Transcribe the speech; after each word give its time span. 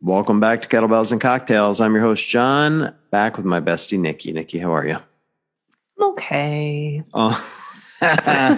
Welcome 0.00 0.40
back 0.40 0.62
to 0.62 0.68
Kettlebells 0.68 1.12
and 1.12 1.20
Cocktails. 1.20 1.80
I'm 1.80 1.92
your 1.94 2.02
host, 2.02 2.28
John, 2.28 2.94
back 3.10 3.36
with 3.36 3.46
my 3.46 3.60
bestie, 3.60 3.98
Nikki. 3.98 4.32
Nikki, 4.32 4.58
how 4.58 4.74
are 4.74 4.86
you? 4.86 4.98
okay. 6.00 7.02
Oh. 7.14 7.30
uh, 8.02 8.56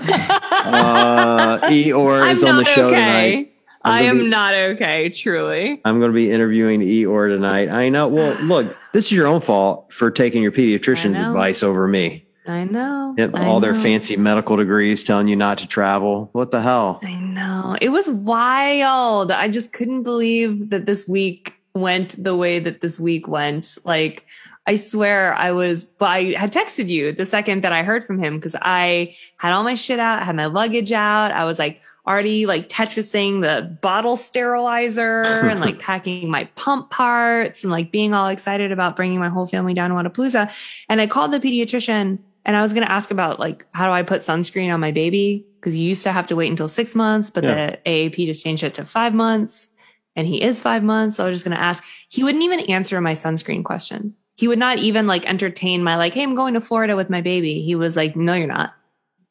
Eeyore 1.68 2.30
is 2.30 2.42
I'm 2.42 2.50
on 2.50 2.56
the 2.56 2.64
show 2.64 2.86
okay. 2.88 2.96
tonight. 2.96 3.52
I'm 3.82 3.92
I 3.92 4.00
am 4.02 4.18
be- 4.20 4.28
not 4.28 4.54
okay, 4.54 5.10
truly. 5.10 5.80
I'm 5.84 5.98
going 5.98 6.10
to 6.10 6.14
be 6.14 6.30
interviewing 6.30 6.80
Eeyore 6.80 7.28
tonight. 7.28 7.68
I 7.68 7.90
know. 7.90 8.08
Well, 8.08 8.34
look, 8.42 8.74
this 8.92 9.06
is 9.06 9.12
your 9.12 9.26
own 9.26 9.42
fault 9.42 9.92
for 9.92 10.10
taking 10.10 10.42
your 10.42 10.52
pediatrician's 10.52 11.20
advice 11.20 11.62
over 11.62 11.86
me. 11.86 12.23
I 12.46 12.64
know. 12.64 13.14
Yep, 13.16 13.36
I 13.36 13.46
all 13.46 13.60
their 13.60 13.74
fancy 13.74 14.16
medical 14.16 14.56
degrees 14.56 15.02
telling 15.02 15.28
you 15.28 15.36
not 15.36 15.58
to 15.58 15.66
travel. 15.66 16.28
What 16.32 16.50
the 16.50 16.60
hell? 16.60 17.00
I 17.02 17.14
know. 17.14 17.76
It 17.80 17.88
was 17.88 18.08
wild. 18.08 19.30
I 19.30 19.48
just 19.48 19.72
couldn't 19.72 20.02
believe 20.02 20.70
that 20.70 20.84
this 20.84 21.08
week 21.08 21.54
went 21.74 22.22
the 22.22 22.36
way 22.36 22.58
that 22.58 22.82
this 22.82 23.00
week 23.00 23.26
went. 23.26 23.78
Like, 23.84 24.26
I 24.66 24.76
swear 24.76 25.34
I 25.34 25.52
was, 25.52 25.90
I 26.00 26.34
had 26.36 26.52
texted 26.52 26.88
you 26.88 27.12
the 27.12 27.26
second 27.26 27.62
that 27.64 27.72
I 27.72 27.82
heard 27.82 28.04
from 28.04 28.18
him 28.18 28.36
because 28.36 28.56
I 28.60 29.14
had 29.36 29.52
all 29.52 29.62
my 29.62 29.74
shit 29.74 29.98
out, 29.98 30.20
I 30.22 30.24
had 30.24 30.36
my 30.36 30.46
luggage 30.46 30.92
out. 30.92 31.32
I 31.32 31.44
was 31.44 31.58
like 31.58 31.80
already 32.06 32.46
like 32.46 32.68
Tetrising 32.68 33.42
the 33.42 33.76
bottle 33.80 34.16
sterilizer 34.16 35.22
and 35.48 35.60
like 35.60 35.80
packing 35.80 36.30
my 36.30 36.44
pump 36.56 36.90
parts 36.90 37.62
and 37.62 37.70
like 37.70 37.90
being 37.90 38.14
all 38.14 38.28
excited 38.28 38.72
about 38.72 38.96
bringing 38.96 39.18
my 39.18 39.28
whole 39.28 39.46
family 39.46 39.74
down 39.74 39.90
to 39.90 39.96
Wodapalooza. 39.96 40.50
And 40.88 41.00
I 41.00 41.06
called 41.06 41.32
the 41.32 41.40
pediatrician 41.40 42.18
and 42.44 42.56
I 42.56 42.62
was 42.62 42.72
going 42.72 42.84
to 42.84 42.92
ask 42.92 43.10
about 43.10 43.40
like, 43.40 43.66
how 43.72 43.86
do 43.86 43.92
I 43.92 44.02
put 44.02 44.22
sunscreen 44.22 44.72
on 44.72 44.80
my 44.80 44.90
baby? 44.92 45.46
Cause 45.60 45.76
you 45.76 45.88
used 45.88 46.02
to 46.04 46.12
have 46.12 46.26
to 46.26 46.36
wait 46.36 46.50
until 46.50 46.68
six 46.68 46.94
months, 46.94 47.30
but 47.30 47.44
Yeah. 47.44 47.70
the 47.70 47.78
AAP 47.86 48.26
just 48.26 48.44
changed 48.44 48.62
it 48.62 48.74
to 48.74 48.84
five 48.84 49.14
months 49.14 49.70
and 50.14 50.26
he 50.26 50.42
is 50.42 50.60
five 50.60 50.82
months. 50.84 51.16
So 51.16 51.24
I 51.24 51.26
was 51.26 51.36
just 51.36 51.44
going 51.44 51.56
to 51.56 51.62
ask, 51.62 51.82
he 52.10 52.22
wouldn't 52.22 52.44
even 52.44 52.60
answer 52.60 53.00
my 53.00 53.12
sunscreen 53.12 53.64
question. 53.64 54.14
He 54.36 54.46
would 54.46 54.58
not 54.58 54.78
even 54.78 55.06
like 55.06 55.26
entertain 55.26 55.82
my 55.82 55.96
like, 55.96 56.12
Hey, 56.14 56.22
I'm 56.22 56.34
going 56.34 56.54
to 56.54 56.60
Florida 56.60 56.96
with 56.96 57.08
my 57.08 57.20
baby. 57.20 57.62
He 57.62 57.74
was 57.74 57.96
like, 57.96 58.14
no, 58.14 58.34
you're 58.34 58.46
not. 58.46 58.74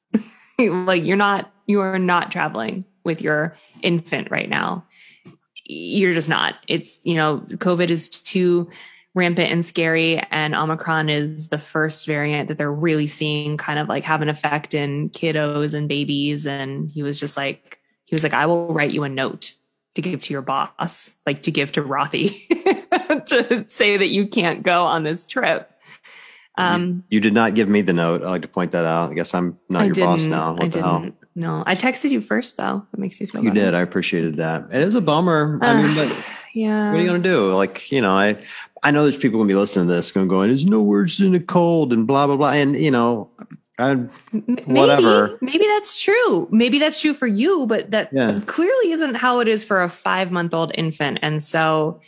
like 0.58 1.04
you're 1.04 1.18
not, 1.18 1.52
you 1.68 1.82
are 1.82 2.00
not 2.00 2.32
traveling 2.32 2.86
with 3.04 3.22
your 3.22 3.56
infant 3.82 4.32
right 4.32 4.50
now. 4.50 4.86
You're 5.66 6.14
just 6.14 6.30
not. 6.30 6.56
It's, 6.68 7.00
you 7.04 7.16
know, 7.16 7.40
COVID 7.50 7.90
is 7.90 8.10
too 8.10 8.70
rampant 9.16 9.52
and 9.52 9.66
scary. 9.66 10.20
And 10.32 10.56
Omicron 10.56 11.10
is 11.10 11.50
the 11.50 11.58
first 11.60 12.06
variant 12.08 12.48
that 12.48 12.58
they're 12.58 12.72
really 12.72 13.08
seeing 13.08 13.58
kind 13.58 13.80
of 13.80 13.88
like 13.88 14.04
have 14.04 14.22
an 14.22 14.30
effect 14.30 14.74
in 14.74 15.10
kiddos 15.12 15.74
and 15.74 15.88
babies. 15.88 16.46
And 16.48 16.90
he 16.90 17.04
was 17.04 17.20
just 17.20 17.38
like, 17.38 17.80
he 18.06 18.16
was 18.16 18.24
like, 18.24 18.34
I 18.34 18.46
will 18.46 18.74
write 18.74 18.92
you 18.92 19.04
a 19.04 19.10
note 19.10 19.54
to 19.96 20.02
give 20.02 20.24
to 20.24 20.34
your 20.34 20.42
boss, 20.42 21.16
like 21.28 21.44
to 21.44 21.52
give 21.52 21.72
to 21.74 21.84
Rothy 21.84 22.48
to 23.28 23.64
say 23.68 23.98
that 23.98 24.08
you 24.08 24.28
can't 24.28 24.64
go 24.64 24.86
on 24.86 25.04
this 25.04 25.26
trip. 25.26 25.70
Um, 26.58 27.04
You 27.10 27.20
did 27.20 27.34
not 27.34 27.56
give 27.56 27.68
me 27.70 27.82
the 27.82 27.94
note. 27.94 28.24
I 28.24 28.30
like 28.30 28.42
to 28.44 28.48
point 28.48 28.72
that 28.72 28.86
out. 28.86 29.12
I 29.12 29.14
guess 29.14 29.34
I'm 29.34 29.58
not 29.70 29.84
I 29.84 29.86
your 29.86 29.96
boss 29.96 30.26
now. 30.26 30.54
What 30.54 30.64
I 30.64 30.68
the 30.68 30.82
hell? 30.82 31.10
No, 31.36 31.64
I 31.66 31.76
texted 31.76 32.12
you 32.12 32.22
first 32.22 32.58
though. 32.58 32.86
That 32.92 33.00
makes 33.00 33.20
you 33.20 33.28
feel 33.28 33.44
You 33.44 33.50
better. 33.50 33.66
did. 33.66 33.74
I 33.74 33.82
appreciated 33.82 34.38
that. 34.38 34.72
It 34.72 34.82
is 34.82 34.94
a 34.96 35.02
bummer. 35.02 35.60
I 35.62 35.82
mean, 35.82 35.96
but 35.96 36.28
yeah. 36.54 36.92
what 36.92 37.00
are 37.00 37.02
you 37.02 37.10
going 37.10 37.22
to 37.24 37.30
do? 37.30 37.54
Like, 37.54 37.92
you 37.92 38.02
know, 38.02 38.14
I 38.14 38.38
I 38.84 38.92
know 38.92 39.04
there's 39.04 39.18
people 39.18 39.40
going 39.40 39.48
to 39.48 39.54
be 39.54 39.58
listening 39.60 39.88
to 39.88 39.94
this 39.94 40.12
gonna 40.12 40.28
going, 40.28 40.50
there's 40.50 40.66
no 40.66 40.82
worse 40.82 41.18
than 41.18 41.32
the 41.32 41.40
cold 41.40 41.94
and 41.94 42.06
blah, 42.06 42.28
blah, 42.28 42.36
blah. 42.36 42.52
And, 42.52 42.78
you 42.78 42.92
know, 42.92 43.30
I, 43.80 43.96
whatever. 44.66 45.38
Maybe, 45.42 45.58
maybe 45.58 45.66
that's 45.68 46.02
true. 46.02 46.48
Maybe 46.52 46.80
that's 46.80 47.00
true 47.02 47.14
for 47.14 47.28
you, 47.28 47.66
but 47.66 47.92
that 47.92 48.10
Yeah. 48.12 48.40
clearly 48.46 48.92
isn't 48.92 49.16
how 49.16 49.40
it 49.40 49.48
is 49.48 49.64
for 49.64 49.82
a 49.82 49.90
five 49.90 50.32
month 50.32 50.54
old 50.54 50.72
infant. 50.76 51.20
And 51.22 51.44
so 51.44 52.02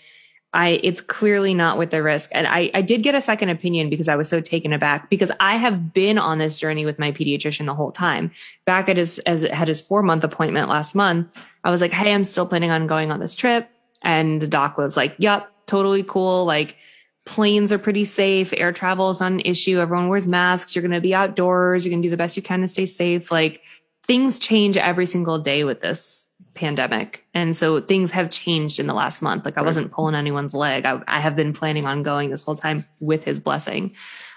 I, 0.53 0.79
it's 0.83 1.01
clearly 1.01 1.53
not 1.53 1.77
with 1.77 1.89
the 1.89 2.03
risk. 2.03 2.29
And 2.33 2.45
I, 2.47 2.71
I 2.73 2.81
did 2.81 3.03
get 3.03 3.16
a 3.16 3.21
second 3.21 3.49
opinion 3.49 3.89
because 3.89 4.07
I 4.07 4.16
was 4.16 4.29
so 4.29 4.39
taken 4.39 4.71
aback 4.73 5.09
because 5.09 5.31
I 5.39 5.55
have 5.57 5.93
been 5.93 6.17
on 6.17 6.38
this 6.38 6.59
journey 6.59 6.85
with 6.85 6.99
my 6.99 7.11
pediatrician 7.11 7.66
the 7.66 7.73
whole 7.75 7.91
time. 7.91 8.31
Back 8.66 8.88
at 8.88 8.95
his, 8.97 9.19
as 9.19 9.44
it 9.44 9.53
had 9.53 9.67
his 9.67 9.81
four 9.81 10.01
month 10.03 10.23
appointment 10.23 10.69
last 10.69 10.94
month, 10.94 11.27
I 11.63 11.72
was 11.72 11.81
like, 11.81 11.91
Hey, 11.91 12.13
I'm 12.13 12.23
still 12.23 12.45
planning 12.45 12.72
on 12.72 12.85
going 12.88 13.12
on 13.12 13.19
this 13.19 13.35
trip. 13.35 13.69
And 14.05 14.41
the 14.41 14.47
doc 14.47 14.77
was 14.77 14.95
like, 14.95 15.16
Yep, 15.17 15.51
totally 15.66 16.03
cool. 16.03 16.45
Like, 16.45 16.77
planes 17.25 17.73
are 17.73 17.79
pretty 17.79 18.05
safe. 18.05 18.53
Air 18.55 18.71
travel 18.71 19.09
is 19.09 19.19
not 19.19 19.31
an 19.31 19.41
issue. 19.41 19.79
Everyone 19.79 20.07
wears 20.07 20.27
masks. 20.27 20.75
You're 20.75 20.83
going 20.83 20.91
to 20.91 21.01
be 21.01 21.13
outdoors. 21.13 21.85
You're 21.85 21.91
going 21.91 22.01
to 22.01 22.05
do 22.05 22.11
the 22.11 22.17
best 22.17 22.38
you 22.38 22.44
can 22.44 22.61
to 22.61 22.67
stay 22.67 22.85
safe. 22.85 23.31
Like 23.31 23.61
things 24.05 24.39
change 24.39 24.77
every 24.77 25.05
single 25.05 25.39
day 25.39 25.63
with 25.63 25.81
this 25.81 26.31
pandemic. 26.53 27.25
And 27.33 27.55
so 27.55 27.81
things 27.81 28.11
have 28.11 28.29
changed 28.29 28.79
in 28.79 28.88
the 28.88 28.94
last 28.94 29.21
month. 29.21 29.44
Like 29.44 29.57
I 29.57 29.61
wasn't 29.61 29.91
pulling 29.91 30.15
anyone's 30.15 30.53
leg. 30.53 30.85
I, 30.85 31.01
I 31.07 31.19
have 31.19 31.35
been 31.35 31.51
planning 31.51 31.85
on 31.85 32.03
going 32.03 32.29
this 32.29 32.44
whole 32.44 32.55
time 32.55 32.85
with 33.01 33.23
his 33.23 33.39
blessing. 33.39 33.95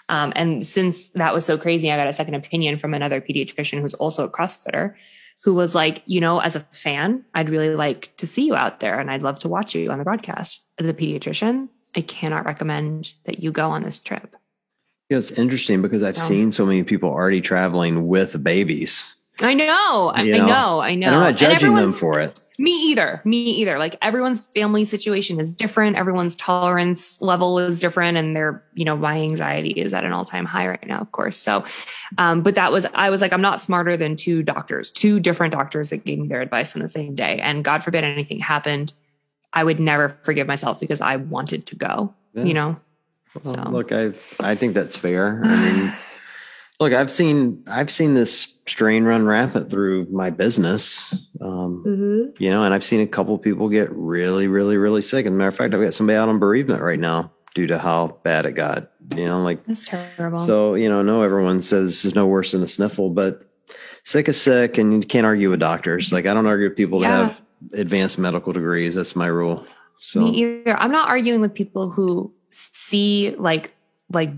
Um, 0.09 0.33
and 0.35 0.67
since 0.67 1.11
that 1.11 1.35
was 1.35 1.45
so 1.45 1.59
crazy, 1.59 1.93
I 1.93 1.97
got 1.97 2.09
a 2.09 2.13
second 2.15 2.35
opinion 2.35 2.79
from 2.79 2.95
another 2.95 3.21
pediatrician 3.21 3.81
who's 3.81 3.95
also 3.95 4.25
a 4.25 4.31
CrossFitter 4.31 4.95
who 5.45 5.55
was 5.55 5.75
like, 5.75 6.03
you 6.07 6.21
know, 6.21 6.41
as 6.41 6.57
a 6.57 6.61
fan, 6.61 7.25
I'd 7.35 7.51
really 7.51 7.75
like 7.75 8.15
to 8.17 8.27
see 8.27 8.45
you 8.45 8.55
out 8.57 8.81
there 8.81 8.99
and 8.99 9.11
I'd 9.11 9.23
love 9.23 9.39
to 9.41 9.49
watch 9.49 9.75
you 9.75 9.91
on 9.91 9.99
the 9.99 10.05
broadcast. 10.05 10.65
As 10.79 10.87
a 10.87 10.95
pediatrician, 10.95 11.69
I 11.97 12.01
cannot 12.03 12.45
recommend 12.45 13.15
that 13.25 13.43
you 13.43 13.53
go 13.53 13.71
on 13.71 13.83
this 13.83 14.01
trip. 14.01 14.35
you 15.11 15.15
know, 15.15 15.19
it's 15.21 15.31
interesting 15.31 15.81
because 15.81 16.03
I've 16.03 16.17
Yeah. 16.19 16.23
seen 16.23 16.53
so 16.53 16.67
many 16.67 16.83
people 16.83 17.09
already 17.09 17.41
traveling 17.41 18.09
with 18.09 18.43
babies. 18.45 19.15
I 19.41 19.55
know, 19.55 20.13
I, 20.15 20.23
You 20.23 20.35
I 20.35 20.39
know, 20.39 20.47
know, 20.47 20.81
I 20.81 20.95
know. 20.95 21.07
And 21.09 21.17
I'm 21.17 21.23
not 21.23 21.37
judging 21.37 21.75
them 21.75 21.93
for 21.93 22.21
it. 22.21 22.41
Me 22.61 22.73
either. 22.91 23.21
Me 23.25 23.39
either. 23.53 23.79
Like 23.79 23.97
everyone's 24.03 24.47
family 24.47 24.85
situation 24.85 25.39
is 25.39 25.53
different. 25.53 25.97
Everyone's 25.97 26.35
tolerance 26.35 27.21
level 27.23 27.61
is 27.61 27.79
different. 27.79 28.19
And 28.19 28.35
their, 28.35 28.65
you 28.75 28.85
know, 28.85 28.97
my 28.97 29.17
anxiety 29.21 29.71
is 29.71 29.95
at 29.95 30.03
an 30.05 30.13
all 30.13 30.25
time 30.25 30.45
high 30.45 30.67
right 30.67 30.87
now, 30.87 30.99
of 30.99 31.13
course. 31.13 31.37
So, 31.37 31.65
um, 32.19 32.43
but 32.43 32.57
that 32.57 32.73
was, 32.73 32.85
I 32.95 33.11
was 33.11 33.21
like, 33.21 33.33
I'm 33.33 33.41
not 33.41 33.61
smarter 33.61 33.97
than 33.97 34.17
two 34.17 34.43
doctors, 34.43 34.91
two 34.91 35.21
different 35.21 35.53
doctors 35.53 35.91
that 35.91 36.05
gave 36.05 36.19
me 36.19 36.27
their 36.27 36.41
advice 36.41 36.75
on 36.75 36.83
the 36.83 36.89
same 36.89 37.15
day. 37.15 37.39
And 37.39 37.63
God 37.63 37.85
forbid 37.85 38.03
anything 38.03 38.41
happened. 38.41 38.93
I 39.53 39.63
would 39.63 39.79
never 39.79 40.19
forgive 40.25 40.49
myself 40.49 40.81
because 40.81 41.01
I 41.01 41.15
wanted 41.17 41.67
to 41.67 41.77
go, 41.77 42.13
Yeah. 42.35 42.43
you 42.43 42.55
know? 42.55 42.77
Well, 43.45 43.55
So. 43.55 43.71
Look, 43.71 43.93
I 43.93 44.11
I 44.41 44.57
think 44.57 44.75
that's 44.75 44.97
fair. 44.97 45.41
I 45.45 45.57
mean, 45.57 45.93
look, 46.81 46.93
I've 46.93 47.11
seen 47.11 47.63
I've 47.71 47.91
seen 47.91 48.15
this 48.15 48.55
strain 48.67 49.05
run 49.05 49.27
rampant 49.27 49.71
through 49.71 50.07
my 50.11 50.31
business. 50.31 51.13
Um, 51.41 51.85
Mm-hmm. 51.87 52.43
you 52.43 52.51
know, 52.51 52.65
and 52.65 52.75
I've 52.75 52.85
seen 52.85 53.01
a 53.01 53.07
couple 53.07 53.35
of 53.35 53.43
people 53.43 53.69
get 53.69 53.91
really, 53.93 54.49
really, 54.49 54.77
really 54.77 55.03
sick. 55.03 55.25
As 55.27 55.33
a 55.33 55.35
matter 55.35 55.49
of 55.49 55.57
fact, 55.57 55.73
I've 55.75 55.81
got 55.81 55.95
somebody 55.95 56.17
out 56.17 56.29
on 56.29 56.39
bereavement 56.39 56.83
right 56.83 56.99
now 56.99 57.33
due 57.55 57.67
to 57.69 57.79
how 57.79 58.19
bad 58.25 58.45
it 58.47 58.53
got. 58.53 58.91
You 59.17 59.25
know, 59.27 59.43
like 59.43 59.65
That's 59.67 59.85
terrible. 59.85 60.39
so. 60.41 60.75
You 60.75 60.89
know, 60.89 61.03
no, 61.03 61.23
everyone 61.23 61.63
says 61.63 62.03
there's 62.03 62.15
no 62.15 62.27
worse 62.27 62.53
than 62.53 62.63
a 62.63 62.69
sniffle, 62.69 63.11
but 63.11 63.45
sick 64.05 64.29
is 64.29 64.41
sick, 64.41 64.77
and 64.79 64.93
you 64.93 65.01
can't 65.09 65.25
argue 65.27 65.49
with 65.51 65.61
doctors. 65.61 66.13
Like 66.13 66.27
I 66.27 66.35
don't 66.35 66.47
argue 66.47 66.69
with 66.69 66.77
people 66.77 67.01
Yeah. 67.03 67.11
that 67.11 67.25
have 67.29 67.43
advanced 67.73 68.19
medical 68.19 68.53
degrees. 68.53 68.95
That's 68.95 69.17
my 69.17 69.29
rule. 69.29 69.65
So 69.97 70.21
Me 70.21 70.31
either. 70.31 70.77
I'm 70.79 70.93
not 70.93 71.09
arguing 71.09 71.41
with 71.41 71.55
people 71.55 71.89
who 71.91 72.33
see 72.51 73.35
like 73.39 73.75
like 74.13 74.31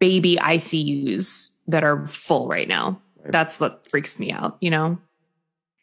baby 0.00 0.36
ICUs 0.40 1.50
that 1.68 1.84
are 1.84 2.06
full 2.06 2.48
right 2.48 2.66
now. 2.68 3.00
Right. 3.22 3.32
That's 3.32 3.60
what 3.60 3.88
freaks 3.90 4.18
me 4.18 4.32
out, 4.32 4.56
you 4.60 4.70
know? 4.70 4.98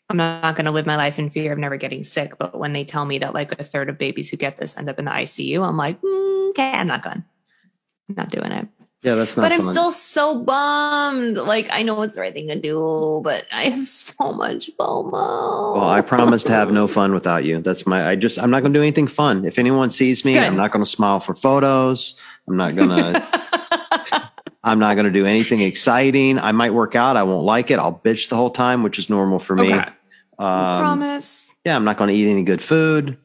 I'm 0.09 0.17
not 0.17 0.55
going 0.55 0.65
to 0.65 0.71
live 0.71 0.85
my 0.85 0.97
life 0.97 1.17
in 1.17 1.29
fear 1.31 1.51
of 1.53 1.57
never 1.57 1.77
getting 1.77 2.03
sick, 2.03 2.37
but 2.37 2.59
when 2.59 2.73
they 2.73 2.83
tell 2.83 3.05
me 3.05 3.17
that 3.19 3.33
like 3.33 3.59
a 3.59 3.63
third 3.63 3.89
of 3.89 3.97
babies 3.97 4.29
who 4.29 4.37
get 4.37 4.57
this 4.57 4.77
end 4.77 4.89
up 4.89 4.99
in 4.99 5.05
the 5.05 5.11
ICU, 5.11 5.67
I'm 5.67 5.77
like, 5.77 5.99
mm, 6.01 6.49
okay, 6.49 6.69
I'm 6.69 6.85
not 6.87 7.01
going. 7.01 7.23
I'm 8.09 8.15
not 8.15 8.29
doing 8.29 8.51
it. 8.51 8.67
yeah, 9.01 9.15
that's 9.15 9.35
not. 9.35 9.41
but 9.43 9.51
I'm 9.51 9.63
still 9.63 9.91
so 9.91 10.43
bummed. 10.43 11.37
Like 11.37 11.69
I 11.71 11.81
know 11.81 11.99
it's 12.03 12.13
the 12.13 12.21
right 12.21 12.33
thing 12.33 12.49
to 12.49 12.55
do, 12.55 13.21
but 13.23 13.47
I 13.51 13.63
have 13.63 13.85
so 13.87 14.31
much 14.31 14.69
FOMO. 14.79 15.11
Well, 15.75 15.89
I 15.89 16.01
promise 16.01 16.43
to 16.43 16.51
have 16.51 16.71
no 16.71 16.87
fun 16.87 17.11
without 17.11 17.43
you. 17.43 17.61
That's 17.61 17.87
my. 17.87 18.07
I 18.07 18.15
just. 18.15 18.37
I'm 18.37 18.51
not 18.51 18.59
going 18.59 18.73
to 18.73 18.77
do 18.77 18.83
anything 18.83 19.07
fun. 19.07 19.43
If 19.43 19.57
anyone 19.57 19.89
sees 19.89 20.23
me, 20.23 20.33
Good. 20.33 20.43
I'm 20.43 20.55
not 20.55 20.71
going 20.71 20.85
to 20.85 20.89
smile 20.89 21.19
for 21.19 21.33
photos. 21.33 22.13
I'm 22.47 22.57
not 22.57 22.75
going 22.75 22.89
to. 23.13 24.31
I'm 24.65 24.79
not 24.79 24.95
going 24.95 25.05
to 25.05 25.11
do 25.11 25.25
anything 25.27 25.61
exciting. 25.61 26.39
I 26.39 26.51
might 26.51 26.71
work 26.73 26.95
out. 26.95 27.15
I 27.17 27.23
won't 27.23 27.45
like 27.45 27.69
it. 27.69 27.77
I'll 27.77 28.01
bitch 28.03 28.29
the 28.29 28.35
whole 28.35 28.49
time, 28.49 28.81
which 28.81 28.97
is 28.97 29.09
normal 29.11 29.37
for 29.37 29.55
me. 29.55 29.71
Okay. 29.73 29.89
Um, 30.39 30.77
promise. 30.79 31.53
Yeah, 31.63 31.75
I'm 31.75 31.85
not 31.85 31.97
going 31.97 32.09
to 32.09 32.15
eat 32.15 32.27
any 32.29 32.43
good 32.43 32.61
food. 32.61 33.17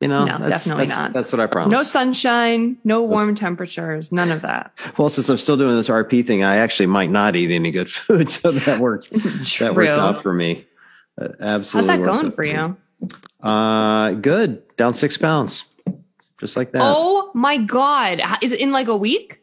You 0.00 0.08
know, 0.08 0.24
No, 0.24 0.46
definitely 0.48 0.86
that's, 0.86 0.98
not. 0.98 1.12
That's 1.14 1.32
what 1.32 1.40
I 1.40 1.46
promise. 1.46 1.72
No 1.72 1.82
sunshine, 1.82 2.76
no 2.84 3.02
warm 3.02 3.34
temperatures, 3.34 4.12
none 4.12 4.30
of 4.30 4.42
that. 4.42 4.72
Well, 4.98 5.08
since 5.08 5.30
I'm 5.30 5.38
still 5.38 5.56
doing 5.56 5.74
this 5.76 5.88
RP 5.88 6.26
thing, 6.26 6.42
I 6.44 6.56
actually 6.56 6.86
might 6.86 7.10
not 7.10 7.34
eat 7.36 7.50
any 7.50 7.70
good 7.70 7.88
food, 7.90 8.28
so 8.28 8.50
that 8.52 8.78
works. 8.80 9.06
That 9.60 9.74
works 9.74 9.96
out 9.96 10.20
for 10.22 10.34
me. 10.34 10.66
That 11.16 11.36
How's 11.40 11.74
absolutely. 11.74 11.96
that 11.96 12.04
going 12.04 12.26
out 12.26 12.34
for 12.34 12.42
me. 12.42 12.50
you? 12.50 13.48
Uh, 13.48 14.12
good. 14.12 14.76
Down 14.76 14.92
six 14.92 15.16
pounds, 15.16 15.64
just 16.40 16.56
like 16.58 16.72
that. 16.72 16.82
Oh 16.84 17.30
my 17.32 17.56
god! 17.56 18.20
Is 18.42 18.52
it 18.52 18.60
in 18.60 18.72
like 18.72 18.88
a 18.88 18.96
week? 18.96 19.40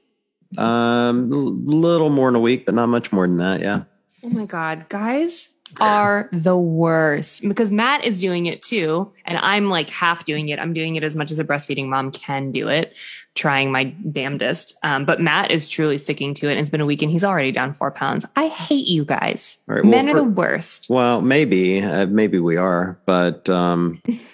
Um, 0.58 1.32
a 1.32 1.36
little 1.36 2.10
more 2.10 2.30
in 2.30 2.36
a 2.36 2.40
week, 2.40 2.66
but 2.66 2.76
not 2.76 2.88
much 2.88 3.12
more 3.12 3.28
than 3.28 3.38
that. 3.38 3.62
Yeah. 3.62 3.84
Oh 4.24 4.30
my 4.30 4.46
god, 4.46 4.88
guys! 4.90 5.54
are 5.80 6.30
the 6.32 6.58
worst 6.58 7.48
because 7.48 7.72
Matt 7.72 8.04
is 8.04 8.20
doing 8.20 8.46
it 8.46 8.62
too. 8.62 9.12
And 9.26 9.38
I'm 9.38 9.70
like 9.70 9.90
half 9.90 10.26
doing 10.26 10.50
it. 10.50 10.60
I'm 10.60 10.74
doing 10.74 10.96
it 10.96 11.04
as 11.04 11.16
much 11.16 11.32
as 11.32 11.40
a 11.40 11.44
breastfeeding 11.44 11.88
mom 11.88 12.12
can 12.12 12.52
do 12.52 12.68
it, 12.68 12.96
trying 13.36 13.72
my 13.72 13.86
damnedest. 13.86 14.78
Um, 14.84 15.06
but 15.06 15.22
Matt 15.22 15.52
is 15.52 15.68
truly 15.68 15.98
sticking 15.98 16.34
to 16.36 16.48
it. 16.48 16.52
And 16.52 16.60
it's 16.62 16.70
been 16.70 16.82
a 16.82 16.86
week 16.86 17.02
and 17.02 17.12
he's 17.12 17.24
already 17.24 17.52
down 17.52 17.74
four 17.74 17.92
pounds. 17.92 18.26
I 18.36 18.48
hate 18.48 18.88
you 18.88 19.06
guys. 19.06 19.58
Right, 19.68 19.84
well, 19.84 19.92
Men 19.92 20.10
are 20.10 20.12
for- 20.12 20.18
the 20.18 20.24
worst. 20.24 20.88
Well, 20.90 21.22
maybe, 21.22 21.82
uh, 21.82 22.06
maybe 22.08 22.40
we 22.40 22.58
are, 22.58 23.00
but 23.06 23.50
um, 23.50 24.02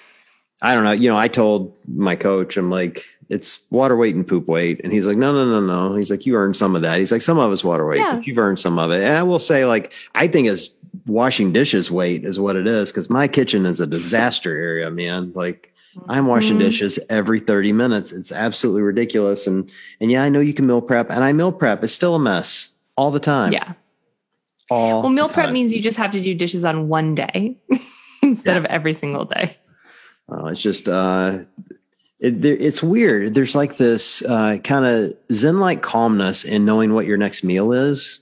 I 0.61 0.73
don't 0.75 0.83
know. 0.83 0.91
You 0.91 1.09
know, 1.09 1.17
I 1.17 1.27
told 1.27 1.73
my 1.87 2.15
coach, 2.15 2.57
I'm 2.57 2.69
like, 2.69 3.05
it's 3.29 3.59
water 3.69 3.95
weight 3.95 4.15
and 4.15 4.27
poop 4.27 4.47
weight, 4.47 4.81
and 4.83 4.91
he's 4.91 5.05
like, 5.05 5.17
no, 5.17 5.31
no, 5.31 5.45
no, 5.45 5.65
no. 5.65 5.95
He's 5.95 6.09
like, 6.11 6.25
you 6.25 6.35
earned 6.35 6.57
some 6.57 6.75
of 6.75 6.81
that. 6.81 6.99
He's 6.99 7.11
like, 7.11 7.21
some 7.21 7.37
of 7.39 7.51
it's 7.51 7.63
water 7.63 7.87
weight, 7.87 7.99
Yeah. 7.99 8.15
but 8.17 8.27
you've 8.27 8.37
earned 8.37 8.59
some 8.59 8.77
of 8.79 8.91
it. 8.91 9.03
And 9.03 9.17
I 9.17 9.23
will 9.23 9.39
say, 9.39 9.65
like, 9.65 9.93
I 10.15 10.27
think 10.27 10.47
it's 10.47 10.69
washing 11.05 11.53
dishes 11.53 11.89
weight 11.91 12.25
is 12.25 12.39
what 12.39 12.55
it 12.55 12.65
is 12.67 12.91
because 12.91 13.09
my 13.09 13.27
kitchen 13.27 13.65
is 13.65 13.79
a 13.79 13.87
disaster 13.87 14.55
area, 14.57 14.89
man. 14.91 15.31
Like. 15.35 15.67
I'm 16.07 16.27
washing 16.27 16.57
Mhm. 16.57 16.59
dishes 16.61 16.99
every 17.09 17.39
30 17.39 17.73
minutes. 17.73 18.11
It's 18.13 18.31
absolutely 18.31 18.83
ridiculous. 18.83 19.47
And 19.47 19.69
and 19.99 20.09
yeah, 20.11 20.23
I 20.23 20.29
know 20.29 20.39
you 20.39 20.53
can 20.53 20.65
meal 20.67 20.81
prep, 20.81 21.09
and 21.09 21.23
I 21.23 21.33
meal 21.33 21.51
prep. 21.51 21.83
It's 21.83 21.91
still 21.91 22.13
a 22.15 22.19
mess 22.19 22.69
all 22.95 23.09
the 23.11 23.19
time. 23.19 23.51
Yeah. 23.51 23.73
All 24.69 25.01
Well, 25.01 25.11
meal 25.11 25.27
prep 25.29 25.51
means 25.51 25.73
you 25.73 25.81
just 25.81 25.97
have 25.97 26.11
to 26.11 26.21
do 26.21 26.33
dishes 26.35 26.63
on 26.63 26.87
one 26.89 27.15
day 27.15 27.57
instead 28.21 28.51
Yeah. 28.53 28.57
of 28.59 28.65
every 28.65 28.93
single 28.93 29.25
day. 29.25 29.57
Uh, 30.31 30.45
it's 30.47 30.61
just 30.61 30.87
uh, 30.87 31.39
it, 32.19 32.43
it's 32.45 32.83
weird. 32.83 33.33
There's 33.33 33.55
like 33.55 33.77
this 33.77 34.21
uh, 34.23 34.57
kind 34.63 34.85
of 34.85 35.13
zen-like 35.31 35.81
calmness 35.81 36.43
in 36.43 36.65
knowing 36.65 36.93
what 36.93 37.05
your 37.05 37.17
next 37.17 37.43
meal 37.43 37.71
is 37.71 38.21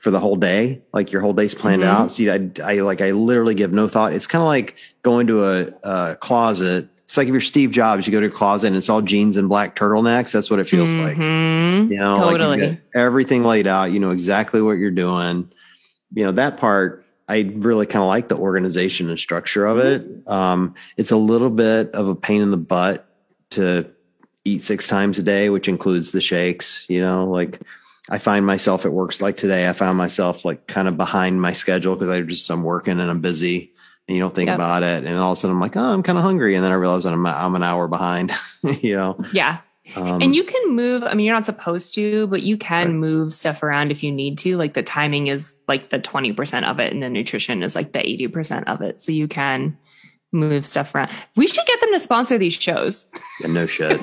for 0.00 0.10
the 0.10 0.20
whole 0.20 0.36
day. 0.36 0.82
Like 0.92 1.12
your 1.12 1.22
whole 1.22 1.32
day's 1.32 1.54
planned 1.54 1.82
Mhm. 1.82 1.86
out. 1.86 2.10
See, 2.10 2.30
I, 2.30 2.50
I 2.62 2.74
like 2.80 3.00
I 3.00 3.12
literally 3.12 3.54
give 3.54 3.72
no 3.72 3.88
thought. 3.88 4.12
It's 4.12 4.26
kind 4.26 4.42
of 4.42 4.46
like 4.46 4.76
going 5.02 5.26
to 5.28 5.44
a, 5.44 5.66
a 5.82 6.16
closet. 6.16 6.88
It's 7.04 7.16
like 7.16 7.26
if 7.26 7.32
you're 7.32 7.40
Steve 7.40 7.70
Jobs, 7.72 8.06
you 8.06 8.12
go 8.12 8.20
to 8.20 8.26
a 8.26 8.30
closet 8.30 8.68
and 8.68 8.76
it's 8.76 8.88
all 8.88 9.02
jeans 9.02 9.36
and 9.36 9.48
black 9.48 9.76
turtlenecks. 9.76 10.32
That's 10.32 10.50
what 10.50 10.60
it 10.60 10.68
feels 10.68 10.94
like. 10.94 11.16
Mhm. 11.16 11.90
You 11.90 11.98
know, 11.98 12.14
like 12.14 12.30
Totally. 12.38 12.58
got 12.58 12.78
everything 12.94 13.44
laid 13.44 13.66
out. 13.66 13.92
You 13.92 14.00
know 14.00 14.10
exactly 14.12 14.62
what 14.62 14.72
you're 14.78 14.90
doing. 14.90 15.50
You 16.14 16.24
know 16.24 16.32
that 16.32 16.58
part. 16.58 17.01
I 17.28 17.52
really 17.54 17.86
kind 17.86 18.02
of 18.02 18.08
like 18.08 18.28
the 18.28 18.36
organization 18.36 19.08
and 19.08 19.18
structure 19.18 19.66
of 19.66 19.78
it. 19.78 20.06
Um, 20.26 20.74
it's 20.96 21.10
a 21.10 21.16
little 21.16 21.50
bit 21.50 21.90
of 21.94 22.08
a 22.08 22.14
pain 22.14 22.42
in 22.42 22.50
the 22.50 22.56
butt 22.56 23.06
to 23.50 23.88
eat 24.44 24.62
six 24.62 24.88
times 24.88 25.18
a 25.18 25.22
day, 25.22 25.48
which 25.50 25.68
includes 25.68 26.12
the 26.12 26.20
shakes. 26.20 26.86
You 26.90 27.00
know, 27.00 27.26
like 27.26 27.60
I 28.10 28.18
find 28.18 28.44
myself 28.44 28.84
at 28.84 28.92
works 28.92 29.20
like 29.20 29.36
today. 29.36 29.68
I 29.68 29.72
found 29.72 29.96
myself 29.96 30.44
like 30.44 30.66
kind 30.66 30.88
of 30.88 30.96
behind 30.96 31.40
my 31.40 31.52
schedule 31.52 31.94
because 31.94 32.08
I 32.10 32.20
just 32.22 32.50
I'm 32.50 32.64
working 32.64 32.98
and 32.98 33.08
I'm 33.10 33.20
busy, 33.20 33.72
and 34.08 34.16
you 34.16 34.22
don't 34.22 34.34
think 34.34 34.48
Yep. 34.48 34.56
about 34.56 34.82
it. 34.82 35.04
And 35.04 35.16
all 35.16 35.32
of 35.32 35.38
a 35.38 35.40
sudden 35.40 35.54
I'm 35.56 35.60
like, 35.60 35.76
oh, 35.76 35.80
I'm 35.92 36.02
kind 36.02 36.18
of 36.18 36.24
hungry, 36.24 36.54
and 36.56 36.64
then 36.64 36.72
I 36.72 36.74
realize 36.74 37.04
that 37.04 37.12
I'm 37.12 37.24
I'm 37.24 37.54
an 37.54 37.62
hour 37.62 37.86
behind. 37.88 38.32
you 38.62 38.96
know, 38.96 39.24
Yeah. 39.32 39.58
Um, 39.96 40.22
and 40.22 40.34
you 40.34 40.44
can 40.44 40.74
move, 40.76 41.02
I 41.02 41.14
mean, 41.14 41.26
you're 41.26 41.34
not 41.34 41.46
supposed 41.46 41.94
to, 41.94 42.26
but 42.28 42.42
you 42.42 42.56
can 42.56 42.86
Right. 42.88 42.94
move 42.94 43.32
stuff 43.34 43.62
around 43.62 43.90
if 43.90 44.02
you 44.02 44.12
need 44.12 44.38
to. 44.38 44.56
Like 44.56 44.74
the 44.74 44.82
timing 44.82 45.26
is 45.26 45.54
like 45.68 45.90
the 45.90 45.98
20% 45.98 46.64
of 46.64 46.78
it, 46.78 46.92
and 46.92 47.02
the 47.02 47.10
nutrition 47.10 47.62
is 47.62 47.74
like 47.74 47.92
the 47.92 47.98
80% 47.98 48.64
of 48.68 48.80
it. 48.80 49.00
So 49.00 49.10
you 49.12 49.26
can 49.28 49.76
move 50.32 50.64
stuff 50.64 50.94
around. 50.94 51.10
We 51.36 51.46
should 51.46 51.66
get 51.66 51.80
them 51.80 51.90
to 51.92 52.00
sponsor 52.00 52.38
these 52.38 52.54
shows. 52.54 53.10
yeah, 53.40 53.48
no 53.48 53.66
shit, 53.66 54.00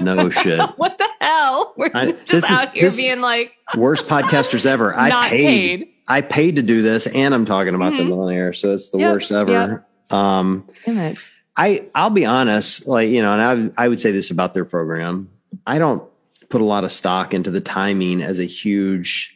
no 0.00 0.30
shit. 0.30 0.60
What 0.76 0.96
the 0.98 1.08
hell? 1.20 1.74
We're 1.76 1.90
I- 1.92 2.12
just 2.12 2.26
this 2.32 2.44
is- 2.44 2.50
out 2.50 2.72
here 2.72 2.90
being 2.92 3.20
like 3.20 3.52
worst 3.76 4.06
podcasters 4.06 4.64
ever. 4.64 4.96
I 4.96 5.28
paid, 5.28 5.40
paid. 5.80 5.88
I 6.08 6.20
paid 6.20 6.56
to 6.56 6.62
do 6.62 6.82
this, 6.82 7.06
and 7.08 7.34
I'm 7.34 7.44
talking 7.44 7.74
about 7.74 7.92
Mhm. 7.94 7.98
them 7.98 8.12
on 8.12 8.32
air, 8.32 8.52
so 8.52 8.70
it's 8.70 8.90
the 8.90 8.98
Yep, 8.98 9.12
worst 9.12 9.32
ever. 9.32 9.84
Um, 10.10 10.68
Damn 10.86 10.98
it. 10.98 11.18
I 11.56 11.86
I'll 11.94 12.10
be 12.10 12.26
honest, 12.26 12.86
like 12.86 13.08
you 13.08 13.22
know, 13.22 13.32
and 13.32 13.72
I 13.76 13.84
I 13.84 13.88
would 13.88 14.00
say 14.00 14.12
this 14.12 14.30
about 14.30 14.54
their 14.54 14.64
program. 14.64 15.30
I 15.66 15.78
don't 15.78 16.02
put 16.48 16.60
a 16.60 16.64
lot 16.64 16.84
of 16.84 16.92
stock 16.92 17.34
into 17.34 17.50
the 17.50 17.60
timing 17.60 18.22
as 18.22 18.38
a 18.38 18.44
huge 18.44 19.32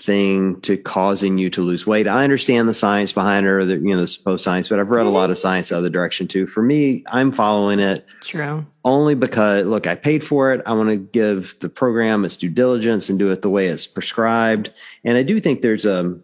thing 0.00 0.60
to 0.60 0.76
causing 0.76 1.38
you 1.38 1.50
to 1.50 1.60
lose 1.60 1.84
weight. 1.84 2.06
I 2.06 2.22
understand 2.22 2.68
the 2.68 2.74
science 2.74 3.12
behind 3.12 3.44
it, 3.44 3.48
or 3.48 3.64
the 3.64 3.74
you 3.74 3.92
know 3.94 3.98
the 3.98 4.06
supposed 4.06 4.44
science, 4.44 4.68
but 4.68 4.78
I've 4.78 4.90
read 4.90 5.06
a 5.06 5.10
lot 5.10 5.30
of 5.30 5.36
mm-hmm. 5.36 5.42
science 5.42 5.68
the 5.70 5.76
other 5.76 5.90
direction 5.90 6.28
too. 6.28 6.46
For 6.46 6.62
me, 6.62 7.02
I'm 7.08 7.32
following 7.32 7.80
it 7.80 8.06
True. 8.20 8.64
only 8.84 9.14
because 9.16 9.66
look 9.66 9.86
i 9.86 9.94
paid 9.94 10.24
for 10.24 10.52
it 10.52 10.62
i 10.66 10.72
want 10.72 10.88
to 10.88 10.96
give 10.96 11.56
the 11.60 11.68
program 11.68 12.24
its 12.24 12.36
due 12.36 12.48
diligence 12.48 13.08
and 13.08 13.18
do 13.18 13.30
it 13.30 13.42
the 13.42 13.50
way 13.50 13.66
it's 13.66 13.86
prescribed 13.86 14.72
and 15.04 15.16
i 15.16 15.22
do 15.22 15.40
think 15.40 15.60
there's 15.60 15.84
a 15.84 16.18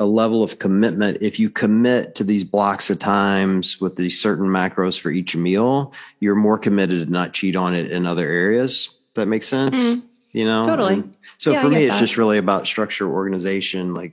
a 0.00 0.04
level 0.04 0.42
of 0.42 0.58
commitment 0.58 1.18
if 1.20 1.38
you 1.38 1.48
commit 1.48 2.14
to 2.16 2.24
these 2.24 2.42
blocks 2.44 2.90
of 2.90 2.98
times 2.98 3.80
with 3.80 3.96
these 3.96 4.20
certain 4.20 4.46
macros 4.46 4.98
for 4.98 5.10
each 5.10 5.36
meal 5.36 5.92
you're 6.20 6.34
more 6.34 6.58
committed 6.58 7.06
to 7.06 7.12
not 7.12 7.32
cheat 7.32 7.54
on 7.56 7.74
it 7.74 7.90
in 7.90 8.04
other 8.06 8.26
areas 8.28 8.90
that 9.14 9.26
makes 9.26 9.46
sense 9.46 9.78
Mhm. 9.78 10.02
you 10.32 10.44
know 10.44 10.64
Totally. 10.64 10.94
And 10.94 11.16
so 11.38 11.52
Yeah, 11.52 11.62
for 11.62 11.68
me 11.68 11.84
it's 11.84 11.94
that. 11.94 12.00
just 12.00 12.16
really 12.16 12.38
about 12.38 12.66
structure 12.66 13.08
organization 13.08 13.94
like 13.94 14.12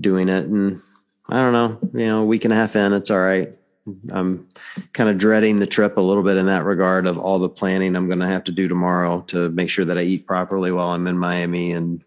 doing 0.00 0.28
it 0.28 0.46
and 0.46 0.80
i 1.28 1.36
don't 1.38 1.52
know 1.52 1.78
you 1.98 2.06
know 2.06 2.22
a 2.22 2.26
week 2.26 2.44
and 2.44 2.52
a 2.52 2.56
half 2.56 2.74
in 2.74 2.92
it's 2.92 3.10
all 3.12 3.20
right 3.20 3.50
i'm 4.12 4.48
kind 4.92 5.08
of 5.10 5.18
dreading 5.18 5.56
the 5.56 5.66
trip 5.66 5.98
a 5.98 6.00
little 6.00 6.22
bit 6.24 6.36
in 6.36 6.46
that 6.46 6.64
regard 6.64 7.06
of 7.06 7.16
all 7.18 7.38
the 7.38 7.48
planning 7.48 7.94
i'm 7.94 8.06
going 8.08 8.18
to 8.18 8.26
have 8.26 8.42
to 8.44 8.50
do 8.52 8.66
tomorrow 8.66 9.20
to 9.28 9.50
make 9.50 9.70
sure 9.70 9.84
that 9.84 9.98
i 9.98 10.02
eat 10.02 10.26
properly 10.26 10.72
while 10.72 10.88
i'm 10.88 11.06
in 11.06 11.16
miami 11.16 11.70
and 11.72 12.02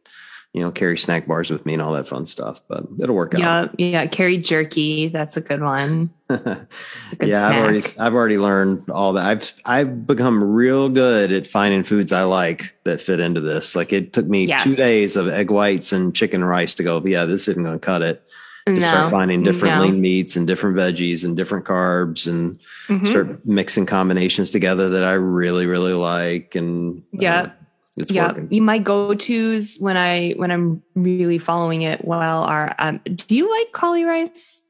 you 0.53 0.61
know 0.61 0.71
carry 0.71 0.97
snack 0.97 1.27
bars 1.27 1.49
with 1.51 1.65
me 1.65 1.73
and 1.73 1.81
all 1.81 1.93
that 1.93 2.07
fun 2.07 2.25
stuff 2.25 2.61
but 2.67 2.83
it'll 2.99 3.15
work 3.15 3.33
out 3.35 3.39
Yeah. 3.39 3.67
Yeah. 3.77 4.05
Carry 4.07 4.37
jerky. 4.37 5.07
That's 5.07 5.37
a 5.37 5.41
good 5.41 5.61
one. 5.61 6.09
yeah 6.29 6.37
A 7.11 7.15
good 7.17 7.33
i've 7.33 7.55
already 7.55 7.81
i've 7.99 8.13
already 8.13 8.37
learned 8.37 8.89
all 8.89 9.13
that 9.13 9.25
i've 9.25 9.53
i've 9.65 10.05
become 10.05 10.43
real 10.43 10.89
good 10.89 11.31
at 11.31 11.47
finding 11.47 11.83
foods 11.83 12.11
i 12.11 12.23
like 12.23 12.75
that 12.83 12.99
fit 12.99 13.21
into 13.21 13.39
this 13.39 13.77
like 13.77 13.93
it 13.93 14.11
took 14.11 14.25
me 14.25 14.45
Yes. 14.45 14.63
two 14.63 14.75
days 14.75 15.15
of 15.15 15.29
egg 15.29 15.51
whites 15.51 15.93
and 15.93 16.13
chicken 16.13 16.43
rice 16.43 16.75
to 16.75 16.83
go 16.83 17.01
yeah 17.05 17.23
this 17.25 17.47
isn't 17.47 17.63
going 17.63 17.79
to 17.79 17.85
cut 17.85 18.01
it 18.01 18.23
to 18.65 18.73
No. 18.73 18.79
start 18.81 19.11
finding 19.11 19.41
different 19.43 19.75
No. 19.75 19.83
lean 19.83 20.01
meats 20.01 20.35
and 20.35 20.45
different 20.45 20.75
veggies 20.75 21.23
and 21.23 21.37
different 21.37 21.63
carbs 21.65 22.27
and 22.27 22.59
Mhm. 22.89 23.07
start 23.07 23.45
mixing 23.45 23.85
combinations 23.85 24.49
together 24.49 24.89
that 24.89 25.05
I 25.05 25.13
really, 25.13 25.65
really 25.67 25.93
like. 25.93 26.53
And 26.55 26.97
uh, 27.15 27.17
Yeah. 27.21 27.51
It's 27.97 28.11
yeah 28.11 28.31
working. 28.33 28.63
My 28.63 28.77
go-to's 28.79 29.75
when 29.79 29.97
i 29.97 30.31
when 30.37 30.51
i'm 30.51 30.81
really 30.95 31.37
following 31.37 31.81
it 31.81 32.05
well 32.05 32.43
are 32.43 32.75
um 32.79 32.99
do 33.05 33.35
you 33.35 33.49
like 33.51 33.71
cauli 33.73 34.03
rice 34.05 34.63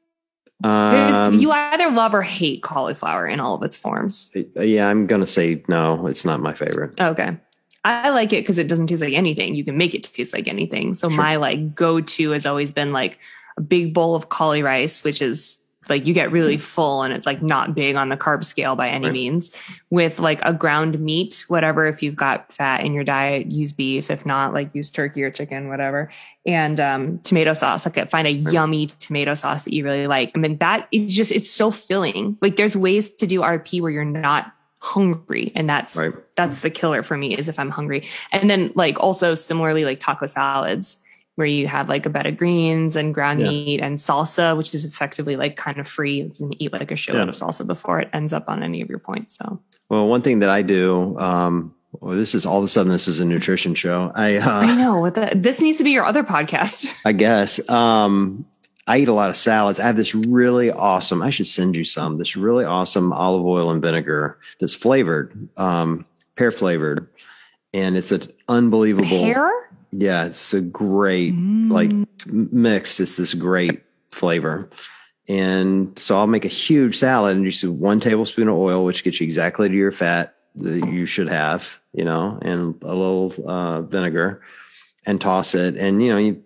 Um, 0.64 1.38
you 1.38 1.52
either 1.52 1.88
love 1.90 2.14
or 2.14 2.22
hate 2.22 2.62
cauliflower 2.62 3.26
in 3.28 3.38
all 3.38 3.54
of 3.54 3.62
its 3.62 3.76
forms 3.76 4.32
yeah, 4.56 4.88
I'm 4.88 5.06
going 5.06 5.20
to 5.20 5.26
say 5.26 5.62
no, 5.68 6.06
it's 6.08 6.24
not 6.24 6.40
my 6.40 6.54
favorite. 6.54 7.00
okay 7.00 7.36
i 7.84 8.08
like 8.10 8.32
it 8.32 8.42
because 8.42 8.58
it 8.58 8.66
doesn't 8.66 8.88
taste 8.88 9.02
like 9.02 9.14
anything 9.14 9.54
you 9.54 9.64
can 9.64 9.76
make 9.76 9.94
it 9.94 10.02
taste 10.02 10.32
like 10.32 10.48
anything 10.48 10.94
so 10.94 11.08
Sure. 11.08 11.16
my 11.16 11.36
like 11.36 11.74
go-to 11.76 12.30
has 12.32 12.44
always 12.44 12.72
been 12.72 12.92
like 12.92 13.18
a 13.56 13.60
big 13.60 13.94
bowl 13.94 14.16
of 14.16 14.28
cauli 14.30 14.62
rice 14.64 15.04
which 15.04 15.22
is 15.22 15.62
like 15.88 16.06
you 16.06 16.14
get 16.14 16.30
really 16.32 16.56
full 16.56 17.02
and 17.02 17.12
it's 17.14 17.26
like 17.26 17.42
not 17.42 17.74
big 17.74 17.96
on 17.96 18.08
the 18.08 18.16
carb 18.16 18.44
scale 18.44 18.76
by 18.76 18.88
any 18.88 19.06
Right. 19.06 19.12
means. 19.12 19.50
With 19.90 20.18
like 20.18 20.40
a 20.44 20.52
ground 20.52 20.98
meat 21.00 21.44
whatever 21.48 21.86
if 21.86 22.02
you've 22.02 22.16
got 22.16 22.52
fat 22.52 22.84
in 22.84 22.92
your 22.92 23.04
diet 23.04 23.50
use 23.52 23.72
beef. 23.72 24.10
If 24.10 24.26
not 24.26 24.52
like 24.52 24.74
use 24.74 24.90
turkey 24.90 25.22
or 25.22 25.30
chicken 25.30 25.68
whatever. 25.68 26.10
And 26.46 26.78
um, 26.80 27.18
tomato 27.20 27.54
sauce. 27.54 27.86
Like 27.86 28.10
find 28.10 28.26
a 28.26 28.30
yummy 28.32 28.86
tomato 28.98 29.34
sauce 29.34 29.64
that 29.64 29.72
you 29.72 29.84
really 29.84 30.06
like. 30.06 30.32
I 30.34 30.38
mean 30.38 30.58
that 30.58 30.88
is 30.92 31.14
just 31.14 31.32
it's 31.32 31.50
so 31.50 31.70
filling. 31.70 32.36
Like 32.40 32.56
there's 32.56 32.76
ways 32.76 33.10
to 33.14 33.26
do 33.26 33.40
rp 33.40 33.80
where 33.80 33.90
you're 33.90 34.04
not 34.04 34.52
hungry 34.80 35.50
and 35.56 35.68
that's 35.68 35.96
Right. 35.96 36.12
that's 36.36 36.60
the 36.60 36.70
killer 36.70 37.02
for 37.02 37.16
me 37.16 37.36
is 37.36 37.48
if 37.48 37.58
i'm 37.58 37.70
hungry. 37.70 38.06
And 38.30 38.48
then 38.48 38.70
like 38.76 39.00
also 39.00 39.34
similarly 39.34 39.84
like 39.84 39.98
taco 39.98 40.26
salads 40.26 40.98
where 41.38 41.46
you 41.46 41.68
have 41.68 41.88
like 41.88 42.04
a 42.04 42.10
bed 42.10 42.26
of 42.26 42.36
greens 42.36 42.96
and 42.96 43.14
ground 43.14 43.38
Yeah. 43.40 43.48
meat 43.50 43.80
and 43.80 43.96
salsa, 43.96 44.56
which 44.56 44.74
is 44.74 44.84
effectively 44.84 45.36
like 45.36 45.54
kind 45.54 45.78
of 45.78 45.86
free. 45.86 46.22
You 46.22 46.30
can 46.30 46.60
eat 46.60 46.72
like 46.72 46.90
a 46.90 46.94
shitload 46.94 47.14
Yeah. 47.14 47.28
of 47.28 47.36
salsa 47.36 47.64
before 47.64 48.00
it 48.00 48.08
ends 48.12 48.32
up 48.32 48.46
on 48.48 48.64
any 48.64 48.82
of 48.82 48.88
your 48.88 48.98
points. 48.98 49.38
So 49.38 49.60
Well, 49.88 50.08
one 50.08 50.22
thing 50.22 50.40
that 50.40 50.48
I 50.48 50.62
do, 50.62 51.16
um, 51.16 51.72
well, 51.92 52.16
this 52.16 52.34
is 52.34 52.44
all 52.44 52.58
of 52.58 52.64
a 52.64 52.68
sudden 52.68 52.90
this 52.90 53.06
is 53.06 53.20
a 53.20 53.24
nutrition 53.24 53.76
show. 53.76 54.10
I, 54.16 54.38
I 54.38 54.72
uh, 54.72 54.74
know 54.74 54.98
what 54.98 55.14
the, 55.14 55.30
this 55.36 55.60
needs 55.60 55.78
to 55.78 55.84
be 55.84 55.92
your 55.92 56.04
other 56.04 56.24
podcast. 56.24 56.88
I 57.04 57.12
guess, 57.12 57.60
um, 57.70 58.44
I 58.88 58.98
eat 58.98 59.06
a 59.06 59.12
lot 59.12 59.30
of 59.30 59.36
salads. 59.36 59.78
I 59.78 59.84
have 59.84 59.96
this 59.96 60.16
really 60.16 60.72
awesome, 60.72 61.22
I 61.22 61.30
should 61.30 61.46
send 61.46 61.76
you 61.76 61.84
some, 61.84 62.18
this 62.18 62.36
really 62.36 62.64
awesome 62.64 63.12
olive 63.12 63.46
oil 63.46 63.70
and 63.70 63.80
vinegar 63.80 64.40
that's 64.58 64.74
flavored, 64.74 65.48
um, 65.56 66.04
pear 66.34 66.50
flavored. 66.50 67.06
And 67.72 67.96
it's 67.96 68.10
an 68.10 68.22
unbelievable. 68.48 69.06
Pear? 69.08 69.52
Yeah, 69.92 70.26
it's 70.26 70.52
a 70.54 70.60
great 70.60 71.34
like 71.34 71.90
Mm. 71.90 72.06
m- 72.28 72.48
mixed. 72.52 73.00
It's 73.00 73.16
this 73.16 73.34
great 73.34 73.82
flavor. 74.10 74.68
And 75.28 75.98
so 75.98 76.16
I'll 76.16 76.26
make 76.26 76.44
a 76.44 76.48
huge 76.48 76.96
salad 76.96 77.36
and 77.36 77.44
just 77.44 77.62
one 77.64 78.00
tablespoon 78.00 78.48
of 78.48 78.56
oil, 78.56 78.84
which 78.84 79.04
gets 79.04 79.20
you 79.20 79.24
exactly 79.24 79.68
to 79.68 79.74
your 79.74 79.92
fat 79.92 80.34
that 80.56 80.90
you 80.90 81.04
should 81.06 81.28
have, 81.28 81.78
you 81.92 82.04
know, 82.04 82.38
and 82.42 82.74
a 82.82 82.94
little 82.94 83.34
uh, 83.46 83.82
vinegar 83.82 84.40
and 85.06 85.20
toss 85.20 85.54
it. 85.54 85.76
And, 85.76 86.02
you 86.02 86.10
know, 86.10 86.18
you 86.18 86.42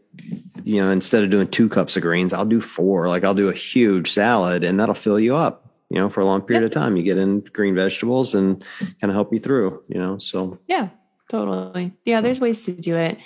you 0.65 0.81
know, 0.83 0.91
instead 0.91 1.25
of 1.25 1.31
doing 1.31 1.49
two 1.49 1.69
cups 1.69 1.97
of 1.97 2.03
greens, 2.03 2.33
I'll 2.33 2.45
do 2.45 2.61
four. 2.61 3.09
Like 3.09 3.25
I'll 3.25 3.35
do 3.35 3.49
a 3.49 3.55
huge 3.55 4.13
salad 4.13 4.63
and 4.63 4.79
that'll 4.79 4.95
fill 4.95 5.19
you 5.19 5.35
up, 5.35 5.71
you 5.89 5.99
know, 5.99 6.11
for 6.11 6.21
a 6.21 6.25
long 6.25 6.43
period 6.43 6.63
yep. 6.63 6.71
of 6.71 6.75
time. 6.75 6.97
You 6.97 7.03
get 7.03 7.17
in 7.19 7.41
green 7.41 7.75
vegetables 7.75 8.35
and 8.35 8.63
kind 8.79 9.11
of 9.11 9.15
help 9.15 9.33
you 9.33 9.39
through, 9.39 9.83
you 9.89 9.99
know. 9.99 10.19
So 10.19 10.59
yeah, 10.69 10.89
totally. 11.33 11.93
Yeah, 12.05 12.21
there's 12.21 12.41
ways 12.41 12.65
to 12.67 12.73
do 12.73 12.97
it. 12.97 13.19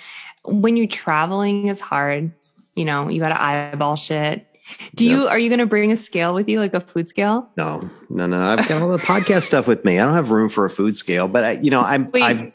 When 0.45 0.77
you're 0.77 0.87
traveling, 0.87 1.67
it's 1.67 1.81
hard. 1.81 2.31
You 2.75 2.85
know, 2.85 3.09
you 3.09 3.19
got 3.19 3.29
to 3.29 3.41
eyeball 3.41 3.95
shit. 3.97 4.47
Do 4.95 5.05
you 5.05 5.27
are 5.27 5.39
you 5.39 5.49
going 5.49 5.59
to 5.59 5.65
bring 5.65 5.91
a 5.91 5.97
scale 5.97 6.33
with 6.33 6.49
you, 6.49 6.59
like 6.59 6.73
a 6.73 6.81
food 6.81 7.07
scale? 7.07 7.49
No, 7.57 7.81
no, 8.09 8.27
no. 8.27 8.41
I've 8.41 8.67
got 8.67 8.81
all 8.81 8.89
the 8.89 8.97
podcast 8.97 9.43
stuff 9.43 9.67
with 9.67 9.85
me. 9.85 9.99
I 9.99 10.05
don't 10.05 10.13
have 10.13 10.29
room 10.29 10.49
for 10.49 10.65
a 10.65 10.69
food 10.69 10.95
scale, 10.95 11.27
but 11.27 11.43
I, 11.43 11.51
you 11.51 11.71
know, 11.71 11.81
I'm. 11.81 12.09
I'm 12.15 12.51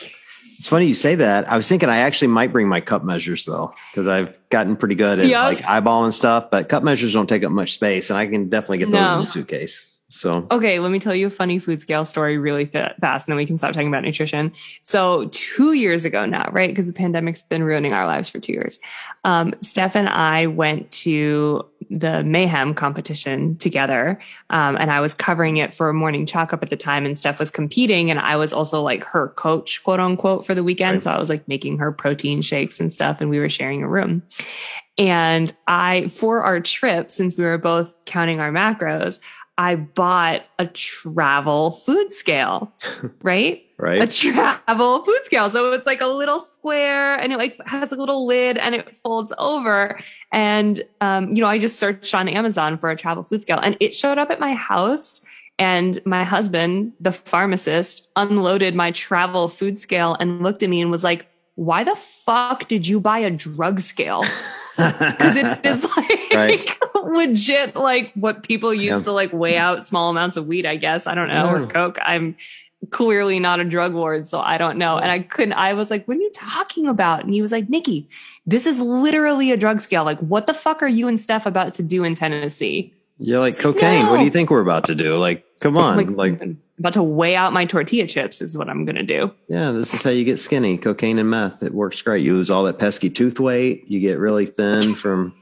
it's 0.59 0.69
funny 0.69 0.87
you 0.87 0.95
say 0.95 1.17
that. 1.17 1.51
I 1.51 1.57
was 1.57 1.67
thinking 1.67 1.89
I 1.89 1.99
actually 1.99 2.29
might 2.29 2.53
bring 2.53 2.69
my 2.69 2.81
cup 2.81 3.03
measures 3.03 3.45
though, 3.45 3.75
because 3.91 4.07
I've 4.07 4.33
gotten 4.49 4.77
pretty 4.77 4.95
good 4.95 5.19
at 5.19 5.27
yep. 5.27 5.45
like 5.45 5.59
eyeballing 5.63 6.13
stuff. 6.13 6.51
But 6.51 6.69
cup 6.69 6.85
measures 6.85 7.13
don't 7.13 7.27
take 7.27 7.43
up 7.43 7.51
much 7.51 7.73
space, 7.73 8.11
and 8.11 8.19
I 8.19 8.27
can 8.27 8.49
definitely 8.49 8.79
get 8.79 8.91
those 8.91 9.01
no. 9.01 9.15
in 9.15 9.21
the 9.21 9.27
suitcase. 9.27 9.92
So, 10.13 10.47
okay, 10.51 10.79
let 10.79 10.91
me 10.91 10.99
tell 10.99 11.15
you 11.15 11.29
a 11.29 11.31
funny 11.31 11.59
food 11.59 11.81
scale 11.81 12.05
story 12.05 12.37
really 12.37 12.67
fast, 12.67 13.27
and 13.27 13.33
then 13.33 13.37
we 13.37 13.47
can 13.47 13.57
stop 13.57 13.73
talking 13.73 13.89
about 13.89 14.03
nutrition. 14.05 14.53
So, 14.83 15.29
two 15.33 15.73
years 15.73 16.05
ago 16.05 16.27
now, 16.27 16.51
right? 16.53 16.69
Because 16.69 16.87
the 16.87 16.93
pandemic's 16.93 17.43
been 17.43 17.63
ruining 17.63 17.93
our 17.93 18.07
lives 18.07 18.29
for 18.29 18.39
two 18.39 18.53
years. 18.53 18.79
Um, 19.25 19.55
Steph 19.61 19.97
and 19.97 20.09
I 20.09 20.47
went 20.47 20.91
to 20.91 21.67
the 21.91 22.23
Mayhem 22.25 22.75
competition 22.75 23.57
together, 23.57 24.21
um, 24.51 24.77
and 24.77 24.91
I 24.91 25.01
was 25.01 25.15
covering 25.15 25.57
it 25.57 25.73
for 25.73 25.89
a 25.89 25.95
Morning 25.95 26.27
Chalk 26.27 26.53
Up 26.53 26.63
at 26.63 26.69
the 26.69 26.77
time, 26.77 27.07
and 27.07 27.17
Steph 27.17 27.39
was 27.39 27.51
competing, 27.51 28.11
and 28.11 28.21
I 28.21 28.37
was 28.37 28.53
also 28.53 28.83
like 28.83 29.05
her 29.05 29.29
coach, 29.29 29.83
quote 29.83 29.99
unquote, 29.99 30.45
for 30.45 30.55
the 30.55 30.63
weekend. 30.63 30.97
Right. 30.97 31.03
So 31.03 31.11
I 31.11 31.19
was 31.19 31.31
like 31.31 31.49
making 31.49 31.79
her 31.79 31.91
protein 31.91 32.43
shakes 32.43 32.81
and 32.81 32.93
stuff, 32.93 33.23
and 33.23 33.31
we 33.31 33.39
were 33.39 33.49
sharing 33.49 33.83
a 33.83 33.89
room. 33.89 34.23
And 34.99 35.53
I, 35.67 36.09
for 36.09 36.43
our 36.43 36.61
trip, 36.61 37.11
since 37.11 37.39
we 37.39 37.45
were 37.45 37.57
both 37.57 38.05
counting 38.05 38.41
our 38.41 38.53
macros, 38.53 39.21
I 39.59 39.75
bought 39.75 40.45
a 40.59 40.67
travel 40.67 41.71
food 41.71 42.13
scale, 42.13 42.73
right? 43.23 43.63
right. 43.79 44.03
A 44.03 44.07
travel 44.07 45.05
food 45.05 45.25
scale. 45.25 45.51
So 45.51 45.73
it's 45.73 45.87
like 45.87 46.01
a 46.01 46.07
little 46.07 46.41
square 46.41 47.15
and 47.17 47.33
it 47.33 47.39
like 47.39 47.59
has 47.67 47.93
a 47.93 47.97
little 47.97 48.27
lid 48.27 48.57
and 48.57 48.75
it 48.75 48.97
folds 48.97 49.33
over. 49.39 49.99
And, 50.33 50.83
um, 51.01 51.35
you 51.35 51.43
know, 51.43 51.49
I 51.49 51.59
just 51.59 51.79
searched 51.79 52.15
on 52.15 52.29
Amazon 52.29 52.79
for 52.79 52.91
a 52.91 52.97
travel 52.97 53.23
food 53.23 53.43
scale 53.43 53.61
and 53.63 53.77
it 53.79 53.95
showed 53.95 54.19
up 54.19 54.31
at 54.31 54.41
my 54.41 54.55
house. 54.55 55.21
And 55.59 56.01
my 56.07 56.25
husband, 56.25 56.95
the 56.99 57.13
pharmacist, 57.13 58.09
unloaded 58.17 58.75
my 58.75 58.91
travel 58.91 59.49
food 59.49 59.79
scale 59.79 60.17
and 60.19 60.43
looked 60.43 60.63
at 60.63 60.71
me 60.71 60.81
and 60.81 60.91
was 60.91 61.05
like, 61.05 61.27
why 61.57 61.85
the 61.85 61.95
fuck 61.95 62.67
did 62.69 62.87
you 62.87 62.99
buy 63.01 63.19
a 63.19 63.31
drug 63.31 63.81
scale? 63.81 64.25
Because 64.77 65.37
it 65.37 65.61
is 65.65 65.85
like 65.97 66.35
right. 66.35 66.79
legit, 67.05 67.77
like 67.77 68.13
what 68.15 68.43
people 68.43 68.73
used 68.73 69.01
yeah. 69.01 69.05
to 69.05 69.13
like 69.13 69.33
weigh 69.33 69.57
out 69.57 69.87
small 69.87 70.11
amounts 70.11 70.37
of 70.37 70.47
weed, 70.47 70.67
I 70.67 70.77
guess. 70.77 71.07
I 71.07 71.15
don't 71.15 71.29
know, 71.29 71.45
yeah. 71.45 71.63
or 71.63 71.67
coke. 71.67 71.99
I'm 72.03 72.37
clearly 72.91 73.39
not 73.39 73.61
a 73.61 73.65
drug 73.65 73.95
lord, 73.95 74.27
so 74.27 74.41
I 74.41 74.59
don't 74.59 74.79
know. 74.79 74.99
And 74.99 75.11
I 75.11 75.21
couldn't, 75.21 75.55
I 75.55 75.75
was 75.75 75.91
like, 75.91 76.07
what 76.09 76.17
are 76.17 76.21
you 76.21 76.31
talking 76.35 76.89
about? 76.89 77.25
And 77.25 77.33
he 77.33 77.43
was 77.43 77.53
like, 77.53 77.69
Nikki, 77.69 78.09
this 78.47 78.67
is 78.67 78.81
literally 78.81 79.53
a 79.53 79.57
drug 79.57 79.81
scale. 79.81 80.05
Like, 80.05 80.19
what 80.19 80.47
the 80.47 80.55
fuck 80.55 80.83
are 80.83 80.89
you 80.89 81.09
and 81.09 81.21
Steph 81.21 81.47
about 81.47 81.75
to 81.75 81.83
do 81.83 82.05
in 82.05 82.15
Tennessee? 82.15 82.93
Yeah, 83.19 83.39
like 83.39 83.57
cocaine. 83.59 84.05
No. 84.05 84.11
What 84.11 84.19
do 84.19 84.25
you 84.25 84.31
think 84.31 84.51
we're 84.51 84.63
about 84.63 84.87
to 84.87 84.95
do? 84.95 85.17
Like, 85.17 85.45
come 85.61 85.77
on. 85.77 85.97
Like, 85.97 86.11
like 86.11 86.57
about 86.83 86.95
to 86.95 87.03
weigh 87.03 87.37
out 87.37 87.53
my 87.53 87.65
tortilla 87.65 88.09
chips 88.09 88.41
is 88.41 88.59
what 88.59 88.69
I'm 88.69 88.85
going 88.85 88.97
to 88.97 89.05
do. 89.05 89.33
Yeah, 89.47 89.71
this 89.71 89.95
is 89.95 90.03
how 90.03 90.11
you 90.11 90.25
get 90.25 90.39
skinny. 90.39 90.77
Cocaine 90.77 91.19
and 91.19 91.31
meth. 91.31 91.63
It 91.63 91.73
works 91.73 92.03
great. 92.03 92.25
You 92.25 92.35
lose 92.35 92.51
all 92.51 92.65
that 92.65 92.81
pesky 92.81 93.09
tooth 93.09 93.39
weight. 93.39 93.85
You 93.89 94.01
get 94.01 94.19
really 94.19 94.47
thin 94.47 94.95
from 94.97 95.33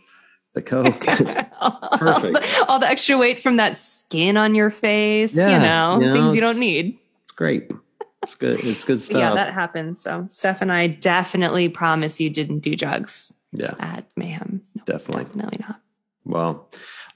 the 0.54 0.61
coke. 0.61 1.00
perfect. 1.99 2.64
all 2.68 2.78
the 2.78 2.88
extra 2.88 3.16
weight 3.16 3.40
from 3.40 3.56
that 3.56 3.78
skin 3.78 4.37
on 4.37 4.54
your 4.54 4.68
face. 4.68 5.35
Yeah, 5.35 5.54
you 5.54 5.59
know, 5.59 6.00
you 6.00 6.12
know 6.12 6.23
things 6.23 6.35
you 6.35 6.42
don't 6.42 6.59
need. 6.59 6.99
It's 7.23 7.32
great. 7.32 7.70
It's 8.23 8.35
good. 8.35 8.61
It's 8.62 8.85
good 8.85 9.00
stuff. 9.00 9.18
yeah, 9.18 9.35
that 9.35 9.54
happens. 9.54 10.02
So 10.02 10.26
Steph 10.28 10.61
and 10.61 10.70
I 10.70 10.88
definitely 10.88 11.70
promise 11.70 12.20
you 12.20 12.28
didn't 12.28 12.59
do 12.59 12.76
drugs. 12.76 13.32
Yeah. 13.52 13.75
At 13.78 14.04
Mayhem. 14.14 14.62
No, 14.76 14.85
definitely. 14.85 15.25
Definitely 15.25 15.64
not. 15.66 15.80
Well, 16.25 16.68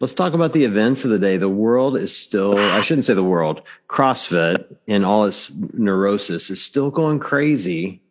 let's 0.05 0.13
talk 0.13 0.35
about 0.35 0.53
the 0.53 0.65
events 0.65 1.07
of 1.07 1.11
the 1.11 1.19
day. 1.19 1.39
The 1.39 1.49
world 1.49 1.97
is 1.97 2.15
still, 2.15 2.59
I 2.59 2.83
shouldn't 2.83 3.07
say 3.07 3.15
the 3.15 3.25
world, 3.25 3.63
CrossFit 3.89 4.77
in 4.87 5.03
all 5.03 5.25
its 5.25 5.51
neurosis 5.73 6.51
is 6.51 6.63
still 6.63 6.91
going 6.91 7.21
crazy 7.21 8.03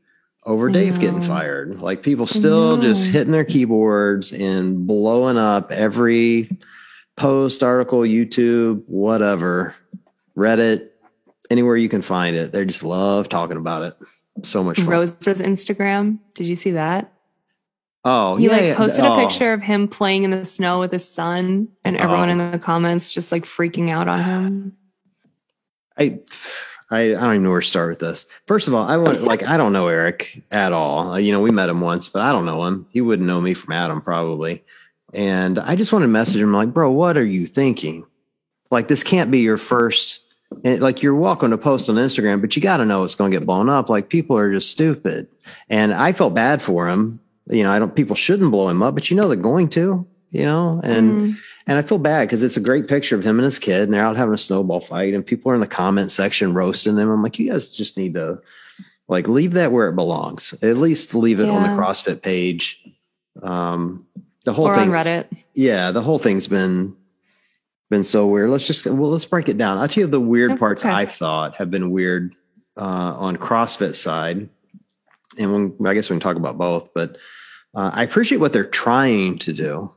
over 0.43 0.71
Dave 0.71 0.99
getting 0.99 1.21
fired. 1.21 1.79
Like 1.81 2.01
people 2.01 2.25
still 2.25 2.81
just 2.81 3.05
hitting 3.05 3.31
their 3.31 3.45
keyboards 3.45 4.31
and 4.33 4.87
blowing 4.87 5.37
up 5.37 5.71
every 5.71 6.49
post, 7.15 7.61
article, 7.61 7.99
YouTube, 7.99 8.81
whatever, 8.87 9.75
Reddit, 10.35 10.89
anywhere 11.51 11.77
you 11.77 11.89
can 11.89 12.01
find 12.01 12.35
it. 12.35 12.51
They 12.51 12.65
just 12.65 12.81
love 12.81 13.29
talking 13.29 13.57
about 13.57 13.83
it. 13.83 13.97
So 14.41 14.63
much 14.63 14.77
fun. 14.77 14.87
Roza's 14.87 15.39
Instagram. 15.39 16.17
Did 16.33 16.47
you 16.47 16.55
see 16.55 16.71
that? 16.71 17.12
Oh, 18.05 18.35
he 18.35 18.45
yeah, 18.45 18.51
like 18.51 18.61
yeah. 18.61 18.75
posted 18.75 19.05
oh. 19.05 19.13
a 19.13 19.27
picture 19.27 19.53
of 19.53 19.61
him 19.61 19.87
playing 19.87 20.23
in 20.23 20.31
the 20.31 20.45
snow 20.45 20.79
with 20.79 20.91
his 20.91 21.07
son, 21.07 21.69
and 21.85 21.95
oh. 21.95 22.03
everyone 22.03 22.29
oh. 22.29 22.31
in 22.33 22.51
the 22.51 22.59
comments 22.59 23.11
just 23.11 23.31
like 23.31 23.45
freaking 23.45 23.89
out 23.89 24.07
on 24.07 24.23
him. 24.23 24.77
I, 25.97 26.19
I, 26.89 27.01
I 27.01 27.07
don't 27.09 27.33
even 27.33 27.43
know 27.43 27.51
where 27.51 27.61
to 27.61 27.67
start 27.67 27.89
with 27.89 27.99
this. 27.99 28.25
First 28.45 28.67
of 28.67 28.73
all, 28.73 28.87
I 28.87 28.97
want 28.97 29.23
like 29.23 29.43
I 29.43 29.57
don't 29.57 29.73
know 29.73 29.87
Eric 29.87 30.43
at 30.51 30.73
all. 30.73 31.13
Uh, 31.13 31.17
you 31.17 31.31
know, 31.31 31.41
we 31.41 31.51
met 31.51 31.69
him 31.69 31.81
once, 31.81 32.09
but 32.09 32.21
I 32.21 32.31
don't 32.31 32.45
know 32.45 32.65
him. 32.65 32.87
He 32.89 33.01
wouldn't 33.01 33.27
know 33.27 33.39
me 33.39 33.53
from 33.53 33.73
Adam 33.73 34.01
probably. 34.01 34.63
And 35.13 35.59
I 35.59 35.75
just 35.75 35.93
wanted 35.93 36.05
to 36.05 36.11
message 36.11 36.41
him 36.41 36.53
like, 36.53 36.73
bro, 36.73 36.91
what 36.91 37.17
are 37.17 37.25
you 37.25 37.45
thinking? 37.45 38.05
Like 38.71 38.87
this 38.87 39.03
can't 39.03 39.31
be 39.31 39.39
your 39.39 39.57
first. 39.57 40.19
And 40.63 40.81
like 40.81 41.01
you're 41.01 41.15
welcome 41.15 41.51
to 41.51 41.57
post 41.57 41.89
on 41.89 41.95
Instagram, 41.95 42.41
but 42.41 42.55
you 42.55 42.61
got 42.61 42.77
to 42.77 42.85
know 42.85 43.03
it's 43.03 43.15
going 43.15 43.31
to 43.31 43.37
get 43.37 43.45
blown 43.45 43.69
up. 43.69 43.89
Like 43.89 44.09
people 44.09 44.37
are 44.37 44.51
just 44.51 44.71
stupid. 44.71 45.27
And 45.69 45.93
I 45.93 46.13
felt 46.13 46.33
bad 46.33 46.61
for 46.61 46.89
him 46.89 47.19
you 47.47 47.63
know, 47.63 47.71
I 47.71 47.79
don't, 47.79 47.95
people 47.95 48.15
shouldn't 48.15 48.51
blow 48.51 48.69
him 48.69 48.81
up, 48.81 48.95
but 48.95 49.09
you 49.09 49.17
know, 49.17 49.27
they're 49.27 49.37
going 49.37 49.69
to, 49.69 50.07
you 50.31 50.43
know, 50.43 50.79
and, 50.83 51.11
mm. 51.11 51.37
and 51.67 51.77
I 51.77 51.81
feel 51.81 51.97
bad 51.97 52.27
because 52.27 52.41
it's 52.41 52.57
a 52.57 52.61
great 52.61 52.87
picture 52.87 53.15
of 53.15 53.23
him 53.23 53.37
and 53.37 53.45
his 53.45 53.59
kid 53.59 53.81
and 53.81 53.93
they're 53.93 54.03
out 54.03 54.15
having 54.15 54.33
a 54.33 54.37
snowball 54.37 54.79
fight 54.79 55.13
and 55.13 55.25
people 55.25 55.51
are 55.51 55.55
in 55.55 55.61
the 55.61 55.67
comment 55.67 56.09
section 56.09 56.53
roasting 56.53 56.95
them. 56.95 57.09
I'm 57.09 57.21
like, 57.21 57.37
you 57.37 57.51
guys 57.51 57.75
just 57.75 57.97
need 57.97 58.13
to 58.13 58.41
like 59.07 59.27
leave 59.27 59.53
that 59.53 59.71
where 59.71 59.89
it 59.89 59.95
belongs. 59.95 60.53
At 60.61 60.77
least 60.77 61.13
leave 61.13 61.39
it 61.39 61.47
yeah. 61.47 61.51
on 61.51 61.63
the 61.63 61.81
CrossFit 61.81 62.21
page. 62.21 62.81
Um, 63.41 64.07
the 64.45 64.53
whole 64.53 64.67
or 64.67 64.75
thing, 64.75 64.89
on 64.89 64.95
Reddit. 64.95 65.27
Yeah. 65.53 65.91
The 65.91 66.01
whole 66.01 66.19
thing's 66.19 66.47
been, 66.47 66.95
been 67.89 68.03
so 68.03 68.25
weird. 68.25 68.49
Let's 68.49 68.65
just, 68.65 68.85
well, 68.87 69.11
let's 69.11 69.25
break 69.25 69.49
it 69.49 69.57
down. 69.57 69.77
I'll 69.77 69.87
tell 69.87 70.03
you 70.03 70.07
the 70.07 70.19
weird 70.19 70.51
okay. 70.51 70.59
parts 70.59 70.85
I 70.85 71.05
thought 71.05 71.55
have 71.55 71.69
been 71.69 71.91
weird, 71.91 72.35
uh, 72.77 72.81
on 72.81 73.37
CrossFit 73.37 73.95
side 73.95 74.49
and 75.37 75.51
when, 75.51 75.87
I 75.87 75.93
guess 75.93 76.09
we 76.09 76.15
can 76.15 76.21
talk 76.21 76.37
about 76.37 76.57
both, 76.57 76.93
but 76.93 77.17
uh, 77.75 77.91
I 77.93 78.03
appreciate 78.03 78.37
what 78.37 78.53
they're 78.53 78.63
trying 78.63 79.39
to 79.39 79.53
do. 79.53 79.93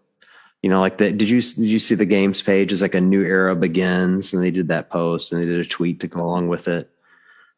You 0.63 0.71
know, 0.71 0.81
like 0.81 0.99
that. 0.99 1.19
Did 1.19 1.29
you 1.29 1.41
did 1.43 1.59
you 1.59 1.79
see 1.79 1.95
the 1.95 2.07
games 2.07 2.43
page? 2.43 2.73
Is 2.73 2.83
like 2.83 2.95
a 2.95 3.01
new 3.01 3.23
era 3.23 3.55
begins, 3.55 4.33
and 4.33 4.43
they 4.43 4.51
did 4.51 4.69
that 4.69 4.91
post 4.91 5.31
and 5.31 5.41
they 5.41 5.47
did 5.47 5.61
a 5.61 5.65
tweet 5.65 6.01
to 6.01 6.09
go 6.09 6.21
along 6.21 6.49
with 6.49 6.67
it. 6.67 6.91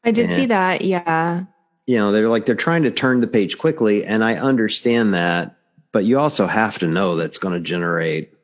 I 0.05 0.11
did 0.11 0.27
and, 0.27 0.35
see 0.35 0.47
that. 0.47 0.83
Yeah. 0.83 1.45
You 1.87 1.97
know, 1.97 2.13
they're 2.13 2.29
like 2.29 2.45
they're 2.45 2.55
trying 2.55 2.83
to 2.83 2.91
turn 2.91 3.21
the 3.21 3.27
page 3.27 3.57
quickly, 3.57 4.05
and 4.05 4.23
I 4.23 4.35
understand 4.35 5.15
that, 5.15 5.57
but 5.93 6.05
you 6.05 6.19
also 6.19 6.47
have 6.47 6.79
to 6.81 6.87
know 6.87 7.17
that's 7.17 7.39
going 7.39 7.55
to 7.55 7.61
generate 7.61 8.35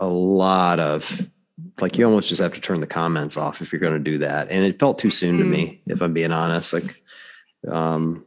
a 0.00 0.06
lot 0.06 0.80
of 0.80 1.30
like 1.80 1.96
you 1.96 2.04
almost 2.04 2.28
just 2.28 2.42
have 2.42 2.54
to 2.54 2.60
turn 2.60 2.80
the 2.80 2.86
comments 2.86 3.36
off 3.36 3.62
if 3.62 3.72
you're 3.72 3.80
going 3.80 3.92
to 3.92 3.98
do 3.98 4.18
that 4.18 4.50
and 4.50 4.64
it 4.64 4.78
felt 4.78 4.98
too 4.98 5.10
soon 5.10 5.36
mm. 5.36 5.38
to 5.38 5.44
me 5.44 5.80
if 5.86 6.02
i'm 6.02 6.12
being 6.12 6.32
honest 6.32 6.72
like 6.72 7.02
um 7.68 8.24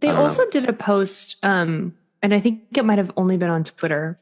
they 0.00 0.10
also 0.10 0.44
know. 0.44 0.50
did 0.50 0.68
a 0.68 0.72
post, 0.72 1.36
um, 1.42 1.94
and 2.22 2.34
I 2.34 2.40
think 2.40 2.62
it 2.76 2.84
might 2.84 2.98
have 2.98 3.12
only 3.16 3.36
been 3.36 3.50
on 3.50 3.64
Twitter. 3.64 4.18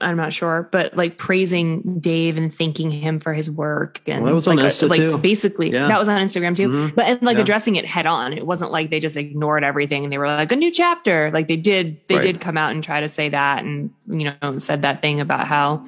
I'm 0.00 0.16
not 0.16 0.32
sure, 0.32 0.68
but 0.72 0.96
like 0.96 1.16
praising 1.16 2.00
Dave 2.00 2.36
and 2.36 2.52
thanking 2.52 2.90
him 2.90 3.20
for 3.20 3.32
his 3.32 3.48
work. 3.48 4.00
And 4.08 4.22
well, 4.22 4.32
that 4.32 4.34
was 4.34 4.46
like, 4.48 4.58
on 4.58 4.64
Insta 4.64 4.82
a, 4.82 4.86
like 4.86 4.98
too. 4.98 5.18
basically 5.18 5.70
yeah. 5.70 5.86
that 5.86 5.98
was 5.98 6.08
on 6.08 6.20
Instagram 6.20 6.56
too. 6.56 6.68
Mm-hmm. 6.68 6.94
But 6.96 7.04
and 7.06 7.22
like 7.22 7.36
yeah. 7.36 7.42
addressing 7.42 7.76
it 7.76 7.86
head 7.86 8.06
on. 8.06 8.32
It 8.32 8.44
wasn't 8.44 8.72
like 8.72 8.90
they 8.90 8.98
just 8.98 9.16
ignored 9.16 9.62
everything 9.62 10.02
and 10.02 10.12
they 10.12 10.18
were 10.18 10.26
like 10.26 10.50
a 10.50 10.56
new 10.56 10.72
chapter. 10.72 11.30
Like 11.30 11.46
they 11.46 11.56
did, 11.56 12.00
they 12.08 12.16
right. 12.16 12.22
did 12.22 12.40
come 12.40 12.56
out 12.56 12.72
and 12.72 12.82
try 12.82 13.00
to 13.00 13.08
say 13.08 13.28
that 13.28 13.64
and 13.64 13.90
you 14.08 14.32
know 14.42 14.58
said 14.58 14.82
that 14.82 15.02
thing 15.02 15.20
about 15.20 15.46
how 15.46 15.86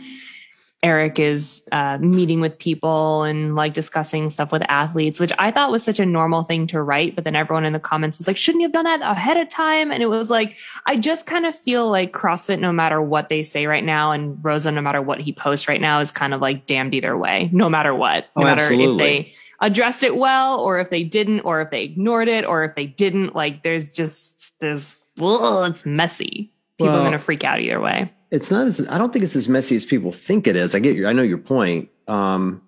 Eric 0.82 1.18
is 1.18 1.62
uh, 1.72 1.98
meeting 1.98 2.40
with 2.40 2.58
people 2.58 3.24
and 3.24 3.54
like 3.54 3.74
discussing 3.74 4.30
stuff 4.30 4.50
with 4.50 4.62
athletes, 4.70 5.20
which 5.20 5.32
I 5.38 5.50
thought 5.50 5.70
was 5.70 5.84
such 5.84 6.00
a 6.00 6.06
normal 6.06 6.42
thing 6.42 6.66
to 6.68 6.80
write. 6.80 7.14
But 7.14 7.24
then 7.24 7.36
everyone 7.36 7.66
in 7.66 7.74
the 7.74 7.78
comments 7.78 8.16
was 8.16 8.26
like, 8.26 8.38
shouldn't 8.38 8.62
you 8.62 8.66
have 8.66 8.72
done 8.72 8.84
that 8.84 9.02
ahead 9.02 9.36
of 9.36 9.50
time? 9.50 9.92
And 9.92 10.02
it 10.02 10.06
was 10.06 10.30
like, 10.30 10.56
I 10.86 10.96
just 10.96 11.26
kind 11.26 11.44
of 11.44 11.54
feel 11.54 11.90
like 11.90 12.12
CrossFit, 12.12 12.60
no 12.60 12.72
matter 12.72 13.02
what 13.02 13.28
they 13.28 13.42
say 13.42 13.66
right 13.66 13.84
now, 13.84 14.12
and 14.12 14.38
Roza, 14.38 14.72
no 14.72 14.80
matter 14.80 15.02
what 15.02 15.20
he 15.20 15.34
posts 15.34 15.68
right 15.68 15.82
now, 15.82 16.00
is 16.00 16.10
kind 16.10 16.32
of 16.32 16.40
like 16.40 16.64
damned 16.64 16.94
either 16.94 17.16
way, 17.16 17.50
no 17.52 17.68
matter 17.68 17.94
what, 17.94 18.28
no 18.34 18.42
oh, 18.42 18.44
matter 18.46 18.62
absolutely. 18.62 18.88
if 18.94 19.26
they 19.26 19.32
addressed 19.60 20.02
it 20.02 20.16
well 20.16 20.58
or 20.60 20.80
if 20.80 20.88
they 20.88 21.04
didn't, 21.04 21.40
or 21.40 21.60
if 21.60 21.68
they 21.68 21.84
ignored 21.84 22.28
it, 22.28 22.46
or 22.46 22.64
if 22.64 22.74
they 22.74 22.86
didn't. 22.86 23.36
Like, 23.36 23.62
there's 23.62 23.92
just, 23.92 24.58
there's, 24.60 24.96
ugh, 25.20 25.70
it's 25.70 25.84
messy. 25.84 26.50
People 26.78 26.94
Well- 26.94 27.00
are 27.00 27.02
going 27.02 27.12
to 27.12 27.18
freak 27.18 27.44
out 27.44 27.60
either 27.60 27.80
way. 27.80 28.10
It's 28.30 28.50
not 28.50 28.66
as 28.66 28.86
I 28.88 28.98
don't 28.98 29.12
think 29.12 29.24
it's 29.24 29.36
as 29.36 29.48
messy 29.48 29.76
as 29.76 29.84
people 29.84 30.12
think 30.12 30.46
it 30.46 30.56
is. 30.56 30.74
I 30.74 30.78
get 30.78 30.96
your 30.96 31.08
I 31.08 31.12
know 31.12 31.22
your 31.22 31.38
point. 31.38 31.90
Um, 32.06 32.62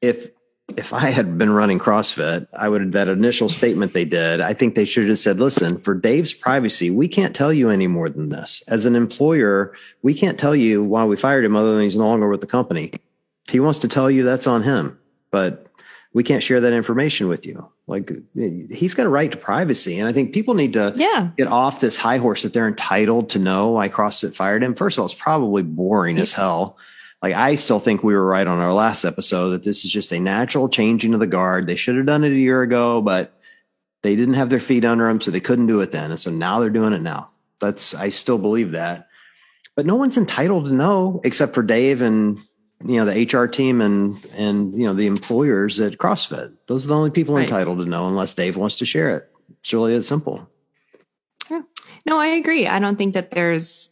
if 0.00 0.30
if 0.76 0.92
I 0.92 1.10
had 1.10 1.38
been 1.38 1.52
running 1.52 1.78
CrossFit, 1.78 2.46
I 2.54 2.68
would 2.68 2.92
that 2.92 3.08
initial 3.08 3.48
statement 3.48 3.92
they 3.92 4.04
did. 4.04 4.40
I 4.40 4.54
think 4.54 4.74
they 4.74 4.84
should 4.84 5.08
have 5.08 5.18
said, 5.18 5.40
"Listen, 5.40 5.78
for 5.78 5.94
Dave's 5.94 6.32
privacy, 6.32 6.90
we 6.90 7.08
can't 7.08 7.34
tell 7.34 7.52
you 7.52 7.70
any 7.70 7.86
more 7.86 8.08
than 8.08 8.28
this. 8.28 8.62
As 8.68 8.86
an 8.86 8.94
employer, 8.94 9.72
we 10.02 10.14
can't 10.14 10.38
tell 10.38 10.54
you 10.54 10.82
why 10.82 11.04
we 11.04 11.16
fired 11.16 11.44
him, 11.44 11.56
other 11.56 11.74
than 11.74 11.82
he's 11.82 11.96
no 11.96 12.06
longer 12.06 12.28
with 12.28 12.40
the 12.40 12.46
company. 12.46 12.92
If 13.46 13.52
he 13.52 13.60
wants 13.60 13.80
to 13.80 13.88
tell 13.88 14.10
you, 14.10 14.22
that's 14.22 14.46
on 14.46 14.62
him. 14.62 14.98
But 15.30 15.66
we 16.14 16.22
can't 16.22 16.42
share 16.42 16.60
that 16.60 16.72
information 16.72 17.28
with 17.28 17.46
you. 17.46 17.68
Like 17.86 18.12
he's 18.34 18.94
got 18.94 19.06
a 19.06 19.08
right 19.08 19.30
to 19.30 19.36
privacy, 19.38 19.98
and 19.98 20.08
I 20.08 20.12
think 20.12 20.32
people 20.34 20.54
need 20.54 20.74
to 20.74 20.92
Yeah. 20.96 21.30
get 21.36 21.48
off 21.48 21.80
this 21.80 21.96
high 21.96 22.18
horse 22.18 22.42
that 22.42 22.52
they're 22.52 22.68
entitled 22.68 23.30
to 23.30 23.38
know 23.38 23.70
why 23.70 23.88
CrossFit 23.88 24.34
fired 24.34 24.62
him. 24.62 24.74
First 24.74 24.96
of 24.96 25.00
all, 25.00 25.06
it's 25.06 25.14
probably 25.14 25.62
boring 25.62 26.18
as 26.18 26.32
hell. 26.32 26.76
Like 27.22 27.34
I 27.34 27.54
still 27.54 27.78
think 27.78 28.02
we 28.02 28.14
were 28.14 28.26
right 28.26 28.46
on 28.46 28.58
our 28.58 28.74
last 28.74 29.04
episode 29.04 29.50
that 29.50 29.64
this 29.64 29.84
is 29.84 29.92
just 29.92 30.12
a 30.12 30.18
natural 30.20 30.68
changing 30.68 31.14
of 31.14 31.20
the 31.20 31.26
guard. 31.26 31.66
They 31.66 31.76
should 31.76 31.96
have 31.96 32.06
done 32.06 32.24
it 32.24 32.32
a 32.32 32.36
year 32.36 32.62
ago, 32.62 33.00
but 33.00 33.38
they 34.02 34.16
didn't 34.16 34.34
have 34.34 34.50
their 34.50 34.58
feet 34.60 34.84
under 34.84 35.06
them, 35.06 35.20
so 35.20 35.30
they 35.30 35.38
couldn't 35.40 35.68
do 35.68 35.80
it 35.80 35.92
then. 35.92 36.10
And 36.10 36.18
so 36.18 36.30
now 36.32 36.58
they're 36.58 36.68
doing 36.70 36.92
it 36.92 37.02
now. 37.02 37.30
That's 37.60 37.94
I 37.94 38.08
still 38.08 38.38
believe 38.38 38.72
that. 38.72 39.06
But 39.76 39.86
no 39.86 39.94
one's 39.94 40.18
entitled 40.18 40.66
to 40.66 40.72
know 40.74 41.20
except 41.24 41.54
for 41.54 41.62
Dave 41.62 42.02
and 42.02 42.38
you 42.84 42.96
know 42.96 43.04
the 43.04 43.24
HR 43.24 43.46
team 43.46 43.80
and 43.80 44.16
and 44.34 44.74
you 44.74 44.84
know 44.84 44.94
the 44.94 45.06
employers 45.06 45.80
at 45.80 45.98
CrossFit. 45.98 46.54
Those 46.66 46.84
are 46.84 46.88
the 46.88 46.96
only 46.96 47.10
people 47.10 47.34
Right. 47.34 47.44
entitled 47.44 47.78
to 47.78 47.84
know 47.84 48.08
unless 48.08 48.34
Dave 48.34 48.56
wants 48.56 48.76
to 48.76 48.84
share 48.86 49.16
it. 49.16 49.30
It's 49.60 49.72
really 49.72 49.94
that 49.96 50.02
simple. 50.02 50.48
No, 52.04 52.18
I 52.18 52.26
agree. 52.26 52.66
I 52.66 52.80
don't 52.80 52.96
think 52.96 53.14
that 53.14 53.30
there's, 53.30 53.88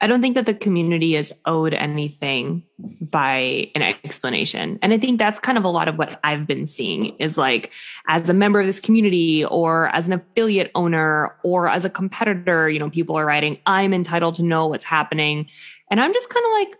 I 0.00 0.06
don't 0.06 0.22
think 0.22 0.34
that 0.36 0.46
the 0.46 0.54
community 0.54 1.14
is 1.14 1.30
owed 1.44 1.74
anything 1.74 2.64
by 2.78 3.70
an 3.74 3.82
explanation. 3.82 4.78
And 4.80 4.94
I 4.94 4.98
think 4.98 5.18
that's 5.18 5.40
kind 5.40 5.58
of 5.58 5.64
a 5.64 5.68
lot 5.68 5.88
of 5.88 5.98
what 5.98 6.18
I've 6.24 6.46
been 6.46 6.66
seeing 6.66 7.16
is 7.18 7.36
like, 7.36 7.70
as 8.08 8.30
a 8.30 8.34
member 8.34 8.60
of 8.60 8.66
this 8.66 8.80
community 8.80 9.44
or 9.44 9.88
as 9.88 10.06
an 10.06 10.14
affiliate 10.14 10.70
owner 10.74 11.36
or 11.44 11.68
as 11.68 11.84
a 11.84 11.90
competitor, 11.90 12.70
you 12.70 12.78
know, 12.78 12.88
people 12.88 13.16
are 13.16 13.26
writing, 13.26 13.58
I'm 13.66 13.92
entitled 13.92 14.36
to 14.36 14.42
know 14.42 14.68
what's 14.68 14.84
happening. 14.84 15.48
And 15.90 16.00
I'm 16.00 16.14
just 16.14 16.30
kind 16.30 16.46
of 16.46 16.52
like, 16.52 16.78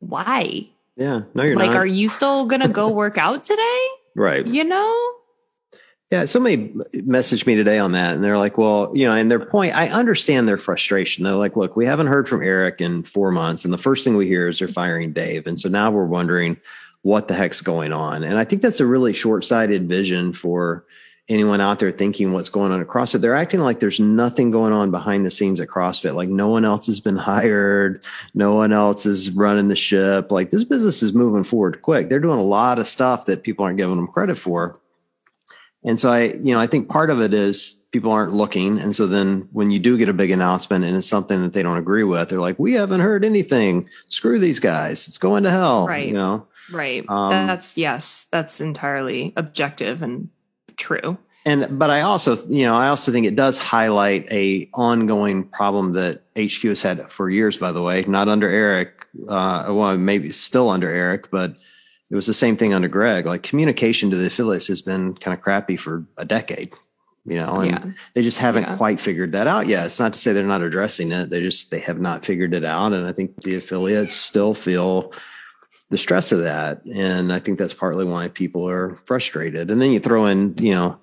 why? 0.00 0.68
Yeah, 0.96 1.22
no, 1.34 1.42
you're 1.42 1.56
like, 1.56 1.70
not. 1.70 1.76
are 1.76 1.86
you 1.86 2.08
still 2.08 2.44
going 2.46 2.60
to 2.60 2.68
go 2.68 2.88
work 2.92 3.18
out 3.18 3.44
today? 3.44 3.86
right. 4.14 4.46
You 4.46 4.64
know? 4.64 5.10
Yeah, 6.10 6.26
somebody 6.26 6.68
messaged 6.94 7.46
me 7.46 7.56
today 7.56 7.78
on 7.78 7.92
that, 7.92 8.14
and 8.14 8.22
they're 8.22 8.38
like, 8.38 8.56
"Well, 8.56 8.92
you 8.94 9.06
know," 9.06 9.12
and 9.12 9.28
their 9.28 9.44
point, 9.44 9.74
I 9.74 9.88
understand 9.88 10.46
their 10.46 10.58
frustration. 10.58 11.24
They're 11.24 11.32
like, 11.32 11.56
"Look, 11.56 11.76
we 11.76 11.86
haven't 11.86 12.06
heard 12.06 12.28
from 12.28 12.42
Eric 12.42 12.80
in 12.80 13.02
four 13.02 13.32
months, 13.32 13.64
and 13.64 13.72
the 13.72 13.78
first 13.78 14.04
thing 14.04 14.16
we 14.16 14.28
hear 14.28 14.46
is 14.46 14.58
they're 14.58 14.68
firing 14.68 15.12
Dave, 15.12 15.46
and 15.46 15.58
so 15.58 15.68
now 15.68 15.90
we're 15.90 16.04
wondering 16.04 16.58
what 17.02 17.26
the 17.26 17.34
heck's 17.34 17.62
going 17.62 17.92
on." 17.92 18.22
And 18.22 18.38
I 18.38 18.44
think 18.44 18.62
that's 18.62 18.80
a 18.80 18.86
really 18.86 19.12
short-sighted 19.12 19.88
vision 19.88 20.32
for 20.32 20.84
anyone 21.28 21.60
out 21.60 21.78
there 21.78 21.90
thinking 21.90 22.32
what's 22.32 22.50
going 22.50 22.70
on 22.70 22.80
at 22.80 22.86
CrossFit. 22.86 23.20
They're 23.20 23.34
acting 23.34 23.60
like 23.60 23.80
there's 23.80 24.00
nothing 24.00 24.50
going 24.50 24.72
on 24.72 24.90
behind 24.90 25.24
the 25.24 25.30
scenes 25.30 25.58
at 25.58 25.68
CrossFit. 25.68 26.14
Like 26.14 26.28
no 26.28 26.48
one 26.48 26.64
else 26.64 26.86
has 26.86 27.00
been 27.00 27.16
hired, 27.30 28.04
no 28.34 28.54
one 28.54 28.72
else 28.72 29.06
is 29.06 29.30
running 29.30 29.68
the 29.68 29.76
ship. 29.76 30.30
Like 30.30 30.50
this 30.50 30.64
business 30.64 31.02
is 31.02 31.12
moving 31.12 31.44
forward 31.44 31.82
quick. 31.82 32.08
They're 32.08 32.20
doing 32.20 32.38
a 32.38 32.42
lot 32.42 32.78
of 32.78 32.86
stuff 32.86 33.26
that 33.26 33.42
people 33.42 33.64
aren't 33.64 33.78
giving 33.78 33.96
them 33.96 34.08
credit 34.08 34.36
for. 34.36 34.78
And 35.86 36.00
so 36.00 36.10
I, 36.10 36.32
you 36.32 36.54
know, 36.54 36.60
I 36.60 36.66
think 36.66 36.88
part 36.88 37.10
of 37.10 37.20
it 37.20 37.34
is 37.34 37.82
people 37.90 38.10
aren't 38.10 38.32
looking. 38.32 38.78
And 38.78 38.96
so 38.96 39.06
then 39.06 39.48
when 39.52 39.70
you 39.70 39.78
do 39.78 39.98
get 39.98 40.08
a 40.08 40.14
big 40.14 40.30
announcement 40.30 40.84
and 40.84 40.96
it's 40.96 41.06
something 41.06 41.42
that 41.42 41.52
they 41.52 41.62
don't 41.62 41.76
agree 41.76 42.04
with, 42.04 42.30
they're 42.30 42.40
like, 42.40 42.58
we 42.58 42.72
haven't 42.72 43.00
heard 43.00 43.24
anything. 43.24 43.88
Screw 44.08 44.38
these 44.38 44.60
guys. 44.60 45.06
It's 45.06 45.18
going 45.18 45.42
to 45.42 45.50
hell. 45.50 45.86
Right. 45.86 46.08
You 46.08 46.14
know? 46.14 46.46
Right. 46.72 47.04
Um, 47.08 47.30
that's, 47.30 47.76
yes, 47.76 48.26
that's 48.30 48.62
entirely 48.62 49.34
objective 49.36 50.00
and 50.00 50.30
true. 50.76 51.18
And 51.46 51.78
but 51.78 51.90
I 51.90 52.00
also, 52.00 52.36
you 52.48 52.64
know, 52.64 52.74
I 52.74 52.88
also 52.88 53.12
think 53.12 53.26
it 53.26 53.36
does 53.36 53.58
highlight 53.58 54.26
a 54.32 54.68
ongoing 54.72 55.44
problem 55.44 55.92
that 55.92 56.22
HQ 56.38 56.62
has 56.62 56.80
had 56.80 57.10
for 57.10 57.28
years. 57.28 57.58
By 57.58 57.70
the 57.72 57.82
way, 57.82 58.02
not 58.08 58.28
under 58.28 58.48
Eric, 58.48 59.06
uh, 59.28 59.66
well, 59.68 59.96
maybe 59.98 60.30
still 60.30 60.70
under 60.70 60.88
Eric, 60.88 61.30
but 61.30 61.54
it 62.10 62.14
was 62.14 62.26
the 62.26 62.32
same 62.34 62.56
thing 62.56 62.72
under 62.72 62.88
Greg. 62.88 63.26
Like 63.26 63.42
communication 63.42 64.10
to 64.10 64.16
the 64.16 64.26
affiliates 64.26 64.68
has 64.68 64.80
been 64.80 65.14
kind 65.16 65.36
of 65.36 65.42
crappy 65.42 65.76
for 65.76 66.06
a 66.16 66.24
decade. 66.24 66.72
You 67.26 67.36
know, 67.36 67.56
and 67.56 67.70
Yeah. 67.70 67.84
they 68.14 68.22
just 68.22 68.38
haven't 68.38 68.64
Yeah. 68.64 68.76
quite 68.76 69.00
figured 69.00 69.32
that 69.32 69.46
out 69.46 69.66
yet. 69.66 69.86
It's 69.86 69.98
not 69.98 70.12
to 70.14 70.18
say 70.18 70.32
they're 70.34 70.44
not 70.44 70.60
addressing 70.62 71.10
it; 71.12 71.30
they 71.30 71.40
just 71.40 71.70
they 71.70 71.78
have 71.80 71.98
not 72.00 72.24
figured 72.24 72.52
it 72.54 72.64
out. 72.64 72.92
And 72.94 73.06
I 73.06 73.12
think 73.12 73.42
the 73.42 73.54
affiliates 73.56 74.14
still 74.14 74.52
feel 74.54 75.12
the 75.94 75.98
stress 75.98 76.32
of 76.32 76.42
that, 76.42 76.84
and 76.84 77.32
I 77.32 77.38
think 77.38 77.56
that's 77.56 77.72
partly 77.72 78.04
why 78.04 78.26
people 78.26 78.68
are 78.68 78.96
frustrated. 79.04 79.70
And 79.70 79.80
then 79.80 79.92
you 79.92 80.00
throw 80.00 80.26
in, 80.26 80.56
you 80.58 80.72
know 80.74 80.98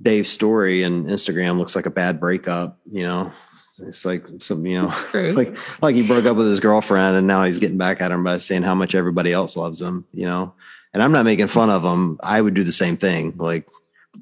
Dave's 0.00 0.28
story 0.28 0.84
and 0.84 1.06
Instagram 1.06 1.58
looks 1.58 1.74
like 1.74 1.86
a 1.86 1.90
bad 1.90 2.20
breakup, 2.20 2.78
you 2.90 3.02
know. 3.02 3.32
It's 3.80 4.04
like 4.04 4.24
some, 4.38 4.64
you 4.64 4.80
know, 4.80 4.94
like 5.34 5.56
like 5.82 5.94
he 5.96 6.06
broke 6.06 6.24
up 6.24 6.36
with 6.36 6.48
his 6.48 6.60
girlfriend 6.60 7.16
and 7.16 7.26
now 7.26 7.42
he's 7.44 7.58
getting 7.58 7.78
back 7.78 8.00
at 8.00 8.10
her 8.10 8.18
by 8.18 8.38
saying 8.38 8.62
how 8.62 8.74
much 8.74 8.94
everybody 8.94 9.32
else 9.32 9.56
loves 9.56 9.82
him, 9.82 10.04
you 10.12 10.24
know. 10.24 10.54
And 10.94 11.02
I'm 11.02 11.12
not 11.12 11.24
making 11.24 11.48
fun 11.48 11.70
of 11.70 11.82
him. 11.82 12.18
I 12.22 12.40
would 12.40 12.54
do 12.54 12.64
the 12.64 12.72
same 12.72 12.96
thing. 12.96 13.34
Like 13.36 13.68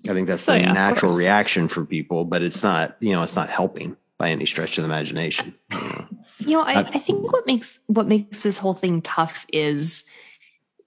I 0.08 0.14
think 0.14 0.28
that's 0.28 0.44
the 0.44 0.52
Oh, 0.52 0.56
yeah, 0.56 0.72
natural 0.72 1.14
reaction 1.14 1.68
for 1.68 1.84
people, 1.84 2.24
but 2.24 2.42
it's 2.42 2.62
not, 2.62 2.96
you 3.00 3.12
know, 3.12 3.22
it's 3.22 3.36
not 3.36 3.50
helping 3.50 3.96
by 4.18 4.30
any 4.30 4.46
stretch 4.46 4.78
of 4.78 4.82
the 4.82 4.88
imagination. 4.88 5.54
you 5.70 5.78
know. 5.78 6.06
You 6.46 6.58
know, 6.58 6.62
I, 6.62 6.80
I 6.80 6.98
think 6.98 7.32
what 7.32 7.46
makes 7.46 7.78
what 7.86 8.06
makes 8.06 8.42
this 8.42 8.58
whole 8.58 8.74
thing 8.74 9.02
tough 9.02 9.46
is 9.52 10.04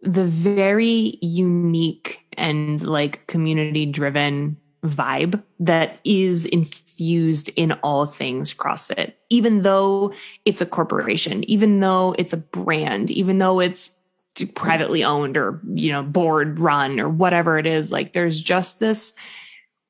the 0.02 0.26
very 0.26 1.18
unique 1.22 2.26
and 2.38 2.82
like 2.82 3.28
community 3.28 3.86
driven 3.86 4.58
vibe 4.84 5.44
that 5.60 6.00
is 6.06 6.46
infused 6.46 7.50
in 7.58 7.74
all 7.84 8.06
things 8.06 8.54
CrossFit. 8.54 9.14
Even 9.30 9.64
though 9.64 10.14
it's 10.46 10.62
a 10.62 10.66
corporation, 10.66 11.44
even 11.50 11.82
though 11.82 12.16
it's 12.18 12.32
a 12.32 12.38
brand, 12.38 13.12
even 13.12 13.40
though 13.40 13.60
it's 13.60 14.00
privately 14.56 15.04
owned 15.04 15.38
or 15.38 15.60
you 15.74 15.92
know 15.92 16.04
board 16.04 16.60
run 16.60 17.00
or 17.00 17.10
whatever 17.10 17.58
it 17.58 17.66
is 17.66 17.92
like 17.92 18.14
there's 18.14 18.40
just 18.40 18.80
this 18.80 19.14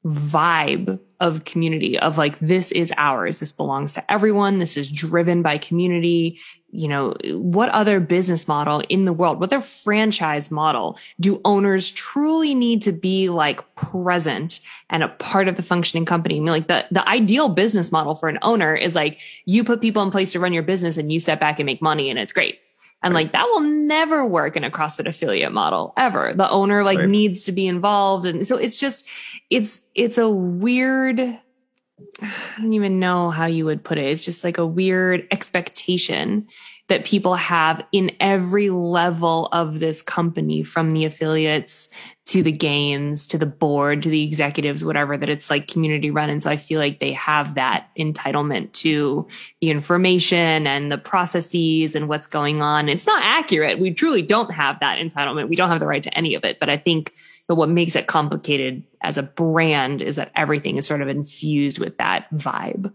vibe 0.05 0.99
of 1.19 1.43
community 1.43 1.99
of 1.99 2.17
like 2.17 2.39
this 2.39 2.71
is 2.71 2.93
ours. 2.95 3.39
This 3.39 3.51
belongs 3.51 3.91
to 3.93 4.11
everyone. 4.11 4.59
This 4.59 4.77
is 4.77 4.89
driven 4.89 5.41
by 5.41 5.57
community. 5.57 6.39
You 6.71 6.87
know 6.87 7.15
what 7.31 7.69
other 7.69 7.99
business 7.99 8.47
model 8.47 8.81
in 8.89 9.05
the 9.05 9.11
world 9.11 9.39
what 9.39 9.49
their 9.49 9.59
franchise 9.59 10.51
model 10.51 10.97
do 11.19 11.41
owners 11.43 11.89
truly 11.91 12.53
need 12.53 12.83
to 12.83 12.91
be 12.91 13.27
like 13.27 13.75
present 13.75 14.61
and 14.89 15.03
a 15.03 15.09
part 15.09 15.47
of 15.47 15.57
the 15.57 15.63
functioning 15.63 16.05
company? 16.05 16.37
I 16.37 16.39
mean 16.39 16.47
like 16.47 16.67
the 16.67 16.85
the 16.91 17.07
ideal 17.09 17.49
business 17.49 17.91
model 17.91 18.15
for 18.15 18.29
an 18.29 18.39
owner 18.41 18.75
is 18.75 18.95
like 18.95 19.19
you 19.45 19.63
put 19.63 19.81
people 19.81 20.03
in 20.03 20.11
place 20.11 20.31
to 20.33 20.39
run 20.39 20.53
your 20.53 20.63
business 20.63 20.97
and 20.97 21.11
you 21.11 21.19
step 21.19 21.39
back 21.39 21.59
and 21.59 21.65
make 21.65 21.81
money 21.81 22.09
and 22.09 22.19
it's 22.19 22.31
great 22.31 22.59
and 23.01 23.13
like 23.13 23.31
that 23.31 23.45
will 23.45 23.61
never 23.61 24.25
work 24.25 24.55
in 24.57 24.63
a 24.63 24.69
CrossFit 24.71 25.07
affiliate 25.07 25.51
model 25.53 25.93
ever. 25.95 26.33
The 26.33 26.49
owner 26.49 26.83
like 26.83 26.99
Right. 26.99 27.07
needs 27.09 27.45
to 27.45 27.51
be 27.51 27.65
involved. 27.67 28.25
And 28.25 28.45
so 28.45 28.57
it's 28.57 28.77
just, 28.77 29.05
it's, 29.49 29.81
it's 29.95 30.17
a 30.17 30.29
weird, 30.29 31.19
I 31.19 32.31
don't 32.57 32.73
even 32.73 32.99
know 32.99 33.29
how 33.29 33.45
you 33.45 33.65
would 33.65 33.83
put 33.83 33.97
it. 33.97 34.05
It's 34.05 34.25
just 34.25 34.43
like 34.43 34.57
a 34.57 34.65
weird 34.65 35.27
expectation 35.31 36.47
that 36.89 37.05
people 37.05 37.35
have 37.35 37.85
in 37.91 38.11
every 38.19 38.69
level 38.69 39.47
of 39.51 39.79
this 39.79 40.01
company 40.01 40.63
from 40.63 40.91
the 40.91 41.05
affiliates 41.05 41.89
to 42.25 42.43
the 42.43 42.51
games 42.51 43.25
to 43.25 43.39
the 43.39 43.45
board 43.45 44.03
to 44.03 44.09
the 44.09 44.23
executives 44.23 44.83
whatever 44.83 45.17
that 45.17 45.29
it's 45.29 45.49
like 45.49 45.67
community 45.67 46.11
run. 46.11 46.29
And 46.29 46.43
so 46.43 46.49
i 46.49 46.57
feel 46.57 46.79
like 46.79 46.99
they 46.99 47.13
have 47.13 47.55
that 47.55 47.87
entitlement 47.97 48.71
to 48.73 49.27
the 49.61 49.71
information 49.71 50.67
and 50.67 50.91
the 50.91 50.97
processes 50.97 51.95
and 51.95 52.07
what's 52.07 52.27
going 52.27 52.61
on. 52.61 52.89
It's 52.89 53.07
not 53.07 53.23
accurate. 53.23 53.79
We 53.79 53.91
truly 53.93 54.21
don't 54.21 54.51
have 54.51 54.79
that 54.81 54.99
entitlement. 54.99 55.49
We 55.49 55.55
don't 55.55 55.69
have 55.69 55.79
the 55.79 55.87
right 55.87 56.03
to 56.03 56.17
any 56.17 56.35
of 56.35 56.43
it. 56.43 56.59
But 56.59 56.69
i 56.69 56.77
think 56.77 57.13
that 57.47 57.55
what 57.55 57.69
makes 57.69 57.95
it 57.95 58.05
complicated 58.05 58.83
as 59.01 59.17
a 59.17 59.23
brand 59.23 60.01
is 60.01 60.15
that 60.17 60.31
everything 60.35 60.77
is 60.77 60.85
sort 60.85 61.01
of 61.01 61.07
infused 61.07 61.79
with 61.79 61.97
that 61.97 62.29
vibe 62.31 62.93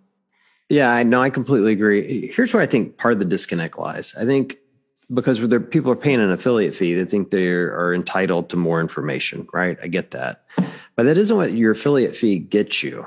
Yeah, 0.69 0.91
I 0.91 1.03
know. 1.03 1.21
I 1.21 1.31
completely 1.31 1.73
agree. 1.73 2.33
Here's 2.33 2.55
where 2.55 2.63
I 2.63 2.67
think 2.67 2.97
part 2.97 3.15
of 3.15 3.21
the 3.21 3.27
disconnect 3.27 3.79
lies. 3.79 4.15
I 4.19 4.25
think 4.25 4.59
because 5.13 5.39
people 5.67 5.91
are 5.91 5.97
paying 5.97 6.21
an 6.21 6.33
affiliate 6.33 6.75
fee, 6.75 6.95
they 6.95 7.05
think 7.05 7.31
they 7.31 7.49
are 7.49 7.95
entitled 7.95 8.49
to 8.51 8.57
more 8.57 8.81
information, 8.81 9.47
right? 9.53 9.79
I 9.83 9.89
get 9.89 10.13
that. 10.13 10.45
But 10.97 11.05
that 11.05 11.19
isn't 11.19 11.37
what 11.37 11.53
your 11.53 11.73
affiliate 11.73 12.17
fee 12.17 12.39
gets 12.39 12.83
you. 12.83 13.07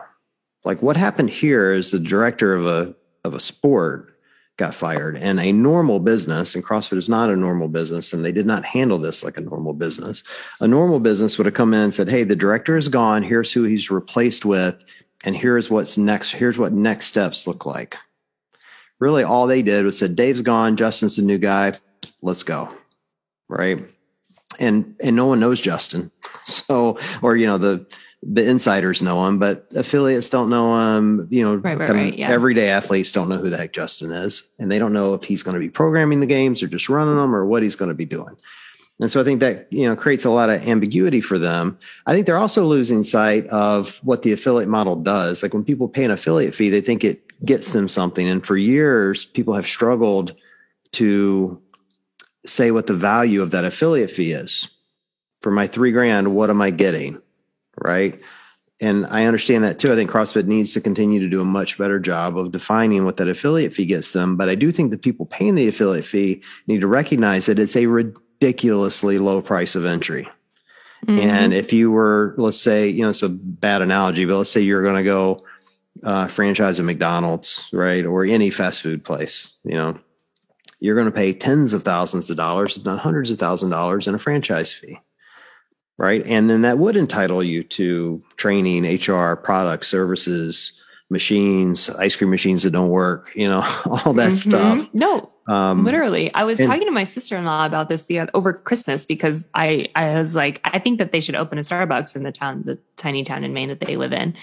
Like 0.63 0.81
what 0.81 0.97
happened 0.97 1.29
here 1.29 1.71
is 1.71 1.91
the 1.91 1.99
director 1.99 2.53
of 2.53 2.65
a 2.65 2.95
of 3.23 3.33
a 3.33 3.39
sport 3.39 4.13
got 4.57 4.73
fired 4.73 5.17
and 5.17 5.39
a 5.39 5.51
normal 5.51 5.99
business 5.99 6.55
and 6.55 6.65
CrossFit 6.65 6.97
is 6.97 7.09
not 7.09 7.29
a 7.29 7.35
normal 7.35 7.67
business 7.67 8.11
and 8.11 8.25
they 8.25 8.31
did 8.31 8.45
not 8.45 8.65
handle 8.65 8.97
this 8.97 9.23
like 9.23 9.37
a 9.37 9.41
normal 9.41 9.73
business. 9.73 10.23
A 10.61 10.67
normal 10.67 10.99
business 10.99 11.37
would 11.37 11.45
have 11.45 11.53
come 11.53 11.73
in 11.73 11.81
and 11.81 11.93
said, 11.93 12.09
"Hey, 12.09 12.23
the 12.23 12.35
director 12.35 12.75
is 12.75 12.89
gone. 12.89 13.23
Here's 13.23 13.51
who 13.51 13.63
he's 13.63 13.89
replaced 13.89 14.45
with 14.45 14.83
and 15.25 15.35
here's 15.35 15.69
what's 15.69 15.97
next 15.97 16.31
here's 16.31 16.57
what 16.57 16.73
next 16.73 17.07
steps 17.07 17.47
look 17.47 17.65
like 17.65 17.97
really 18.99 19.23
all 19.23 19.47
they 19.47 19.61
did 19.61 19.85
was 19.85 19.97
said, 19.97 20.15
Dave's 20.15 20.41
gone, 20.41 20.77
Justin's 20.77 21.15
the 21.15 21.21
new 21.21 21.37
guy, 21.37 21.73
let's 22.21 22.43
go. 22.43 22.69
Right. 23.49 23.85
And 24.59 24.95
and 25.01 25.15
no 25.15 25.27
one 25.27 25.39
knows 25.39 25.61
Justin. 25.61 26.11
So 26.45 26.97
or 27.21 27.35
you 27.35 27.45
know, 27.45 27.57
the 27.57 27.85
the 28.23 28.47
insiders 28.47 29.01
know 29.01 29.27
him, 29.27 29.37
but 29.37 29.67
affiliates 29.75 30.29
don't 30.29 30.49
know 30.49 30.97
him. 30.97 31.27
You 31.29 31.43
know, 31.43 31.55
right, 31.55 31.77
right, 31.77 31.89
right, 31.89 32.17
yeah. 32.17 32.29
everyday 32.29 32.69
athletes 32.69 33.11
don't 33.11 33.27
know 33.27 33.37
who 33.37 33.49
the 33.49 33.57
heck 33.57 33.73
Justin 33.73 34.11
is, 34.11 34.43
and 34.57 34.71
they 34.71 34.79
don't 34.79 34.93
know 34.93 35.13
if 35.13 35.25
he's 35.25 35.43
going 35.43 35.55
to 35.55 35.59
be 35.59 35.69
programming 35.69 36.21
the 36.21 36.25
games 36.25 36.63
or 36.63 36.67
just 36.67 36.87
running 36.87 37.17
them 37.17 37.35
or 37.35 37.45
what 37.45 37.63
he's 37.63 37.75
going 37.75 37.89
to 37.89 37.95
be 37.95 38.05
doing. 38.05 38.37
And 38.99 39.11
so 39.11 39.21
I 39.21 39.23
think 39.23 39.39
that 39.41 39.67
you 39.71 39.87
know 39.87 39.95
creates 39.95 40.25
a 40.25 40.29
lot 40.29 40.49
of 40.49 40.67
ambiguity 40.67 41.21
for 41.21 41.37
them. 41.37 41.77
I 42.05 42.13
think 42.13 42.25
they're 42.25 42.37
also 42.37 42.65
losing 42.65 43.03
sight 43.03 43.45
of 43.47 43.97
what 44.03 44.23
the 44.23 44.31
affiliate 44.31 44.69
model 44.69 44.95
does. 44.95 45.43
Like 45.43 45.53
when 45.53 45.63
people 45.63 45.87
pay 45.87 46.03
an 46.03 46.11
affiliate 46.11 46.55
fee, 46.55 46.69
they 46.69 46.81
think 46.81 47.03
it 47.03 47.23
gets 47.45 47.73
them 47.73 47.87
something. 47.87 48.27
And 48.27 48.45
for 48.45 48.57
years, 48.57 49.25
people 49.25 49.53
have 49.53 49.67
struggled 49.67 50.35
to 50.93 51.61
say 52.45 52.71
what 52.71 52.87
the 52.87 52.93
value 52.93 53.41
of 53.41 53.51
that 53.51 53.65
affiliate 53.65 54.11
fee 54.11 54.31
is. 54.31 54.69
For 55.41 55.51
my 55.51 55.67
three 55.67 55.91
grand, 55.91 56.33
what 56.33 56.49
am 56.49 56.61
I 56.61 56.71
getting? 56.71 57.21
Right. 57.79 58.19
And 58.79 59.07
I 59.07 59.25
understand 59.25 59.63
that 59.63 59.79
too. 59.79 59.91
I 59.91 59.95
think 59.95 60.09
CrossFit 60.09 60.45
needs 60.45 60.73
to 60.73 60.81
continue 60.81 61.19
to 61.19 61.27
do 61.27 61.41
a 61.41 61.45
much 61.45 61.77
better 61.77 61.99
job 61.99 62.37
of 62.37 62.51
defining 62.51 63.05
what 63.05 63.17
that 63.17 63.27
affiliate 63.27 63.73
fee 63.73 63.85
gets 63.85 64.13
them. 64.13 64.37
But 64.37 64.49
I 64.49 64.55
do 64.55 64.71
think 64.71 64.91
the 64.91 64.97
people 64.97 65.25
paying 65.25 65.55
the 65.55 65.67
affiliate 65.67 66.05
fee 66.05 66.43
need 66.67 66.81
to 66.81 66.87
recognize 66.87 67.47
that 67.47 67.59
it's 67.59 67.75
a 67.75 67.87
ridiculously 68.39 69.17
low 69.17 69.41
price 69.41 69.75
of 69.75 69.85
entry. 69.85 70.27
Mm-hmm. 71.05 71.19
And 71.19 71.53
if 71.53 71.73
you 71.73 71.91
were, 71.91 72.33
let's 72.37 72.59
say, 72.59 72.89
you 72.89 73.01
know, 73.01 73.09
it's 73.09 73.23
a 73.23 73.29
bad 73.29 73.81
analogy, 73.81 74.25
but 74.25 74.37
let's 74.37 74.51
say 74.51 74.61
you're 74.61 74.83
going 74.83 74.95
to 74.95 75.03
go 75.03 75.43
uh, 76.03 76.27
franchise 76.27 76.79
a 76.79 76.83
McDonald's, 76.83 77.69
right, 77.71 78.05
or 78.05 78.25
any 78.25 78.49
fast 78.49 78.81
food 78.81 79.03
place, 79.03 79.53
you 79.63 79.73
know, 79.73 79.99
you're 80.79 80.95
going 80.95 81.07
to 81.07 81.11
pay 81.11 81.33
tens 81.33 81.73
of 81.73 81.83
thousands 81.83 82.29
of 82.29 82.37
dollars, 82.37 82.77
if 82.77 82.85
not 82.85 82.99
hundreds 82.99 83.31
of 83.31 83.39
thousand 83.39 83.69
dollars, 83.69 84.07
in 84.07 84.15
a 84.15 84.19
franchise 84.19 84.71
fee, 84.71 84.99
right? 85.97 86.23
And 86.25 86.49
then 86.49 86.61
that 86.63 86.77
would 86.77 86.95
entitle 86.95 87.43
you 87.43 87.63
to 87.63 88.23
training, 88.35 88.85
HR, 88.85 89.35
products, 89.35 89.87
services, 89.87 90.73
machines, 91.09 91.89
ice 91.91 92.15
cream 92.15 92.29
machines 92.29 92.63
that 92.63 92.71
don't 92.71 92.89
work, 92.89 93.31
you 93.35 93.49
know, 93.49 93.61
all 93.85 94.13
that 94.13 94.33
mm-hmm. 94.33 94.49
stuff. 94.49 94.89
No, 94.93 95.31
um, 95.47 95.85
literally. 95.85 96.33
I 96.33 96.43
was 96.43 96.59
and, 96.59 96.67
talking 96.67 96.85
to 96.85 96.91
my 96.91 97.05
sister 97.05 97.37
in 97.37 97.45
law 97.45 97.65
about 97.65 97.89
this 97.89 98.03
the, 98.03 98.29
over 98.35 98.53
Christmas 98.53 99.05
because 99.05 99.47
I, 99.53 99.87
I 99.95 100.15
was 100.15 100.35
like, 100.35 100.61
I 100.65 100.79
think 100.79 100.99
that 100.99 101.11
they 101.11 101.21
should 101.21 101.35
open 101.35 101.57
a 101.57 101.61
Starbucks 101.61 102.15
in 102.15 102.23
the 102.23 102.31
town, 102.31 102.63
the 102.65 102.77
tiny 102.97 103.23
town 103.23 103.43
in 103.43 103.53
Maine 103.53 103.69
that 103.69 103.79
they 103.79 103.95
live 103.95 104.13
in. 104.13 104.35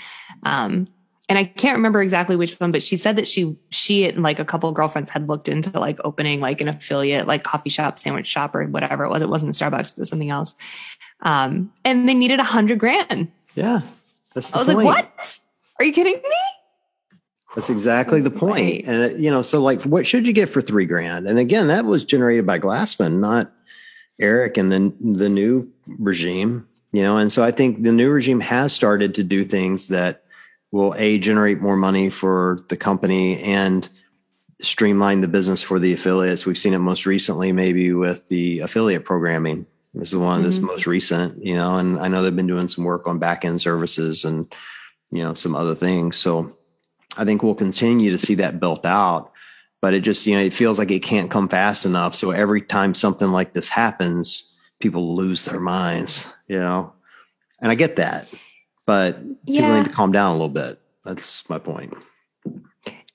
Um, 0.45 0.87
and 1.29 1.39
I 1.39 1.45
can't 1.45 1.77
remember 1.77 2.03
exactly 2.03 2.37
which 2.37 2.59
one, 2.61 2.71
but 2.71 2.83
she 2.83 2.97
said 2.97 3.17
that 3.17 3.27
she 3.27 3.57
she 3.71 4.07
and 4.07 4.23
like 4.23 4.39
a 4.39 4.45
couple 4.45 4.69
of 4.69 4.75
girlfriends 4.75 5.09
had 5.09 5.27
looked 5.27 5.49
into 5.49 5.79
like 5.79 5.99
opening 6.05 6.41
like 6.41 6.61
an 6.61 6.69
affiliate 6.69 7.27
like 7.27 7.45
coffee 7.45 7.71
shop, 7.71 7.99
sandwich 7.99 8.27
shop, 8.27 8.55
or 8.55 8.65
whatever 8.67 9.05
it 9.05 9.09
was. 9.09 9.23
It 9.23 9.31
wasn't 9.31 9.55
Starbucks, 9.55 9.71
but 9.71 9.93
it 9.93 9.99
was 10.01 10.11
something 10.11 10.31
else. 10.31 10.55
Um, 11.23 11.73
and 11.85 12.07
they 12.07 12.15
needed 12.15 12.41
a 12.41 12.45
hundred 12.45 12.79
grand. 12.79 13.33
Yeah, 13.55 13.81
I 13.83 13.85
was 14.35 14.51
point. 14.51 14.69
like, 14.69 14.85
"What? 14.85 15.39
Are 15.79 15.85
you 15.85 15.93
kidding 15.93 16.15
me?" 16.15 16.54
That's 17.55 17.71
exactly 17.71 18.21
the 18.21 18.31
point. 18.31 18.87
Right. 18.87 18.95
And 18.95 19.25
you 19.25 19.31
know, 19.31 19.43
so 19.43 19.61
like, 19.61 19.83
what 19.83 20.07
should 20.07 20.27
you 20.27 20.33
get 20.33 20.49
for 20.49 20.61
three 20.61 20.87
grand? 20.87 21.29
And 21.29 21.39
again, 21.39 21.69
that 21.69 21.85
was 21.85 22.05
generated 22.05 22.47
by 22.47 22.59
Glassman, 22.59 23.21
not 23.21 23.53
Eric 24.21 24.57
and 24.57 24.73
then 24.73 24.95
the 25.01 25.29
new 25.29 25.71
regime. 25.87 26.69
You 26.93 27.03
know, 27.03 27.17
and 27.17 27.33
so 27.33 27.43
I 27.43 27.51
think 27.51 27.83
the 27.83 27.93
new 27.93 28.11
regime 28.11 28.39
has 28.41 28.73
started 28.73 29.15
to 29.17 29.25
do 29.25 29.45
things 29.45 29.89
that 29.89 30.23
will 30.71 30.95
a 30.97 31.19
generate 31.19 31.61
more 31.61 31.77
money 31.77 32.09
for 32.09 32.65
the 32.69 32.77
company 32.77 33.43
and 33.43 33.89
streamline 34.61 35.21
the 35.21 35.29
business 35.29 35.63
for 35.63 35.79
the 35.79 35.93
affiliates. 35.93 36.47
We've 36.47 36.59
seen 36.59 36.73
it 36.73 36.79
most 36.79 37.05
recently, 37.05 37.53
maybe 37.53 37.93
with 37.93 38.29
the 38.29 38.61
affiliate 38.61 39.05
programming. 39.05 39.67
This 39.93 40.11
is 40.11 40.17
one 40.17 40.39
mm-hmm. 40.39 40.45
that's 40.45 40.59
most 40.61 40.87
recent, 40.87 41.45
you 41.45 41.55
know, 41.55 41.77
and 41.77 41.99
I 41.99 42.09
know 42.09 42.23
they've 42.23 42.35
been 42.35 42.47
doing 42.47 42.69
some 42.69 42.85
work 42.85 43.07
on 43.07 43.19
back 43.19 43.45
end 43.45 43.61
services 43.61 44.25
and, 44.25 44.53
you 45.11 45.23
know, 45.23 45.35
some 45.35 45.55
other 45.55 45.75
things. 45.75 46.17
So 46.17 46.54
I 47.17 47.25
think 47.25 47.43
we'll 47.43 47.55
continue 47.55 48.11
to 48.11 48.19
see 48.19 48.35
that 48.37 48.61
built 48.61 48.85
out, 48.85 49.33
but 49.81 49.95
it 49.95 50.01
just, 50.01 50.27
you 50.27 50.35
know, 50.35 50.43
it 50.43 50.55
feels 50.55 50.79
like 50.79 50.91
it 50.91 51.03
can't 51.03 51.31
come 51.31 51.49
fast 51.49 51.87
enough. 51.87 52.15
So 52.15 52.31
every 52.31 52.63
time 52.63 52.95
something 52.95 53.29
like 53.29 53.53
this 53.53 53.69
happens, 53.69 54.45
people 54.81 55.15
lose 55.15 55.45
their 55.45 55.61
minds, 55.61 56.33
you 56.49 56.59
know, 56.59 56.93
and 57.61 57.71
I 57.71 57.75
get 57.75 57.97
that 57.97 58.29
but 58.87 59.19
yeah. 59.45 59.61
people 59.61 59.77
need 59.77 59.85
to 59.85 59.91
calm 59.91 60.13
down 60.13 60.31
a 60.31 60.35
little 60.35 60.49
bit. 60.49 60.81
That's 61.05 61.49
my 61.49 61.59
point. 61.59 61.95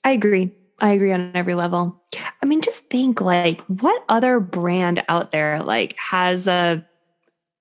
I 0.04 0.12
agree. 0.12 0.52
I 0.78 0.92
agree 0.92 1.12
on 1.12 1.32
every 1.34 1.54
level. 1.54 2.02
I 2.42 2.46
mean, 2.46 2.62
just 2.62 2.88
think 2.88 3.20
like 3.20 3.60
what 3.62 4.02
other 4.08 4.40
brand 4.40 5.04
out 5.08 5.30
there 5.30 5.62
like 5.62 5.96
has 5.98 6.46
a 6.46 6.86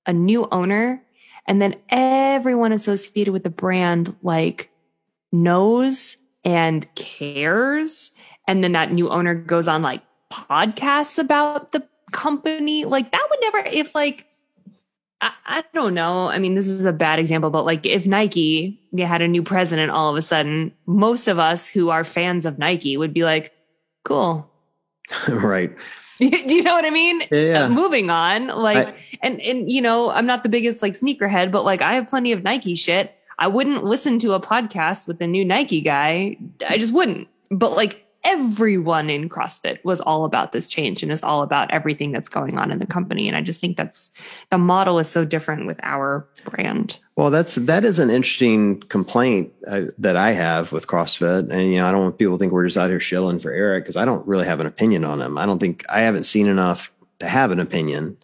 a 0.06 0.14
new 0.14 0.48
owner 0.52 1.04
and 1.46 1.62
then 1.62 1.76
everyone 1.90 2.72
associated 2.72 3.32
with 3.32 3.44
the 3.44 3.50
brand 3.50 4.16
like 4.24 4.70
knows 5.32 6.18
and 6.44 6.88
cares 6.96 8.12
and 8.48 8.64
then 8.64 8.72
that 8.72 8.92
new 8.92 9.10
owner 9.10 9.36
goes 9.36 9.68
on 9.68 9.82
like 9.82 10.02
podcasts 10.32 11.18
about 11.18 11.72
the 11.72 11.88
company 12.12 12.86
like 12.86 13.12
that 13.12 13.28
would 13.30 13.40
never 13.42 13.58
if 13.60 13.94
like 13.94 14.26
I, 15.22 15.34
I, 15.46 15.64
don't 15.74 15.94
know. 15.94 16.30
I 16.30 16.40
mean, 16.40 16.56
this 16.56 16.68
is 16.68 16.86
a 16.86 16.94
bad 16.94 17.20
example, 17.20 17.50
but 17.50 17.66
like 17.66 17.86
if 17.86 18.08
Nike 18.08 18.80
had 18.98 19.22
a 19.22 19.28
new 19.28 19.44
president 19.44 19.92
all 19.92 20.10
of 20.10 20.16
a 20.16 20.22
sudden, 20.22 20.72
most 20.86 21.28
of 21.28 21.38
us 21.40 21.68
who 21.68 21.90
are 21.90 22.04
fans 22.04 22.46
of 22.46 22.58
Nike 22.58 22.96
would 22.96 23.14
be 23.14 23.24
like, 23.26 23.52
cool. 24.06 24.50
right. 25.28 25.76
Do 26.20 26.56
you 26.56 26.64
know 26.64 26.74
what 26.74 26.86
I 26.86 26.90
mean? 26.90 27.24
Yeah. 27.32 27.66
Uh, 27.66 27.70
moving 27.70 28.10
on. 28.10 28.48
Like, 28.48 28.88
I, 28.88 28.96
and, 29.22 29.42
and, 29.42 29.72
you 29.72 29.82
know, 29.82 30.10
I'm 30.10 30.26
not 30.26 30.44
the 30.44 30.50
biggest 30.50 30.82
like 30.82 30.94
sneakerhead, 30.94 31.52
but 31.52 31.64
like 31.64 31.82
I 31.82 31.96
have 31.96 32.08
plenty 32.08 32.32
of 32.32 32.44
Nike 32.44 32.76
shit. 32.76 33.14
I 33.40 33.48
wouldn't 33.48 33.84
listen 33.84 34.20
to 34.20 34.34
a 34.34 34.40
podcast 34.40 35.08
with 35.08 35.18
the 35.18 35.28
new 35.28 35.44
Nike 35.44 35.82
guy. 35.82 36.38
I 36.68 36.78
just 36.78 36.94
wouldn't. 36.94 37.28
But 37.50 37.72
like 37.72 38.06
everyone 38.26 39.10
in 39.10 39.30
CrossFit 39.30 39.84
was 39.86 40.02
all 40.02 40.26
about 40.26 40.52
this 40.52 40.68
change 40.68 41.02
and 41.02 41.12
is 41.12 41.24
all 41.24 41.42
about 41.42 41.72
everything 41.72 42.12
that's 42.12 42.28
going 42.28 42.58
on 42.60 42.70
in 42.70 42.80
the 42.80 42.86
company. 42.86 43.30
And 43.30 43.38
I 43.38 43.42
just 43.42 43.62
think 43.62 43.78
that's 43.78 44.12
the 44.50 44.58
model 44.58 45.00
is 45.00 45.08
so 45.08 45.24
different 45.24 45.68
with 45.68 45.80
our 45.84 46.28
brand. 46.44 47.00
Well, 47.16 47.32
that's 47.32 47.56
that 47.56 47.86
is 47.86 47.98
an 47.98 48.10
interesting 48.10 48.82
complaint 48.82 49.54
uh, 49.68 49.84
that 49.98 50.18
I 50.18 50.32
have 50.34 50.72
with 50.72 50.88
CrossFit, 50.88 51.50
and 51.50 51.72
you 51.72 51.80
know 51.80 51.86
I 51.86 51.92
don't 51.92 52.02
want 52.02 52.18
people 52.18 52.38
to 52.38 52.40
think 52.40 52.52
we're 52.52 52.66
just 52.66 52.78
out 52.78 52.90
here 52.90 53.00
shilling 53.00 53.40
for 53.40 53.52
Eric 53.52 53.86
because 53.86 53.98
I 53.98 54.06
don't 54.06 54.26
really 54.28 54.46
have 54.46 54.60
an 54.60 54.68
opinion 54.68 55.04
on 55.06 55.22
him. 55.22 55.38
I 55.38 55.46
don't 55.46 55.60
think 55.60 55.86
I 55.90 56.02
haven't 56.02 56.24
seen 56.24 56.48
enough 56.48 56.92
to 57.20 57.28
have 57.28 57.52
an 57.52 57.60
opinion. 57.60 58.18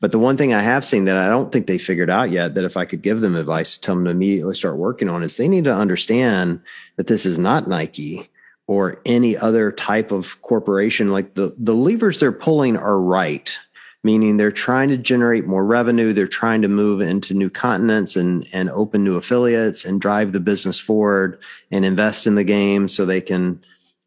But 0.00 0.12
the 0.12 0.18
one 0.18 0.36
thing 0.36 0.52
I 0.52 0.62
have 0.62 0.84
seen 0.84 1.04
that 1.04 1.16
I 1.16 1.28
don't 1.28 1.52
think 1.52 1.66
they 1.66 1.78
figured 1.78 2.10
out 2.10 2.30
yet 2.30 2.54
that 2.54 2.64
if 2.64 2.76
I 2.76 2.84
could 2.84 3.02
give 3.02 3.20
them 3.20 3.36
advice 3.36 3.74
to 3.74 3.80
tell 3.80 3.94
them 3.94 4.04
to 4.04 4.10
immediately 4.10 4.54
start 4.54 4.76
working 4.76 5.08
on 5.08 5.22
is 5.22 5.36
they 5.36 5.48
need 5.48 5.64
to 5.64 5.74
understand 5.74 6.60
that 6.96 7.06
this 7.06 7.24
is 7.24 7.38
not 7.38 7.68
Nike 7.68 8.28
or 8.70 9.00
any 9.04 9.36
other 9.36 9.72
type 9.72 10.12
of 10.12 10.40
corporation 10.42 11.10
like 11.10 11.34
the 11.34 11.52
the 11.58 11.74
levers 11.74 12.20
they're 12.20 12.30
pulling 12.30 12.76
are 12.76 13.00
right 13.00 13.58
meaning 14.04 14.36
they're 14.36 14.52
trying 14.52 14.88
to 14.88 14.96
generate 14.96 15.44
more 15.44 15.64
revenue 15.64 16.12
they're 16.12 16.28
trying 16.28 16.62
to 16.62 16.68
move 16.68 17.00
into 17.00 17.34
new 17.34 17.50
continents 17.50 18.14
and 18.14 18.46
and 18.52 18.70
open 18.70 19.02
new 19.02 19.16
affiliates 19.16 19.84
and 19.84 20.00
drive 20.00 20.30
the 20.30 20.38
business 20.38 20.78
forward 20.78 21.42
and 21.72 21.84
invest 21.84 22.28
in 22.28 22.36
the 22.36 22.44
game 22.44 22.88
so 22.88 23.04
they 23.04 23.20
can 23.20 23.60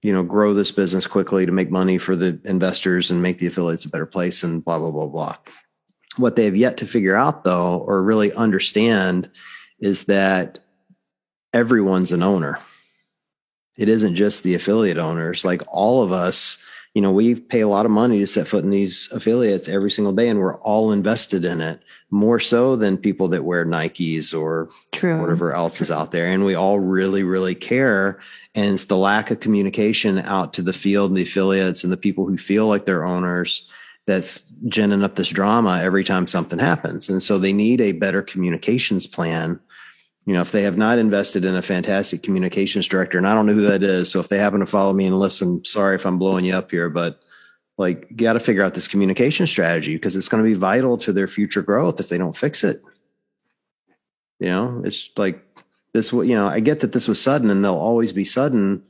you 0.03 0.13
know 0.13 0.23
grow 0.23 0.53
this 0.53 0.71
business 0.71 1.07
quickly 1.07 1.45
to 1.45 1.51
make 1.51 1.71
money 1.71 1.97
for 1.97 2.15
the 2.15 2.39
investors 2.45 3.09
and 3.09 3.21
make 3.21 3.39
the 3.39 3.47
affiliates 3.47 3.85
a 3.85 3.89
better 3.89 4.05
place 4.05 4.43
and 4.43 4.63
blah 4.63 4.77
blah 4.77 4.91
blah 4.91 5.07
blah. 5.07 5.37
What 6.17 6.35
they 6.35 6.45
have 6.45 6.55
yet 6.55 6.77
to 6.77 6.85
figure 6.85 7.15
out 7.15 7.43
though 7.43 7.79
or 7.79 8.03
really 8.03 8.31
understand 8.33 9.31
is 9.79 10.05
that 10.05 10.59
everyone's 11.53 12.11
an 12.11 12.21
owner. 12.21 12.59
It 13.77 13.89
isn't 13.89 14.15
just 14.15 14.43
the 14.43 14.53
affiliate 14.53 14.99
owners. 14.99 15.43
Like 15.43 15.63
all 15.67 16.03
of 16.03 16.11
us 16.11 16.59
you 16.93 17.01
know 17.01 17.11
we 17.11 17.35
pay 17.35 17.61
a 17.61 17.67
lot 17.67 17.85
of 17.85 17.91
money 17.91 18.19
to 18.19 18.27
set 18.27 18.47
foot 18.47 18.63
in 18.63 18.69
these 18.69 19.09
affiliates 19.11 19.67
every 19.67 19.89
single 19.89 20.13
day 20.13 20.27
and 20.27 20.39
we're 20.39 20.57
all 20.57 20.91
invested 20.91 21.43
in 21.43 21.59
it 21.59 21.81
more 22.13 22.39
so 22.39 22.75
than 22.75 22.95
people 22.95 23.27
that 23.27 23.43
wear 23.43 23.65
nikes 23.65 24.39
or 24.39 24.69
True. 24.91 25.19
whatever 25.19 25.51
else 25.51 25.77
True. 25.77 25.85
is 25.85 25.91
out 25.91 26.11
there 26.11 26.27
and 26.27 26.45
we 26.45 26.53
all 26.53 26.79
really 26.79 27.23
really 27.23 27.55
care 27.55 28.19
and 28.53 28.75
it's 28.75 28.85
the 28.85 28.95
lack 28.95 29.31
of 29.31 29.39
communication 29.39 30.19
out 30.19 30.53
to 30.53 30.61
the 30.61 30.73
field 30.73 31.09
and 31.09 31.17
the 31.17 31.23
affiliates 31.23 31.83
and 31.83 31.91
the 31.91 31.97
people 31.97 32.27
who 32.27 32.37
feel 32.37 32.67
like 32.67 32.85
they're 32.85 33.03
owners 33.03 33.67
that's 34.05 34.41
ginning 34.67 35.01
up 35.01 35.15
this 35.15 35.29
drama 35.29 35.81
every 35.81 36.03
time 36.03 36.27
something 36.27 36.59
happens 36.59 37.09
and 37.09 37.23
so 37.23 37.39
they 37.39 37.51
need 37.51 37.81
a 37.81 37.93
better 37.93 38.21
communications 38.21 39.07
plan 39.07 39.59
you 40.25 40.33
know, 40.33 40.39
if 40.39 40.53
they 40.53 40.63
have 40.63 40.77
not 40.77 40.99
invested 40.99 41.43
in 41.43 41.53
a 41.55 41.61
fantastic 41.61 42.23
communications 42.23 42.87
director, 42.87 43.17
and 43.17 43.27
I 43.27 43.33
don't 43.33 43.45
know 43.45 43.53
who 43.53 43.67
that 43.67 43.83
is. 43.83 44.09
So 44.09 44.21
if 44.21 44.29
they 44.29 44.37
happen 44.39 44.61
to 44.61 44.65
follow 44.65 44.93
me 44.93 45.05
and 45.05 45.19
listen, 45.19 45.65
sorry 45.65 45.95
if 45.95 46.05
I'm 46.05 46.17
blowing 46.17 46.45
you 46.45 46.55
up 46.55 46.71
here, 46.71 46.89
but 46.89 47.19
like, 47.77 48.07
you 48.09 48.17
got 48.17 48.33
to 48.33 48.39
figure 48.39 48.63
out 48.63 48.73
this 48.73 48.87
communication 48.87 49.47
strategy 49.47 49.95
because 49.95 50.15
it's 50.15 50.27
going 50.27 50.43
to 50.43 50.49
be 50.49 50.55
vital 50.55 50.97
to 50.99 51.11
their 51.11 51.27
future 51.27 51.61
growth 51.61 51.99
if 51.99 52.09
they 52.09 52.17
don't 52.17 52.37
fix 52.37 52.63
it. 52.63 52.83
You 54.39 54.49
know, 54.49 54.81
it's 54.83 55.09
like 55.17 55.43
this, 55.93 56.11
you 56.11 56.35
know, 56.35 56.47
I 56.47 56.59
get 56.59 56.81
that 56.81 56.91
this 56.91 57.07
was 57.07 57.21
sudden 57.21 57.49
and 57.49 57.63
they'll 57.63 57.73
always 57.73 58.11
be 58.11 58.25
sudden, 58.25 58.83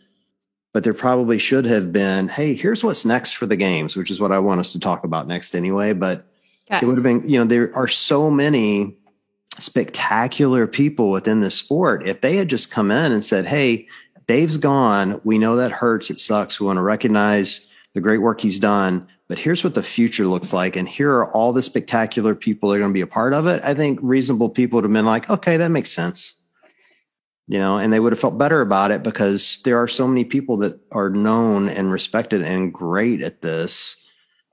but 0.73 0.83
there 0.83 0.93
probably 0.93 1.37
should 1.37 1.65
have 1.65 1.93
been, 1.93 2.27
hey, 2.27 2.55
here's 2.55 2.83
what's 2.83 3.05
next 3.05 3.33
for 3.33 3.45
the 3.45 3.55
games, 3.55 3.95
which 3.95 4.09
is 4.09 4.19
what 4.19 4.31
I 4.31 4.39
want 4.39 4.59
us 4.59 4.73
to 4.73 4.79
talk 4.79 5.03
about 5.03 5.27
next 5.27 5.55
anyway. 5.55 5.93
But 5.93 6.25
okay. 6.69 6.83
it 6.83 6.87
would 6.87 6.97
have 6.97 7.03
been, 7.03 7.27
you 7.29 7.39
know, 7.39 7.45
there 7.45 7.71
are 7.75 7.87
so 7.87 8.29
many 8.31 8.97
spectacular 9.59 10.65
people 10.65 11.11
within 11.11 11.41
the 11.41 11.51
sport. 11.51 12.07
If 12.07 12.21
they 12.21 12.35
had 12.35 12.49
just 12.49 12.71
come 12.71 12.89
in 12.89 13.11
and 13.11 13.23
said, 13.23 13.45
hey, 13.45 13.87
Dave's 14.27 14.57
gone. 14.57 15.21
We 15.23 15.37
know 15.37 15.57
that 15.57 15.71
hurts. 15.71 16.09
It 16.09 16.19
sucks. 16.19 16.59
We 16.59 16.65
want 16.65 16.77
to 16.77 16.83
recognize 16.83 17.65
the 17.93 18.01
great 18.01 18.19
work 18.19 18.41
he's 18.41 18.59
done. 18.59 19.07
But 19.27 19.39
here's 19.39 19.63
what 19.63 19.75
the 19.75 19.83
future 19.83 20.27
looks 20.27 20.53
like. 20.53 20.75
And 20.75 20.87
here 20.87 21.11
are 21.11 21.31
all 21.31 21.53
the 21.53 21.63
spectacular 21.63 22.35
people 22.35 22.69
that 22.69 22.75
are 22.75 22.79
going 22.79 22.91
to 22.91 22.93
be 22.93 23.01
a 23.01 23.07
part 23.07 23.33
of 23.33 23.47
it. 23.47 23.63
I 23.63 23.73
think 23.73 23.99
reasonable 24.01 24.49
people 24.49 24.77
would 24.77 24.83
have 24.83 24.93
been 24.93 25.05
like, 25.05 25.29
okay, 25.29 25.57
that 25.57 25.69
makes 25.69 25.91
sense 25.91 26.33
you 27.47 27.59
know, 27.59 27.77
and 27.77 27.91
they 27.91 27.99
would 27.99 28.13
have 28.13 28.19
felt 28.19 28.37
better 28.37 28.61
about 28.61 28.91
it 28.91 29.03
because 29.03 29.59
there 29.63 29.77
are 29.77 29.87
so 29.87 30.07
many 30.07 30.23
people 30.23 30.57
that 30.57 30.79
are 30.91 31.09
known 31.09 31.69
and 31.69 31.91
respected 31.91 32.41
and 32.41 32.73
great 32.73 33.21
at 33.21 33.41
this 33.41 33.97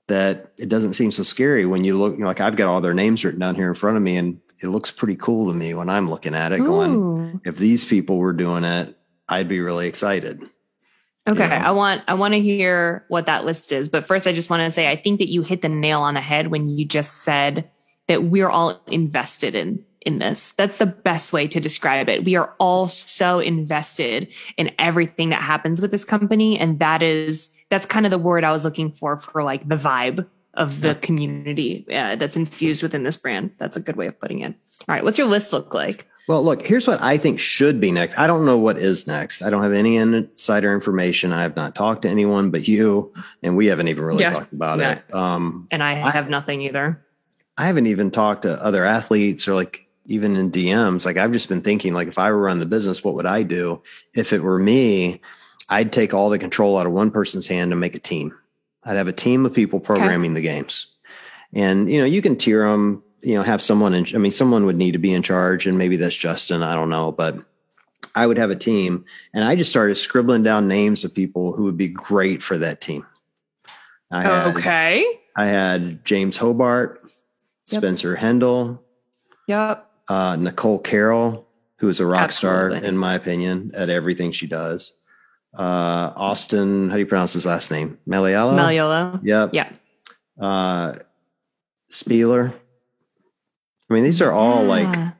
that 0.07 0.51
it 0.57 0.67
doesn't 0.67 0.93
seem 0.93 1.11
so 1.11 1.23
scary 1.23 1.65
when 1.65 1.85
you 1.85 1.97
look 1.97 2.13
you 2.13 2.19
know, 2.19 2.27
like 2.27 2.41
I've 2.41 2.57
got 2.57 2.67
all 2.67 2.81
their 2.81 2.93
names 2.93 3.23
written 3.23 3.39
down 3.39 3.55
here 3.55 3.69
in 3.69 3.75
front 3.75 3.95
of 3.95 4.03
me 4.03 4.17
and 4.17 4.41
it 4.61 4.67
looks 4.67 4.91
pretty 4.91 5.15
cool 5.15 5.47
to 5.49 5.57
me 5.57 5.73
when 5.73 5.89
I'm 5.89 6.09
looking 6.09 6.35
at 6.35 6.51
it 6.51 6.59
Ooh. 6.59 6.65
going 6.65 7.41
if 7.45 7.57
these 7.57 7.85
people 7.85 8.17
were 8.17 8.33
doing 8.33 8.63
it 8.65 8.97
I'd 9.29 9.47
be 9.47 9.61
really 9.61 9.87
excited. 9.87 10.41
Okay, 11.27 11.43
you 11.43 11.49
know? 11.49 11.55
I 11.55 11.71
want 11.71 12.03
I 12.07 12.13
want 12.15 12.33
to 12.33 12.39
hear 12.39 13.05
what 13.07 13.27
that 13.27 13.45
list 13.45 13.71
is, 13.71 13.89
but 13.89 14.07
first 14.07 14.27
I 14.27 14.33
just 14.33 14.49
want 14.49 14.61
to 14.61 14.71
say 14.71 14.89
I 14.89 14.95
think 14.95 15.19
that 15.19 15.29
you 15.29 15.43
hit 15.43 15.61
the 15.61 15.69
nail 15.69 16.01
on 16.01 16.15
the 16.15 16.21
head 16.21 16.47
when 16.47 16.65
you 16.65 16.85
just 16.85 17.23
said 17.23 17.69
that 18.07 18.23
we're 18.23 18.49
all 18.49 18.81
invested 18.87 19.55
in 19.55 19.85
in 20.01 20.19
this. 20.19 20.51
That's 20.53 20.77
the 20.77 20.85
best 20.85 21.31
way 21.31 21.47
to 21.47 21.59
describe 21.59 22.09
it. 22.09 22.25
We 22.25 22.35
are 22.35 22.53
all 22.59 22.87
so 22.87 23.39
invested 23.39 24.27
in 24.57 24.71
everything 24.79 25.29
that 25.29 25.41
happens 25.41 25.81
with 25.81 25.91
this 25.91 26.05
company. 26.05 26.57
And 26.57 26.79
that 26.79 27.03
is, 27.03 27.53
that's 27.69 27.85
kind 27.85 28.05
of 28.05 28.11
the 28.11 28.17
word 28.17 28.43
I 28.43 28.51
was 28.51 28.65
looking 28.65 28.91
for, 28.91 29.17
for 29.17 29.43
like 29.43 29.67
the 29.67 29.75
vibe 29.75 30.27
of 30.55 30.81
the 30.81 30.95
community 30.95 31.85
uh, 31.93 32.15
that's 32.15 32.35
infused 32.35 32.83
within 32.83 33.03
this 33.03 33.15
brand. 33.15 33.51
That's 33.57 33.77
a 33.77 33.79
good 33.79 33.95
way 33.95 34.07
of 34.07 34.19
putting 34.19 34.39
it. 34.39 34.53
All 34.87 34.95
right. 34.95 35.03
What's 35.03 35.17
your 35.17 35.27
list 35.27 35.53
look 35.53 35.73
like? 35.73 36.07
Well, 36.31 36.45
look, 36.45 36.65
here's 36.65 36.87
what 36.87 37.01
I 37.01 37.17
think 37.17 37.41
should 37.41 37.81
be 37.81 37.91
next. 37.91 38.17
I 38.17 38.25
don't 38.25 38.45
know 38.45 38.57
what 38.57 38.77
is 38.77 39.05
next. 39.05 39.41
I 39.41 39.49
don't 39.49 39.63
have 39.63 39.73
any 39.73 39.97
insider 39.97 40.73
information. 40.73 41.33
I 41.33 41.41
have 41.41 41.57
not 41.57 41.75
talked 41.75 42.03
to 42.03 42.07
anyone 42.07 42.51
but 42.51 42.69
you, 42.69 43.13
and 43.43 43.57
we 43.57 43.65
haven't 43.65 43.89
even 43.89 44.05
really 44.05 44.21
yeah. 44.21 44.31
talked 44.31 44.53
about 44.53 44.79
yeah. 44.79 44.91
it. 44.93 45.13
Um, 45.13 45.67
and 45.71 45.83
I 45.83 45.93
have 45.95 46.27
I, 46.27 46.29
nothing 46.29 46.61
either. 46.61 47.05
I 47.57 47.67
haven't 47.67 47.87
even 47.87 48.11
talked 48.11 48.43
to 48.43 48.63
other 48.63 48.85
athletes 48.85 49.45
or 49.45 49.55
like 49.55 49.85
even 50.05 50.37
in 50.37 50.49
DMs, 50.51 51.05
like 51.05 51.17
I've 51.17 51.33
just 51.33 51.49
been 51.49 51.61
thinking, 51.61 51.93
like 51.93 52.07
if 52.07 52.17
I 52.17 52.31
were 52.31 52.39
run 52.39 52.59
the 52.59 52.65
business, 52.65 53.03
what 53.03 53.15
would 53.15 53.25
I 53.25 53.43
do? 53.43 53.83
If 54.15 54.31
it 54.31 54.41
were 54.41 54.57
me, 54.57 55.19
I'd 55.67 55.91
take 55.91 56.13
all 56.13 56.29
the 56.29 56.39
control 56.39 56.77
out 56.77 56.85
of 56.85 56.93
one 56.93 57.11
person's 57.11 57.45
hand 57.45 57.73
and 57.73 57.81
make 57.81 57.95
a 57.95 57.99
team. 57.99 58.33
I'd 58.85 58.95
have 58.95 59.09
a 59.09 59.13
team 59.13 59.45
of 59.45 59.53
people 59.53 59.81
programming 59.81 60.31
okay. 60.31 60.35
the 60.35 60.47
games, 60.47 60.87
and 61.51 61.91
you 61.91 61.99
know 61.99 62.05
you 62.05 62.21
can 62.21 62.37
tier 62.37 62.71
them. 62.71 63.03
You 63.21 63.35
know, 63.35 63.43
have 63.43 63.61
someone 63.61 63.93
in. 63.93 64.07
I 64.13 64.17
mean, 64.17 64.31
someone 64.31 64.65
would 64.65 64.77
need 64.77 64.91
to 64.91 64.97
be 64.97 65.13
in 65.13 65.21
charge, 65.21 65.67
and 65.67 65.77
maybe 65.77 65.97
that's 65.97 66.15
Justin. 66.15 66.63
I 66.63 66.75
don't 66.75 66.89
know, 66.89 67.11
but 67.11 67.35
I 68.15 68.25
would 68.25 68.37
have 68.37 68.49
a 68.51 68.55
team, 68.55 69.05
and 69.33 69.43
I 69.43 69.55
just 69.55 69.69
started 69.69 69.95
scribbling 69.95 70.43
down 70.43 70.67
names 70.67 71.03
of 71.03 71.13
people 71.13 71.53
who 71.53 71.63
would 71.65 71.77
be 71.77 71.87
great 71.87 72.41
for 72.41 72.57
that 72.57 72.81
team. 72.81 73.05
I 74.09 74.23
had, 74.23 74.47
okay. 74.47 75.05
I 75.35 75.45
had 75.45 76.03
James 76.03 76.35
Hobart, 76.35 76.99
yep. 77.67 77.81
Spencer 77.81 78.15
Hendel. 78.15 78.79
Yep 79.47 79.87
uh, 80.11 80.35
Nicole 80.35 80.79
Carroll, 80.79 81.47
who 81.77 81.87
is 81.87 82.01
a 82.01 82.05
rock 82.05 82.23
Absolutely. 82.23 82.79
star 82.79 82.87
in 82.87 82.97
my 82.97 83.15
opinion 83.15 83.71
at 83.73 83.89
everything 83.89 84.33
she 84.33 84.45
does. 84.45 84.93
Uh, 85.57 86.11
Austin, 86.15 86.89
how 86.89 86.95
do 86.95 86.99
you 86.99 87.05
pronounce 87.05 87.33
his 87.33 87.45
last 87.45 87.71
name? 87.71 87.97
Malleolo. 88.07 88.53
Malleolo. 88.53 89.19
Yep. 89.23 89.53
Yeah. 89.53 89.69
Uh, 90.39 90.95
Spealler. 91.89 92.53
I 93.91 93.93
mean, 93.93 94.03
these 94.03 94.21
are 94.21 94.31
all 94.31 94.63
yeah. 94.63 94.69
like 94.69 95.13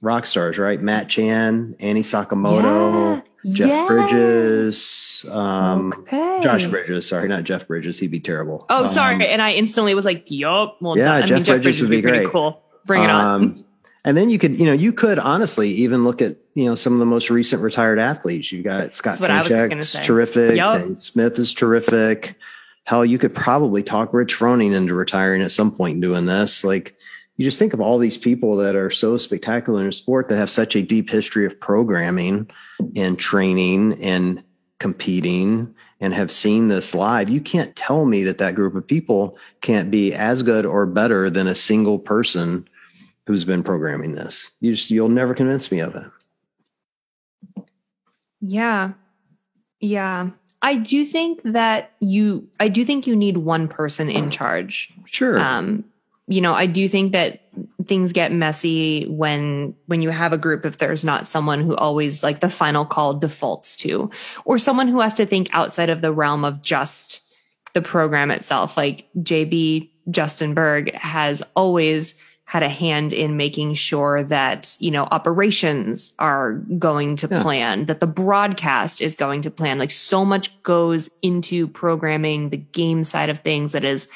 rock 0.00 0.26
stars, 0.26 0.58
right? 0.58 0.80
Matt 0.80 1.08
Chan, 1.08 1.76
Annie 1.78 2.02
Sakamoto, 2.02 3.22
yeah. 3.44 3.54
Jeff 3.54 3.68
yeah. 3.68 3.86
Bridges, 3.86 5.24
um, 5.30 5.92
okay. 5.98 6.40
Josh 6.42 6.66
Bridges. 6.66 7.08
Sorry, 7.08 7.28
not 7.28 7.44
Jeff 7.44 7.68
Bridges. 7.68 8.00
He'd 8.00 8.10
be 8.10 8.18
terrible. 8.18 8.66
Oh, 8.68 8.82
um, 8.82 8.88
sorry. 8.88 9.24
And 9.26 9.40
I 9.40 9.52
instantly 9.52 9.94
was 9.94 10.04
like, 10.04 10.28
"Yup." 10.28 10.78
Well, 10.80 10.98
yeah, 10.98 11.20
Jeff, 11.20 11.30
mean, 11.30 11.44
Jeff, 11.44 11.54
Bridges, 11.54 11.64
Bridges 11.64 11.80
would 11.82 11.90
be, 11.90 11.96
be 11.96 12.02
great. 12.02 12.28
Cool. 12.28 12.60
Bring 12.84 13.04
it 13.04 13.10
um, 13.10 13.42
on. 13.42 13.64
And 14.04 14.16
then 14.16 14.30
you 14.30 14.38
could, 14.38 14.58
you 14.58 14.66
know, 14.66 14.72
you 14.72 14.92
could 14.92 15.18
honestly 15.18 15.68
even 15.68 16.04
look 16.04 16.22
at, 16.22 16.36
you 16.54 16.64
know, 16.64 16.76
some 16.76 16.92
of 16.92 17.00
the 17.00 17.06
most 17.06 17.30
recent 17.30 17.60
retired 17.62 17.98
athletes. 17.98 18.52
You've 18.52 18.64
got 18.64 18.94
Scott 18.94 19.18
Panchik's 19.18 19.92
terrific. 20.06 20.56
Yep. 20.56 20.96
Smith 20.96 21.38
is 21.40 21.52
terrific. 21.52 22.36
Hell, 22.84 23.04
you 23.04 23.18
could 23.18 23.34
probably 23.34 23.82
talk 23.82 24.12
Rich 24.12 24.36
Froning 24.36 24.74
into 24.74 24.94
retiring 24.94 25.42
at 25.42 25.50
some 25.50 25.72
point 25.72 26.00
doing 26.00 26.26
this. 26.26 26.62
Like, 26.62 26.95
you 27.36 27.44
just 27.44 27.58
think 27.58 27.74
of 27.74 27.80
all 27.80 27.98
these 27.98 28.18
people 28.18 28.56
that 28.56 28.74
are 28.74 28.90
so 28.90 29.16
spectacular 29.16 29.84
in 29.84 29.92
sport 29.92 30.28
that 30.28 30.36
have 30.36 30.50
such 30.50 30.74
a 30.74 30.82
deep 30.82 31.10
history 31.10 31.44
of 31.44 31.58
programming 31.60 32.50
and 32.94 33.18
training 33.18 34.02
and 34.02 34.42
competing 34.78 35.74
and 36.00 36.14
have 36.14 36.30
seen 36.30 36.68
this 36.68 36.94
live. 36.94 37.28
You 37.28 37.40
can't 37.40 37.74
tell 37.76 38.04
me 38.04 38.24
that 38.24 38.38
that 38.38 38.54
group 38.54 38.74
of 38.74 38.86
people 38.86 39.38
can't 39.60 39.90
be 39.90 40.14
as 40.14 40.42
good 40.42 40.66
or 40.66 40.86
better 40.86 41.30
than 41.30 41.46
a 41.46 41.54
single 41.54 41.98
person 41.98 42.68
who's 43.26 43.44
been 43.44 43.62
programming 43.62 44.14
this. 44.14 44.52
You 44.60 44.74
just 44.74 44.90
you'll 44.90 45.08
never 45.08 45.34
convince 45.34 45.70
me 45.70 45.80
of 45.80 45.94
it. 45.94 47.66
Yeah. 48.40 48.92
Yeah. 49.80 50.30
I 50.62 50.76
do 50.76 51.04
think 51.04 51.42
that 51.44 51.92
you 52.00 52.48
I 52.60 52.68
do 52.68 52.84
think 52.84 53.06
you 53.06 53.16
need 53.16 53.38
one 53.38 53.68
person 53.68 54.08
in 54.08 54.30
charge. 54.30 54.92
Sure. 55.04 55.38
Um 55.38 55.84
you 56.28 56.40
know, 56.40 56.52
I 56.52 56.66
do 56.66 56.88
think 56.88 57.12
that 57.12 57.42
things 57.84 58.12
get 58.12 58.32
messy 58.32 59.06
when 59.06 59.74
when 59.86 60.02
you 60.02 60.10
have 60.10 60.32
a 60.32 60.38
group 60.38 60.66
if 60.66 60.78
there's 60.78 61.04
not 61.04 61.26
someone 61.26 61.62
who 61.62 61.76
always 61.76 62.22
like 62.22 62.40
the 62.40 62.48
final 62.48 62.84
call 62.84 63.14
defaults 63.14 63.76
to 63.78 64.10
or 64.44 64.58
someone 64.58 64.88
who 64.88 65.00
has 65.00 65.14
to 65.14 65.26
think 65.26 65.48
outside 65.52 65.88
of 65.88 66.00
the 66.00 66.12
realm 66.12 66.44
of 66.44 66.62
just 66.62 67.22
the 67.74 67.82
program 67.82 68.30
itself. 68.30 68.76
Like 68.76 69.06
JB 69.18 69.90
Justin 70.10 70.54
Bergh 70.54 70.94
has 70.94 71.42
always 71.54 72.14
had 72.46 72.62
a 72.62 72.68
hand 72.68 73.12
in 73.12 73.36
making 73.36 73.74
sure 73.74 74.22
that, 74.22 74.76
you 74.78 74.90
know, 74.90 75.08
operations 75.10 76.14
are 76.20 76.54
going 76.78 77.16
to 77.16 77.28
yeah. 77.28 77.42
plan, 77.42 77.86
that 77.86 77.98
the 77.98 78.06
broadcast 78.06 79.00
is 79.00 79.16
going 79.16 79.42
to 79.42 79.50
plan. 79.50 79.78
Like 79.78 79.90
so 79.90 80.24
much 80.24 80.62
goes 80.62 81.10
into 81.22 81.66
programming 81.66 82.50
the 82.50 82.56
game 82.56 83.02
side 83.02 83.30
of 83.30 83.40
things 83.40 83.72
that 83.72 83.84
is 83.84 84.08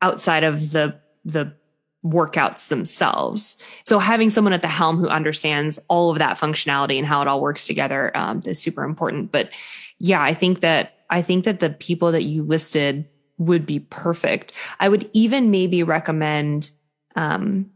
outside 0.00 0.44
of 0.44 0.70
the, 0.70 0.98
the 1.32 1.52
workouts 2.04 2.68
themselves. 2.68 3.56
So 3.84 3.98
having 3.98 4.30
someone 4.30 4.52
at 4.52 4.62
the 4.62 4.68
helm 4.68 4.98
who 4.98 5.08
understands 5.08 5.78
all 5.88 6.10
of 6.10 6.18
that 6.18 6.38
functionality 6.38 6.96
and 6.96 7.06
how 7.06 7.22
it 7.22 7.28
all 7.28 7.40
works 7.40 7.64
together 7.64 8.16
um, 8.16 8.42
is 8.46 8.60
super 8.60 8.84
important. 8.84 9.32
But 9.32 9.50
yeah, 9.98 10.22
I 10.22 10.34
think 10.34 10.60
that 10.60 10.94
I 11.10 11.22
think 11.22 11.44
that 11.44 11.60
the 11.60 11.70
people 11.70 12.12
that 12.12 12.24
you 12.24 12.42
listed 12.42 13.08
would 13.38 13.66
be 13.66 13.80
perfect. 13.80 14.52
I 14.78 14.88
would 14.88 15.08
even 15.12 15.50
maybe 15.50 15.82
recommend 15.82 16.70
um, 17.16 17.70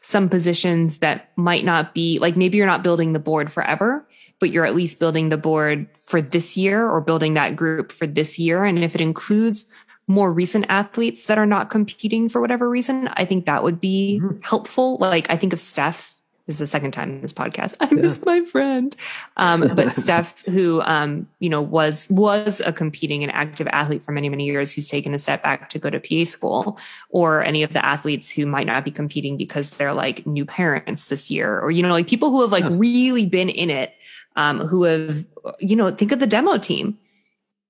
some 0.00 0.28
positions 0.28 0.98
that 0.98 1.30
might 1.36 1.64
not 1.64 1.94
be 1.94 2.18
like 2.18 2.36
maybe 2.36 2.56
you're 2.56 2.66
not 2.66 2.82
building 2.82 3.12
the 3.12 3.18
board 3.18 3.52
forever, 3.52 4.06
but 4.40 4.50
you're 4.50 4.66
at 4.66 4.74
least 4.74 4.98
building 4.98 5.28
the 5.28 5.36
board 5.36 5.86
for 5.98 6.20
this 6.20 6.56
year 6.56 6.88
or 6.88 7.00
building 7.00 7.34
that 7.34 7.54
group 7.54 7.92
for 7.92 8.06
this 8.06 8.38
year. 8.38 8.64
And 8.64 8.82
if 8.82 8.94
it 8.94 9.00
includes 9.00 9.70
more 10.06 10.32
recent 10.32 10.66
athletes 10.68 11.26
that 11.26 11.38
are 11.38 11.46
not 11.46 11.70
competing 11.70 12.28
for 12.28 12.40
whatever 12.40 12.68
reason, 12.68 13.08
I 13.08 13.24
think 13.24 13.46
that 13.46 13.62
would 13.62 13.80
be 13.80 14.20
mm-hmm. 14.22 14.38
helpful. 14.42 14.96
Like 14.98 15.30
I 15.30 15.36
think 15.36 15.52
of 15.52 15.60
Steph 15.60 16.12
this 16.46 16.56
is 16.56 16.60
the 16.60 16.66
second 16.66 16.90
time 16.90 17.10
in 17.10 17.20
this 17.20 17.32
podcast. 17.32 17.76
I 17.80 17.86
yeah. 17.86 18.02
miss 18.02 18.24
my 18.24 18.44
friend. 18.44 18.96
Um, 19.36 19.72
but 19.74 19.94
Steph, 19.94 20.44
who, 20.46 20.82
um, 20.82 21.28
you 21.38 21.48
know, 21.48 21.62
was, 21.62 22.08
was 22.10 22.60
a 22.64 22.72
competing 22.72 23.22
and 23.22 23.32
active 23.32 23.68
athlete 23.68 24.02
for 24.02 24.10
many, 24.10 24.28
many 24.28 24.44
years, 24.44 24.72
who's 24.72 24.88
taken 24.88 25.14
a 25.14 25.18
step 25.18 25.42
back 25.42 25.68
to 25.70 25.78
go 25.78 25.88
to 25.88 26.00
PA 26.00 26.28
school 26.28 26.78
or 27.10 27.44
any 27.44 27.62
of 27.62 27.72
the 27.72 27.84
athletes 27.84 28.28
who 28.28 28.44
might 28.44 28.66
not 28.66 28.84
be 28.84 28.90
competing 28.90 29.36
because 29.36 29.70
they're 29.70 29.94
like 29.94 30.26
new 30.26 30.44
parents 30.44 31.06
this 31.06 31.30
year 31.30 31.60
or, 31.60 31.70
you 31.70 31.82
know, 31.82 31.90
like 31.90 32.08
people 32.08 32.30
who 32.30 32.42
have 32.42 32.50
like 32.50 32.64
yeah. 32.64 32.70
really 32.72 33.24
been 33.24 33.48
in 33.48 33.70
it, 33.70 33.94
um, 34.34 34.58
who 34.58 34.82
have, 34.82 35.24
you 35.60 35.76
know, 35.76 35.90
think 35.90 36.10
of 36.10 36.18
the 36.18 36.26
demo 36.26 36.58
team 36.58 36.98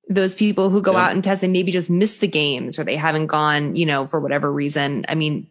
those 0.09 0.35
people 0.35 0.71
who 0.71 0.83
go 0.83 0.93
yeah. 0.93 1.07
out 1.07 1.13
and 1.13 1.23
test 1.23 1.43
and 1.43 1.53
maybe 1.53 1.73
just 1.73 1.91
miss 1.91 2.19
the 2.19 2.27
games 2.27 2.79
or 2.79 2.85
they 2.85 2.97
haven't 2.97 3.27
gone, 3.27 3.77
you 3.77 3.87
know, 3.87 4.07
for 4.07 4.21
whatever 4.21 4.53
reason. 4.53 5.05
I 5.09 5.15
mean, 5.15 5.47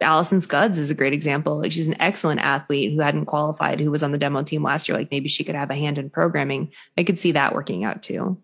Allison 0.00 0.40
Scudds 0.40 0.78
is 0.78 0.90
a 0.90 0.94
great 0.94 1.12
example. 1.12 1.58
Like 1.58 1.72
she's 1.72 1.88
an 1.88 2.00
excellent 2.00 2.40
athlete 2.40 2.92
who 2.92 3.00
hadn't 3.00 3.26
qualified, 3.26 3.80
who 3.80 3.90
was 3.90 4.02
on 4.02 4.12
the 4.12 4.18
demo 4.18 4.42
team 4.42 4.62
last 4.62 4.88
year. 4.88 4.98
Like 4.98 5.10
maybe 5.10 5.28
she 5.28 5.44
could 5.44 5.54
have 5.54 5.70
a 5.70 5.74
hand 5.74 5.98
in 5.98 6.10
programming. 6.10 6.72
I 6.98 7.04
could 7.04 7.18
see 7.18 7.32
that 7.32 7.54
working 7.54 7.84
out 7.84 8.02
too. 8.02 8.36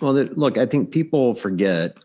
Well, 0.00 0.14
look, 0.14 0.58
I 0.58 0.66
think 0.66 0.90
people 0.90 1.34
forget 1.34 1.96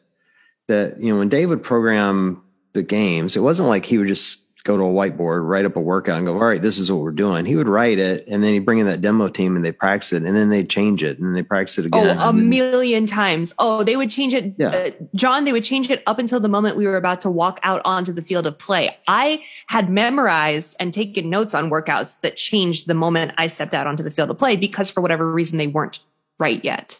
that 0.67 0.99
you 0.99 1.11
know 1.11 1.19
when 1.19 1.29
Dave 1.29 1.49
would 1.49 1.63
program 1.63 2.43
the 2.73 2.83
games, 2.83 3.35
it 3.35 3.41
wasn't 3.41 3.69
like 3.69 3.85
he 3.85 3.97
would 3.97 4.07
just 4.07 4.39
go 4.67 4.75
to 4.75 4.83
a 4.83 4.87
whiteboard, 4.87 5.47
write 5.47 5.63
up 5.63 5.77
a 5.77 5.79
workout, 5.79 6.17
and 6.17 6.27
go, 6.27 6.33
all 6.33 6.39
right, 6.45 6.61
this 6.61 6.77
is 6.77 6.91
what 6.91 7.01
we're 7.01 7.11
doing. 7.11 7.45
He 7.45 7.55
would 7.55 7.69
write 7.69 7.99
it, 7.99 8.27
and 8.27 8.43
then 8.43 8.51
he'd 8.51 8.65
bring 8.65 8.79
in 8.79 8.85
that 8.85 8.99
demo 8.99 9.29
team, 9.29 9.55
and 9.55 9.63
they 9.63 9.71
practice 9.71 10.11
it, 10.11 10.23
and 10.23 10.35
then 10.35 10.49
they 10.49 10.63
change 10.65 11.01
it, 11.03 11.17
and 11.19 11.35
they 11.35 11.41
practice 11.41 11.79
it 11.79 11.85
again. 11.85 12.17
Oh, 12.19 12.29
a 12.29 12.33
million 12.33 13.05
times. 13.05 13.55
Oh, 13.57 13.83
they 13.83 13.95
would 13.95 14.09
change 14.09 14.33
it, 14.33 14.53
Yeah. 14.57 14.67
uh, 14.67 14.89
John. 15.15 15.45
They 15.45 15.53
would 15.53 15.63
change 15.63 15.89
it 15.89 16.03
up 16.05 16.19
until 16.19 16.41
the 16.41 16.49
moment 16.49 16.75
we 16.75 16.85
were 16.85 16.97
about 16.97 17.21
to 17.21 17.29
walk 17.29 17.61
out 17.63 17.81
onto 17.85 18.11
the 18.11 18.21
field 18.21 18.45
of 18.45 18.59
play. 18.59 18.95
I 19.07 19.41
had 19.67 19.89
memorized 19.89 20.75
and 20.81 20.93
taken 20.93 21.29
notes 21.29 21.53
on 21.55 21.69
workouts 21.69 22.19
that 22.21 22.35
changed 22.35 22.87
the 22.87 22.93
moment 22.93 23.31
I 23.37 23.47
stepped 23.47 23.73
out 23.73 23.87
onto 23.87 24.03
the 24.03 24.11
field 24.11 24.29
of 24.29 24.37
play 24.37 24.57
because 24.57 24.89
for 24.89 24.99
whatever 24.99 25.31
reason 25.31 25.57
they 25.57 25.67
weren't 25.67 25.99
right 26.37 26.63
yet. 26.63 26.99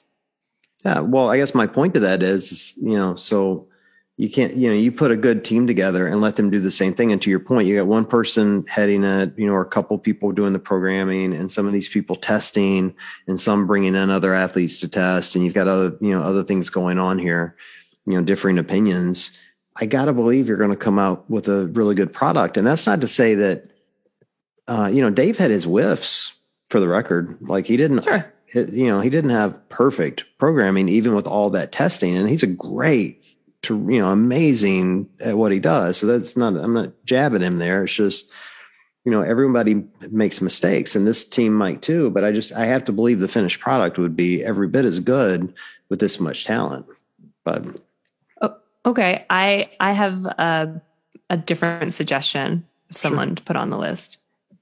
Yeah, 0.86 1.02
well, 1.02 1.30
I 1.30 1.38
guess 1.38 1.54
my 1.54 1.68
point 1.68 1.94
to 1.96 2.00
that 2.00 2.24
is, 2.24 2.52
is, 2.52 2.74
you 2.78 2.96
know, 2.96 3.16
so 3.16 3.68
you 4.20 4.32
can't, 4.32 4.56
you 4.56 4.68
know, 4.68 4.76
you 4.76 4.92
put 4.92 5.12
a 5.12 5.16
good 5.16 5.46
team 5.46 5.68
together 5.68 6.08
and 6.08 6.22
let 6.22 6.38
them 6.38 6.50
do 6.50 6.60
the 6.60 6.72
same 6.72 6.94
thing. 6.96 7.12
And 7.12 7.22
to 7.22 7.30
your 7.30 7.40
point, 7.40 7.68
you 7.68 7.76
got 7.76 7.86
one 7.86 8.06
person 8.06 8.66
heading 8.68 9.04
it, 9.04 9.34
you 9.38 9.46
know, 9.46 9.54
or 9.54 9.62
a 9.62 9.70
couple 9.70 9.98
people 10.00 10.32
doing 10.32 10.54
the 10.54 10.60
programming, 10.60 11.36
and 11.36 11.52
some 11.52 11.68
of 11.68 11.74
these 11.74 11.88
people 11.88 12.16
testing, 12.16 12.96
and 13.28 13.40
some 13.40 13.68
bringing 13.68 13.96
in 13.96 14.10
other 14.10 14.34
athletes 14.34 14.80
to 14.80 14.88
test, 14.88 15.36
and 15.36 15.46
you've 15.46 15.54
got 15.54 15.68
other, 15.68 15.96
you 16.02 16.10
know, 16.10 16.22
other 16.22 16.44
things 16.44 16.70
going 16.72 16.98
on 16.98 17.20
here, 17.20 17.56
you 18.06 18.14
know, 18.14 18.24
differing 18.24 18.58
opinions. 18.58 19.32
I 19.76 19.86
got 19.86 20.06
to 20.06 20.14
believe 20.14 20.48
you're 20.48 20.58
going 20.58 20.72
to 20.72 20.76
come 20.76 20.98
out 20.98 21.30
with 21.30 21.48
a 21.48 21.68
really 21.68 21.94
good 21.94 22.12
product, 22.12 22.58
and 22.58 22.66
that's 22.66 22.88
not 22.88 23.02
to 23.02 23.08
say 23.08 23.36
that, 23.36 23.70
uh, 24.68 24.90
you 24.92 25.02
know, 25.02 25.12
Dave 25.12 25.38
had 25.38 25.52
his 25.52 25.66
whiffs 25.66 26.34
for 26.70 26.80
the 26.80 26.88
record. 26.88 27.38
Like 27.42 27.68
he 27.68 27.78
didn't 27.78 28.04
Sure. 28.04 28.34
you 28.54 28.88
know, 28.88 29.00
he 29.00 29.10
didn't 29.10 29.30
have 29.30 29.70
perfect 29.70 30.26
programming, 30.40 30.90
even 30.90 31.14
with 31.14 31.28
all 31.28 31.50
that 31.52 31.72
testing. 31.72 32.16
And 32.16 32.28
he's 32.28 32.44
a 32.44 32.48
great, 32.48 33.17
to 33.64 33.76
you 33.90 34.00
know, 34.00 34.10
amazing 34.10 35.10
at 35.20 35.38
what 35.38 35.52
he 35.52 35.60
does. 35.60 35.98
So 35.98 36.08
that's 36.08 36.38
not. 36.38 36.56
I'm 36.56 36.74
not 36.74 36.94
jabbing 37.06 37.42
him 37.42 37.58
there. 37.58 37.84
It's 37.84 37.94
just, 37.94 38.32
you 39.06 39.12
know, 39.12 39.22
everybody 39.22 39.84
makes 40.10 40.42
mistakes, 40.42 40.96
and 40.96 41.08
this 41.08 41.26
team 41.26 41.54
might 41.54 41.82
too. 41.82 42.10
But 42.10 42.24
I 42.24 42.32
just, 42.32 42.54
I 42.54 42.66
have 42.66 42.86
to 42.86 42.92
believe 42.92 43.20
the 43.20 43.28
finished 43.28 43.60
product 43.60 43.98
would 43.98 44.16
be 44.16 44.44
every 44.44 44.68
bit 44.68 44.86
as 44.86 45.00
good 45.00 45.54
with 45.90 46.00
this 46.00 46.20
much 46.20 46.46
talent. 46.46 46.86
But 47.44 47.66
Okay, 48.88 49.26
I 49.30 49.70
I 49.82 49.92
have 49.92 50.26
a 50.26 50.82
a 51.30 51.36
different 51.36 51.94
suggestion 51.94 52.66
of 52.90 52.96
someone 52.96 53.36
to 53.36 53.44
put 53.44 53.58
on 53.58 53.70
the 53.70 53.78
list. 53.78 54.18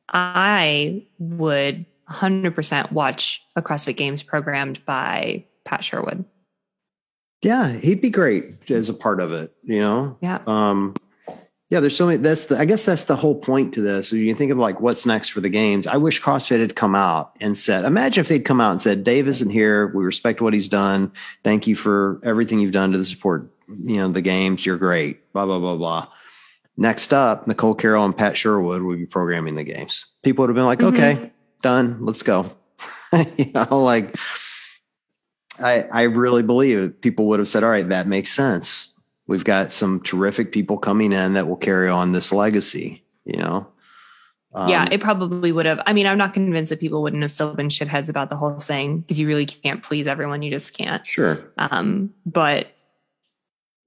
I 0.09 1.03
would 1.19 1.85
100% 2.09 2.91
watch 2.91 3.43
a 3.55 3.61
CrossFit 3.61 3.97
Games 3.97 4.23
programmed 4.23 4.83
by 4.85 5.45
Pat 5.63 5.83
Sherwood. 5.83 6.25
Yeah, 7.45 7.71
he'd 7.73 8.01
be 8.01 8.09
great 8.09 8.69
as 8.71 8.89
a 8.89 8.93
part 8.93 9.19
of 9.19 9.31
it. 9.31 9.53
You 9.63 9.79
know, 9.79 10.17
Yeah. 10.19 10.39
Um, 10.47 10.95
yeah, 11.69 11.79
there's 11.79 11.95
so 11.95 12.05
many. 12.05 12.17
That's 12.17 12.45
the. 12.45 12.59
I 12.59 12.65
guess 12.65 12.85
that's 12.85 13.05
the 13.05 13.15
whole 13.15 13.35
point 13.35 13.73
to 13.73 13.81
this. 13.81 14.07
So 14.09 14.15
you 14.15 14.33
think 14.35 14.51
of 14.51 14.57
like 14.59 14.79
what's 14.81 15.05
next 15.05 15.29
for 15.29 15.41
the 15.41 15.49
games. 15.49 15.87
I 15.87 15.97
wish 15.97 16.21
CrossFit 16.21 16.59
had 16.59 16.75
come 16.75 16.93
out 16.95 17.31
and 17.41 17.57
said, 17.57 17.85
imagine 17.85 18.21
if 18.21 18.27
they'd 18.27 18.45
come 18.45 18.61
out 18.61 18.71
and 18.71 18.81
said, 18.81 19.03
Dave 19.03 19.27
isn't 19.27 19.49
here. 19.49 19.87
We 19.95 20.03
respect 20.03 20.41
what 20.41 20.53
he's 20.53 20.69
done. 20.69 21.11
Thank 21.43 21.65
you 21.65 21.75
for 21.75 22.19
everything 22.23 22.59
you've 22.59 22.71
done 22.71 22.91
to 22.91 22.97
the 22.99 23.05
support, 23.05 23.49
you 23.67 23.97
know, 23.97 24.09
the 24.09 24.21
games. 24.21 24.63
You're 24.65 24.77
great. 24.77 25.31
Blah 25.33 25.45
blah 25.47 25.59
blah 25.59 25.75
blah. 25.75 26.07
Next 26.77 27.13
up, 27.13 27.47
Nicole 27.47 27.73
Carroll 27.73 28.05
and 28.05 28.15
Pat 28.15 28.37
Sherwood 28.37 28.81
would 28.83 28.99
be 28.99 29.05
programming 29.07 29.55
the 29.55 29.63
games. 29.63 30.05
People 30.23 30.43
would 30.43 30.49
have 30.49 30.55
been 30.55 30.65
like, 30.65 30.79
Mhm. 30.79 30.93
okay, 30.93 31.31
done. 31.63 31.97
Let's 32.01 32.21
go. 32.21 32.51
you 33.37 33.51
know, 33.53 33.81
like 33.83 34.15
I 35.59 35.83
I 35.91 36.01
really 36.03 36.43
believe 36.43 36.99
people 37.01 37.27
would 37.27 37.39
have 37.39 37.47
said, 37.47 37.63
all 37.63 37.69
right, 37.69 37.87
that 37.89 38.07
makes 38.07 38.31
sense. 38.31 38.89
We've 39.27 39.43
got 39.43 39.71
some 39.71 40.01
terrific 40.01 40.51
people 40.51 40.77
coming 40.77 41.11
in 41.11 41.33
that 41.33 41.47
will 41.47 41.55
carry 41.55 41.89
on 41.89 42.11
this 42.11 42.31
legacy, 42.31 43.03
you 43.25 43.37
know? 43.37 43.67
Um, 44.53 44.69
yeah, 44.69 44.87
it 44.91 45.01
probably 45.01 45.51
would 45.51 45.65
have. 45.65 45.81
I 45.85 45.93
mean, 45.93 46.05
I'm 46.05 46.17
not 46.17 46.33
convinced 46.33 46.69
that 46.69 46.79
people 46.79 47.01
wouldn't 47.01 47.21
have 47.23 47.31
still 47.31 47.53
been 47.55 47.67
shitheads 47.69 48.07
about 48.07 48.29
the 48.29 48.35
whole 48.37 48.59
thing 48.59 48.99
because 48.99 49.19
you 49.19 49.27
really 49.27 49.45
can't 49.47 49.81
please 49.83 50.07
everyone. 50.07 50.41
You 50.43 50.49
just 50.51 50.77
can't. 50.77 51.05
sure. 51.05 51.43
Um, 51.57 52.13
but 52.25 52.67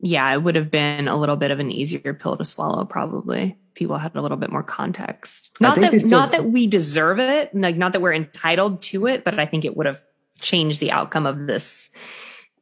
yeah, 0.00 0.32
it 0.32 0.42
would 0.42 0.56
have 0.56 0.70
been 0.70 1.08
a 1.08 1.16
little 1.16 1.36
bit 1.36 1.50
of 1.50 1.58
an 1.58 1.70
easier 1.70 2.14
pill 2.14 2.36
to 2.36 2.44
swallow, 2.44 2.84
probably. 2.84 3.56
People 3.74 3.96
had 3.96 4.14
a 4.14 4.20
little 4.20 4.36
bit 4.36 4.50
more 4.50 4.62
context. 4.62 5.56
Not 5.60 5.76
that 5.80 5.94
still- 5.98 6.10
not 6.10 6.32
that 6.32 6.46
we 6.46 6.66
deserve 6.66 7.18
it, 7.18 7.54
like 7.54 7.76
not 7.76 7.92
that 7.92 8.00
we're 8.00 8.12
entitled 8.12 8.82
to 8.82 9.06
it, 9.06 9.24
but 9.24 9.38
I 9.38 9.46
think 9.46 9.64
it 9.64 9.76
would 9.76 9.86
have 9.86 10.00
changed 10.40 10.80
the 10.80 10.92
outcome 10.92 11.26
of 11.26 11.46
this, 11.46 11.90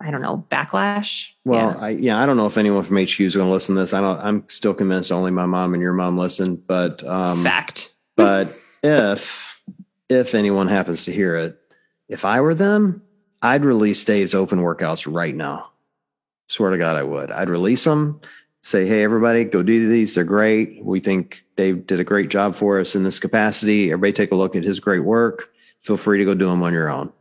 I 0.00 0.10
don't 0.10 0.22
know, 0.22 0.44
backlash. 0.50 1.28
Well, 1.44 1.72
Yeah. 1.72 1.84
I, 1.84 1.88
yeah, 1.90 2.22
I 2.22 2.26
don't 2.26 2.36
know 2.36 2.46
if 2.46 2.58
anyone 2.58 2.82
from 2.82 2.96
HQ 2.96 3.20
is 3.20 3.36
going 3.36 3.48
to 3.48 3.52
listen 3.52 3.74
to 3.74 3.80
this. 3.80 3.92
I 3.92 4.00
don't, 4.00 4.18
I'm 4.20 4.44
still 4.48 4.74
convinced 4.74 5.12
only 5.12 5.30
my 5.30 5.46
mom 5.46 5.74
and 5.74 5.82
your 5.82 5.92
mom 5.92 6.18
listen, 6.18 6.56
but, 6.56 7.06
um, 7.06 7.42
fact. 7.42 7.94
but 8.16 8.54
if, 8.82 9.60
if 10.08 10.34
anyone 10.34 10.68
happens 10.68 11.04
to 11.04 11.12
hear 11.12 11.36
it, 11.36 11.58
if 12.08 12.24
I 12.24 12.40
were 12.40 12.54
them, 12.54 13.02
I'd 13.42 13.64
release 13.64 14.04
Dave's 14.04 14.34
open 14.34 14.60
workouts 14.60 15.12
right 15.12 15.34
now. 15.34 15.70
Swear 16.48 16.70
to 16.70 16.78
God, 16.78 16.96
I 16.96 17.02
would. 17.02 17.30
I'd 17.32 17.50
release 17.50 17.82
them, 17.84 18.20
say, 18.62 18.86
hey, 18.86 19.02
everybody, 19.02 19.44
go 19.44 19.62
do 19.62 19.88
these. 19.88 20.14
They're 20.14 20.24
great. 20.24 20.84
We 20.84 21.00
think 21.00 21.42
Dave 21.56 21.86
did 21.86 21.98
a 22.00 22.04
great 22.04 22.28
job 22.28 22.54
for 22.54 22.80
us 22.80 22.94
in 22.94 23.02
this 23.02 23.18
capacity. 23.18 23.90
Everybody 23.90 24.12
take 24.12 24.30
a 24.32 24.36
look 24.36 24.54
at 24.54 24.62
his 24.62 24.78
great 24.78 25.04
work. 25.04 25.50
Feel 25.80 25.96
free 25.96 26.18
to 26.18 26.24
go 26.24 26.34
do 26.34 26.46
them 26.46 26.62
on 26.62 26.72
your 26.72 26.88
own. 26.88 27.12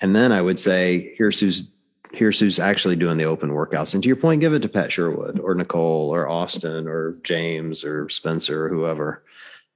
And 0.00 0.14
then 0.14 0.32
I 0.32 0.40
would 0.40 0.58
say, 0.58 1.14
here's 1.16 1.40
who's 1.40 1.68
here's 2.12 2.40
who's 2.40 2.58
actually 2.58 2.96
doing 2.96 3.18
the 3.18 3.24
open 3.24 3.50
workouts. 3.50 3.92
And 3.92 4.02
to 4.02 4.06
your 4.06 4.16
point, 4.16 4.40
give 4.40 4.54
it 4.54 4.62
to 4.62 4.68
Pat 4.68 4.90
Sherwood 4.90 5.38
or 5.40 5.54
Nicole 5.54 6.10
or 6.10 6.28
Austin 6.28 6.88
or 6.88 7.16
James 7.22 7.84
or 7.84 8.08
Spencer 8.08 8.64
or 8.64 8.68
whoever, 8.70 9.22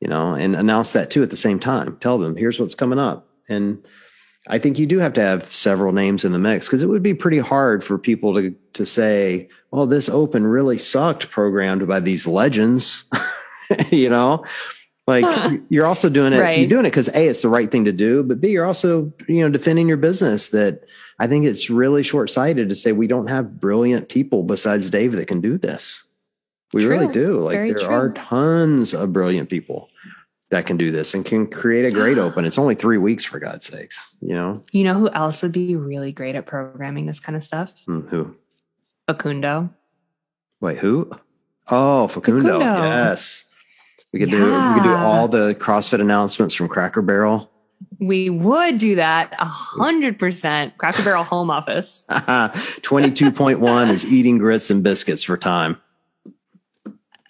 you 0.01 0.09
know, 0.09 0.35
and 0.35 0.57
announce 0.57 0.93
that 0.93 1.11
too 1.11 1.23
at 1.23 1.31
the 1.31 1.37
same 1.37 1.61
time. 1.61 1.97
Tell 1.99 2.19
them, 2.19 2.37
here's 2.37 2.59
what's 2.59 2.75
coming 2.75 2.99
up. 2.99 3.29
And 3.49 3.85
I 4.49 4.59
think 4.59 4.79
you 4.79 4.87
do 4.87 4.99
have 4.99 5.13
to 5.15 5.21
have 5.21 5.53
several 5.53 5.93
names 5.93 6.25
in 6.25 6.33
the 6.33 6.39
mix 6.39 6.67
because 6.67 6.83
it 6.83 6.89
would 6.89 7.03
be 7.03 7.15
pretty 7.15 7.39
hard 7.39 7.85
for 7.85 7.99
people 7.99 8.35
to 8.35 8.55
to 8.73 8.87
say, 8.87 9.49
"Well, 9.71 9.87
this 9.87 10.09
open 10.09 10.47
really 10.47 10.79
sucked," 10.79 11.31
programmed 11.31 11.87
by 11.87 12.01
these 12.01 12.27
legends. 12.27 13.05
you 13.91 14.09
know, 14.09 14.45
like 15.07 15.61
you're 15.69 15.87
also 15.87 16.09
doing 16.09 16.33
it. 16.33 16.59
You're 16.59 16.69
doing 16.69 16.87
it 16.87 16.91
because 16.91 17.09
a, 17.09 17.29
it's 17.29 17.43
the 17.43 17.49
right 17.49 17.71
thing 17.71 17.85
to 17.87 17.93
do, 17.93 18.23
but 18.23 18.41
b, 18.41 18.51
you're 18.51 18.67
also 18.67 19.13
you 19.29 19.41
know 19.41 19.49
defending 19.49 19.89
your 19.89 19.97
business. 19.97 20.51
That 20.51 20.85
I 21.19 21.27
think 21.27 21.45
it's 21.45 21.71
really 21.71 22.03
short 22.03 22.31
sighted 22.31 22.69
to 22.69 22.77
say 22.77 22.93
we 22.93 23.07
don't 23.07 23.27
have 23.27 23.61
brilliant 23.61 24.09
people 24.09 24.45
besides 24.45 24.91
Dave 24.91 25.13
that 25.13 25.27
can 25.27 25.41
do 25.41 25.59
this. 25.59 26.05
We 26.73 26.87
really 26.87 27.13
do. 27.13 27.39
Like 27.39 27.55
Very 27.55 27.73
there 27.73 27.81
true. 27.81 27.95
are 27.95 28.13
tons 28.13 28.95
of 28.95 29.13
brilliant 29.13 29.51
people 29.51 29.91
that 30.51 30.67
can 30.67 30.77
do 30.77 30.91
this 30.91 31.15
and 31.15 31.25
can 31.25 31.47
create 31.47 31.85
a 31.85 31.91
great 31.91 32.19
open. 32.19 32.45
It's 32.45 32.59
only 32.59 32.75
three 32.75 32.99
weeks 32.99 33.25
for 33.25 33.39
God's 33.39 33.67
sakes. 33.67 34.15
You 34.21 34.35
know 34.35 34.65
You 34.73 34.85
know 34.85 34.95
who 34.95 35.11
else 35.11 35.43
would 35.43 35.53
be 35.53 35.77
really 35.77 36.13
great 36.13 36.35
at 36.35 36.47
programming 36.47 37.07
this 37.07 37.21
kind 37.21 37.37
of 37.37 37.43
stuff? 37.43 37.73
Hmm, 37.87 38.01
who? 38.03 38.37
Facundo. 39.07 39.71
Wait, 40.61 40.79
who? 40.79 41.11
Oh, 41.69 42.07
Facundo. 42.07 42.61
Facundo. 42.61 42.87
Yes. 42.87 43.45
We 44.13 44.19
could 44.19 44.31
do 44.31 44.37
we 44.37 44.75
could 44.75 44.83
do 44.83 44.93
all 44.93 45.27
the 45.29 45.55
CrossFit 45.55 46.01
announcements 46.01 46.55
from 46.55 46.69
Cracker 46.69 47.03
Barrel. 47.03 47.51
We 47.99 48.31
would 48.31 48.79
do 48.79 48.97
that 48.97 49.35
a 49.39 49.45
hundred 49.45 50.19
percent. 50.19 50.77
Cracker 50.77 51.03
Barrel 51.03 51.25
home 51.25 51.51
office. 51.51 52.07
22.1 52.11 53.91
is 53.91 54.05
eating 54.05 54.39
grits 54.39 54.71
and 54.71 54.83
biscuits 54.83 55.23
for 55.25 55.37
time. 55.37 55.81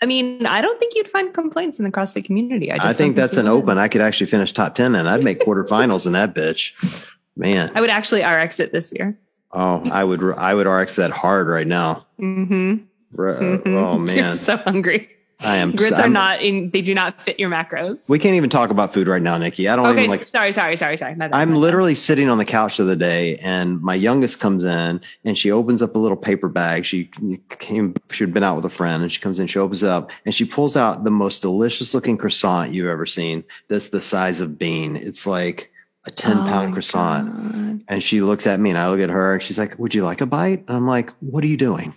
I 0.02 0.06
mean, 0.06 0.46
I 0.46 0.60
don't 0.60 0.80
think 0.80 0.96
you'd 0.96 1.06
find 1.08 1.32
complaints 1.32 1.78
in 1.78 1.84
the 1.84 1.92
CrossFit 1.92 2.24
community. 2.24 2.72
I, 2.72 2.88
I, 2.88 2.92
think 2.92 3.14
that's 3.14 3.36
an 3.36 3.46
open. 3.46 3.78
I 3.78 3.86
could 3.86 4.00
actually 4.00 4.26
finish 4.26 4.52
top 4.52 4.74
10 4.74 4.96
and 4.96 5.08
I'd 5.08 5.22
make 5.22 5.38
quarterfinals 5.38 6.06
in 6.06 6.12
that 6.14 6.34
bitch. 6.34 7.12
Man. 7.36 7.70
I 7.74 7.80
would 7.80 7.88
actually 7.88 8.24
RX 8.24 8.58
it 8.58 8.72
this 8.72 8.92
year. 8.92 9.16
Oh, 9.52 9.82
I 9.92 10.02
would 10.02 10.34
I 10.34 10.54
would 10.54 10.66
RX 10.66 10.96
that 10.96 11.10
hard 11.10 11.46
right 11.46 11.66
now. 11.66 12.06
Mm-hmm. 12.20 12.78
Mhm. 13.14 13.66
Oh 13.66 13.98
man. 13.98 14.36
so 14.38 14.56
hungry. 14.56 15.08
I 15.44 15.56
am 15.56 15.72
grids 15.72 15.92
are 15.92 16.02
I'm- 16.02 16.12
not 16.12 16.42
in. 16.42 16.70
They 16.70 16.82
do 16.82 16.94
not 16.94 17.20
fit 17.22 17.38
your 17.38 17.50
macros. 17.50 18.08
We 18.08 18.18
can't 18.18 18.34
even 18.34 18.50
talk 18.50 18.70
about 18.70 18.92
food 18.92 19.08
right 19.08 19.22
now, 19.22 19.38
Nikki. 19.38 19.68
I 19.68 19.76
don't 19.76 19.86
okay, 19.86 20.04
even 20.04 20.10
like 20.10 20.26
sorry, 20.26 20.52
sorry, 20.52 20.76
sorry, 20.76 20.96
sorry. 20.96 21.14
Bad, 21.14 21.32
I'm 21.32 21.54
literally 21.54 21.94
sitting 21.94 22.28
on 22.28 22.38
the 22.38 22.44
couch 22.44 22.76
the 22.76 22.84
other 22.84 22.96
day, 22.96 23.36
and 23.38 23.80
my 23.80 23.94
youngest 23.94 24.40
comes 24.40 24.64
in, 24.64 25.00
and 25.24 25.36
she 25.36 25.50
opens 25.50 25.82
up 25.82 25.94
a 25.94 25.98
little 25.98 26.16
paper 26.16 26.48
bag. 26.48 26.84
She 26.84 27.10
came, 27.58 27.94
she 28.10 28.24
had 28.24 28.32
been 28.32 28.44
out 28.44 28.56
with 28.56 28.64
a 28.64 28.70
friend, 28.70 29.02
and 29.02 29.10
she 29.10 29.20
comes 29.20 29.38
in, 29.38 29.46
she 29.46 29.58
opens 29.58 29.82
it 29.82 29.88
up, 29.88 30.10
and 30.24 30.34
she 30.34 30.44
pulls 30.44 30.76
out 30.76 31.04
the 31.04 31.10
most 31.10 31.42
delicious 31.42 31.94
looking 31.94 32.16
croissant 32.16 32.72
you've 32.72 32.88
ever 32.88 33.06
seen. 33.06 33.44
That's 33.68 33.88
the 33.88 34.00
size 34.00 34.40
of 34.40 34.58
bean. 34.58 34.96
It's 34.96 35.26
like 35.26 35.70
a 36.04 36.10
ten 36.10 36.36
oh 36.38 36.44
pound 36.44 36.70
my 36.70 36.74
croissant. 36.74 37.32
God. 37.32 37.84
And 37.88 38.02
she 38.02 38.20
looks 38.20 38.46
at 38.46 38.60
me, 38.60 38.70
and 38.70 38.78
I 38.78 38.88
look 38.90 39.00
at 39.00 39.10
her, 39.10 39.34
and 39.34 39.42
she's 39.42 39.58
like, 39.58 39.78
"Would 39.78 39.94
you 39.94 40.04
like 40.04 40.20
a 40.20 40.26
bite?" 40.26 40.64
And 40.68 40.76
I'm 40.76 40.86
like, 40.86 41.10
"What 41.20 41.44
are 41.44 41.48
you 41.48 41.56
doing? 41.56 41.94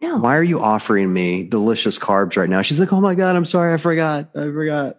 No, 0.00 0.16
Why 0.18 0.36
are 0.36 0.42
you 0.44 0.60
offering 0.60 1.12
me 1.12 1.42
delicious 1.42 1.98
carbs 1.98 2.36
right 2.36 2.48
now?" 2.48 2.62
She's 2.62 2.78
like, 2.80 2.92
"Oh 2.92 3.00
my 3.00 3.14
god, 3.14 3.34
I'm 3.36 3.44
sorry, 3.44 3.74
I 3.74 3.76
forgot, 3.78 4.30
I 4.36 4.44
forgot." 4.44 4.96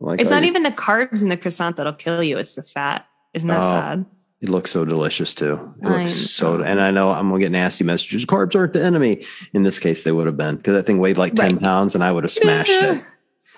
I'm 0.00 0.06
like, 0.06 0.20
it's 0.20 0.30
"Oh, 0.30 0.34
not 0.34 0.42
you- 0.42 0.48
even 0.48 0.62
the 0.62 0.70
carbs 0.70 1.22
in 1.22 1.28
the 1.28 1.36
croissant 1.36 1.76
that'll 1.76 1.92
kill 1.92 2.22
you. 2.22 2.38
It's 2.38 2.54
the 2.54 2.62
fat. 2.62 3.06
Isn't 3.34 3.48
that 3.48 3.60
Oh. 3.60 3.70
sad? 3.70 4.06
It 4.42 4.48
looks 4.50 4.70
so 4.70 4.84
delicious 4.84 5.32
too. 5.34 5.74
It 5.82 5.86
I 5.86 6.02
looks 6.02 6.12
so, 6.12 6.60
and 6.62 6.80
I 6.80 6.90
know 6.90 7.10
I'm 7.10 7.28
gonna 7.30 7.40
get 7.40 7.50
nasty 7.52 7.84
messages. 7.84 8.26
Carbs 8.26 8.54
aren't 8.54 8.74
the 8.74 8.84
enemy. 8.84 9.24
In 9.54 9.62
this 9.62 9.78
case, 9.78 10.04
they 10.04 10.12
would 10.12 10.26
have 10.26 10.36
been 10.36 10.56
because 10.56 10.74
that 10.74 10.82
thing 10.84 10.98
weighed 10.98 11.16
like 11.18 11.34
ten 11.34 11.52
Right. 11.54 11.62
pounds, 11.62 11.94
and 11.94 12.04
I 12.04 12.12
would 12.12 12.24
have 12.24 12.30
smashed 12.30 12.70
it. 12.70 13.02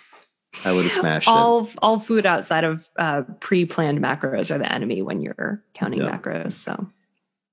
I 0.64 0.72
would 0.72 0.84
have 0.84 0.92
smashed 0.92 1.28
it. 1.28 1.32
all 1.32 1.68
all 1.82 1.98
food 1.98 2.26
outside 2.26 2.64
of 2.64 2.88
uh, 2.98 3.22
pre-planned 3.40 4.00
macros 4.00 4.50
are 4.54 4.59
the 4.59 4.72
enemy 4.72 5.02
when 5.02 5.20
you're 5.20 5.62
counting 5.74 6.00
Yeah. 6.02 6.16
macros. 6.16 6.52
So 6.52 6.88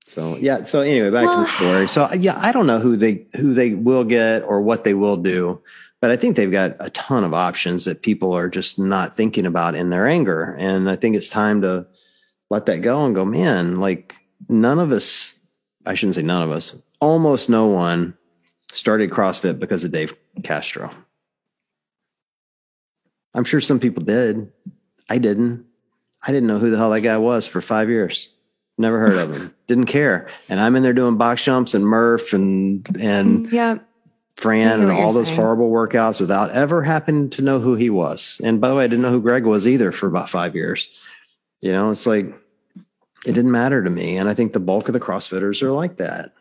So 0.06 0.36
yeah. 0.36 0.62
So 0.62 0.82
anyway, 0.82 1.10
back 1.10 1.24
to 1.24 1.40
the 1.40 1.46
story. 1.46 1.88
So 1.88 2.08
yeah, 2.14 2.38
I 2.40 2.52
don't 2.52 2.68
know 2.68 2.78
who 2.78 2.96
they 2.96 3.26
who 3.36 3.52
they 3.52 3.74
will 3.74 4.04
get 4.04 4.44
or 4.44 4.60
what 4.62 4.84
they 4.84 4.94
will 4.94 5.16
do, 5.16 5.60
but 6.00 6.12
I 6.12 6.16
think 6.16 6.36
they've 6.36 6.50
got 6.50 6.76
a 6.78 6.90
ton 6.90 7.24
of 7.24 7.34
options 7.34 7.84
that 7.86 8.02
people 8.02 8.32
are 8.32 8.48
just 8.48 8.78
not 8.78 9.16
thinking 9.16 9.46
about 9.46 9.74
in 9.74 9.90
their 9.90 10.06
anger, 10.06 10.56
and 10.60 10.88
I 10.88 10.94
think 10.94 11.16
it's 11.16 11.28
time 11.28 11.60
to 11.62 11.86
let 12.50 12.66
that 12.66 12.82
go 12.82 13.04
and 13.04 13.16
go. 13.16 13.24
Man, 13.24 13.80
like 13.80 14.14
none 14.48 14.78
of 14.78 14.92
us. 14.92 15.34
I 15.84 15.94
shouldn't 15.94 16.14
say 16.14 16.22
none 16.22 16.42
of 16.42 16.50
us. 16.50 16.76
Almost 17.00 17.50
no 17.50 17.66
one 17.66 18.16
started 18.72 19.10
CrossFit 19.10 19.58
because 19.58 19.82
of 19.82 19.90
Dave 19.90 20.14
Castro. 20.44 20.88
I'm 23.34 23.44
sure 23.44 23.60
some 23.60 23.80
people 23.80 24.04
did. 24.04 24.52
I 25.10 25.18
didn't. 25.18 25.66
I 26.22 26.30
didn't 26.30 26.46
know 26.46 26.58
who 26.58 26.70
the 26.70 26.76
hell 26.76 26.90
that 26.90 27.00
guy 27.00 27.18
was 27.18 27.46
for 27.48 27.60
five 27.60 27.88
years. 27.88 28.30
Never 28.78 28.98
heard 28.98 29.16
of 29.16 29.32
him. 29.32 29.54
Didn't 29.68 29.86
care. 29.86 30.28
And 30.48 30.60
I'm 30.60 30.76
in 30.76 30.82
there 30.82 30.92
doing 30.92 31.16
box 31.16 31.42
jumps 31.42 31.74
and 31.74 31.86
Murph 31.86 32.32
and 32.32 32.86
and 33.00 33.50
yeah, 33.50 33.78
Fran 34.36 34.82
and 34.82 34.92
all 34.92 35.12
those 35.12 35.28
saying. 35.28 35.40
horrible 35.40 35.70
workouts 35.70 36.20
without 36.20 36.50
ever 36.50 36.82
happening 36.82 37.30
to 37.30 37.42
know 37.42 37.58
who 37.58 37.74
he 37.74 37.88
was. 37.88 38.40
And 38.44 38.60
by 38.60 38.68
the 38.68 38.74
way, 38.74 38.84
I 38.84 38.86
didn't 38.86 39.02
know 39.02 39.10
who 39.10 39.22
Greg 39.22 39.44
was 39.44 39.66
either 39.66 39.92
for 39.92 40.06
about 40.06 40.28
five 40.28 40.54
years. 40.54 40.90
You 41.62 41.72
know, 41.72 41.90
it's 41.90 42.06
like 42.06 42.26
it 43.24 43.32
didn't 43.32 43.50
matter 43.50 43.82
to 43.82 43.88
me. 43.88 44.18
And 44.18 44.28
I 44.28 44.34
think 44.34 44.52
the 44.52 44.60
bulk 44.60 44.88
of 44.88 44.92
the 44.92 45.00
CrossFitters 45.00 45.62
are 45.62 45.72
like 45.72 45.96
that. 45.96 46.32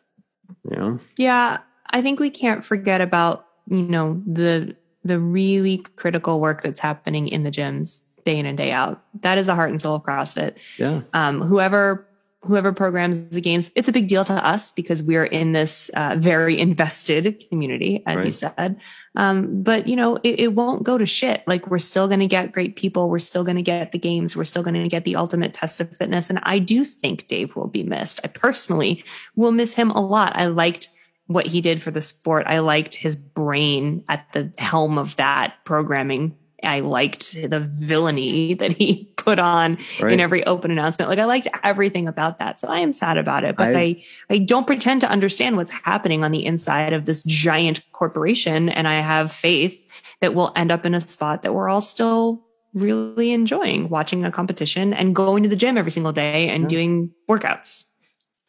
You 0.70 0.76
know? 0.76 1.00
yeah. 1.18 1.60
I 1.92 2.02
think 2.02 2.20
we 2.20 2.30
can't 2.30 2.66
forget 2.66 3.00
about 3.00 3.48
you 3.70 3.84
know 3.84 4.22
the 4.28 4.76
the 5.06 5.20
really 5.20 5.78
critical 5.96 6.42
work 6.42 6.64
that's 6.64 6.80
happening 6.80 7.28
in 7.30 7.44
the 7.44 7.52
gyms 7.52 8.02
day 8.26 8.38
in 8.38 8.46
and 8.46 8.58
day 8.58 8.72
out. 8.72 9.02
That 9.22 9.38
is 9.38 9.46
the 9.46 9.56
heart 9.56 9.70
and 9.70 9.80
soul 9.80 9.96
of 9.96 10.04
CrossFit. 10.04 10.56
Yeah. 10.78 11.02
um, 11.14 11.42
whoever 11.42 12.06
whoever 12.46 12.72
programs 12.72 13.30
the 13.30 13.42
games 13.42 13.72
it's 13.76 13.88
a 13.88 13.92
big 13.92 14.08
deal 14.08 14.24
to 14.26 14.34
us 14.34 14.72
because 14.72 15.02
we're 15.02 15.26
in 15.26 15.52
this 15.52 15.90
uh, 15.90 16.16
very 16.18 16.60
invested 16.60 17.44
community 17.50 18.04
as 18.06 18.26
you 18.26 18.32
said. 18.32 18.80
Um, 19.16 19.64
but 19.64 19.88
you 19.88 19.96
know 19.96 20.18
it, 20.18 20.40
it 20.40 20.54
won't 20.54 20.84
go 20.84 20.98
to 20.98 21.06
shit. 21.06 21.44
Like 21.48 21.68
we're 21.68 21.78
still 21.78 22.08
going 22.08 22.20
to 22.20 22.28
get 22.28 22.52
great 22.52 22.76
people. 22.76 23.10
We're 23.10 23.20
still 23.20 23.44
going 23.44 23.58
to 23.58 23.64
get 23.64 23.92
the 23.92 24.00
games. 24.00 24.36
We're 24.36 24.44
still 24.44 24.64
going 24.64 24.76
to 24.76 24.88
get 24.88 25.04
the 25.04 25.16
ultimate 25.16 25.54
test 25.54 25.82
of 25.82 25.96
fitness. 25.96 26.30
And 26.30 26.40
i 26.44 26.60
do 26.60 26.84
think 26.84 27.28
dave 27.28 27.56
will 27.56 27.68
be 27.68 27.84
missed. 27.84 28.20
I 28.24 28.28
personally 28.28 29.04
will 29.36 29.52
miss 29.52 29.74
him 29.74 29.92
a 29.92 30.02
lot. 30.02 30.34
I 30.36 30.48
liked 30.48 30.90
what 31.28 31.48
he 31.48 31.62
did 31.62 31.82
for 31.82 31.92
the 31.92 32.02
sport. 32.02 32.46
I 32.48 32.60
liked 32.60 32.96
his 32.96 33.16
brain 33.16 34.04
at 34.08 34.32
the 34.34 34.54
helm 34.58 34.98
of 34.98 35.16
that 35.16 35.56
programming 35.66 36.36
I 36.66 36.82
liked 36.82 37.34
the 37.34 37.60
villainy 37.60 38.54
that 38.56 38.74
he 38.74 39.12
put 39.18 39.40
on 39.40 39.78
Right. 40.02 40.14
in 40.14 40.20
every 40.20 40.46
open 40.46 40.72
announcement. 40.72 41.10
Like 41.10 41.20
I 41.20 41.26
liked 41.26 41.48
everything 41.64 42.08
about 42.08 42.40
that. 42.40 42.60
So 42.60 42.68
I 42.68 42.80
am 42.80 42.92
sad 42.92 43.18
about 43.18 43.44
it, 43.44 43.56
but 43.58 43.76
I- 43.76 43.80
I, 43.80 44.04
I, 44.30 44.38
don't 44.40 44.68
pretend 44.68 45.02
to 45.02 45.10
understand 45.10 45.58
what's 45.58 45.72
happening 45.72 46.24
on 46.24 46.32
the 46.32 46.46
inside 46.46 46.94
of 46.94 47.06
this 47.06 47.24
giant 47.24 47.82
corporation. 47.92 48.70
And 48.70 48.88
I 48.88 49.00
have 49.00 49.32
faith 49.32 49.86
that 50.22 50.34
we'll 50.36 50.52
end 50.56 50.72
up 50.72 50.86
in 50.86 50.94
a 50.96 51.02
spot 51.02 51.42
that 51.44 51.54
we're 51.54 51.70
all 51.70 51.82
still 51.82 52.44
really 52.74 53.32
enjoying 53.32 53.88
watching 53.90 54.26
a 54.26 54.32
competition 54.32 54.94
and 54.94 55.16
going 55.16 55.44
to 55.44 55.50
the 55.50 55.56
gym 55.56 55.78
every 55.78 55.92
single 55.92 56.12
day 56.12 56.50
and 56.50 56.64
Yeah. 56.64 56.68
doing 56.70 57.12
workouts. 57.30 57.86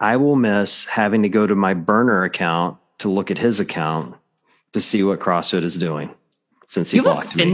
I 0.01 0.17
will 0.17 0.37
miss 0.37 0.85
having 0.87 1.23
to 1.23 1.29
go 1.29 1.47
to 1.47 1.55
my 1.55 1.73
burner 1.75 2.23
account 2.25 2.77
to 2.99 3.09
look 3.09 3.31
at 3.31 3.39
his 3.39 3.61
account 3.61 4.15
to 4.73 4.81
see 4.81 5.03
what 5.03 5.21
CrossFit 5.21 5.63
is 5.63 5.79
doing 5.79 6.11
since 6.67 6.91
he 6.91 6.99
You 6.99 7.05
have 7.05 7.13
a 7.13 7.15
blocked 7.23 7.37
me. 7.37 7.45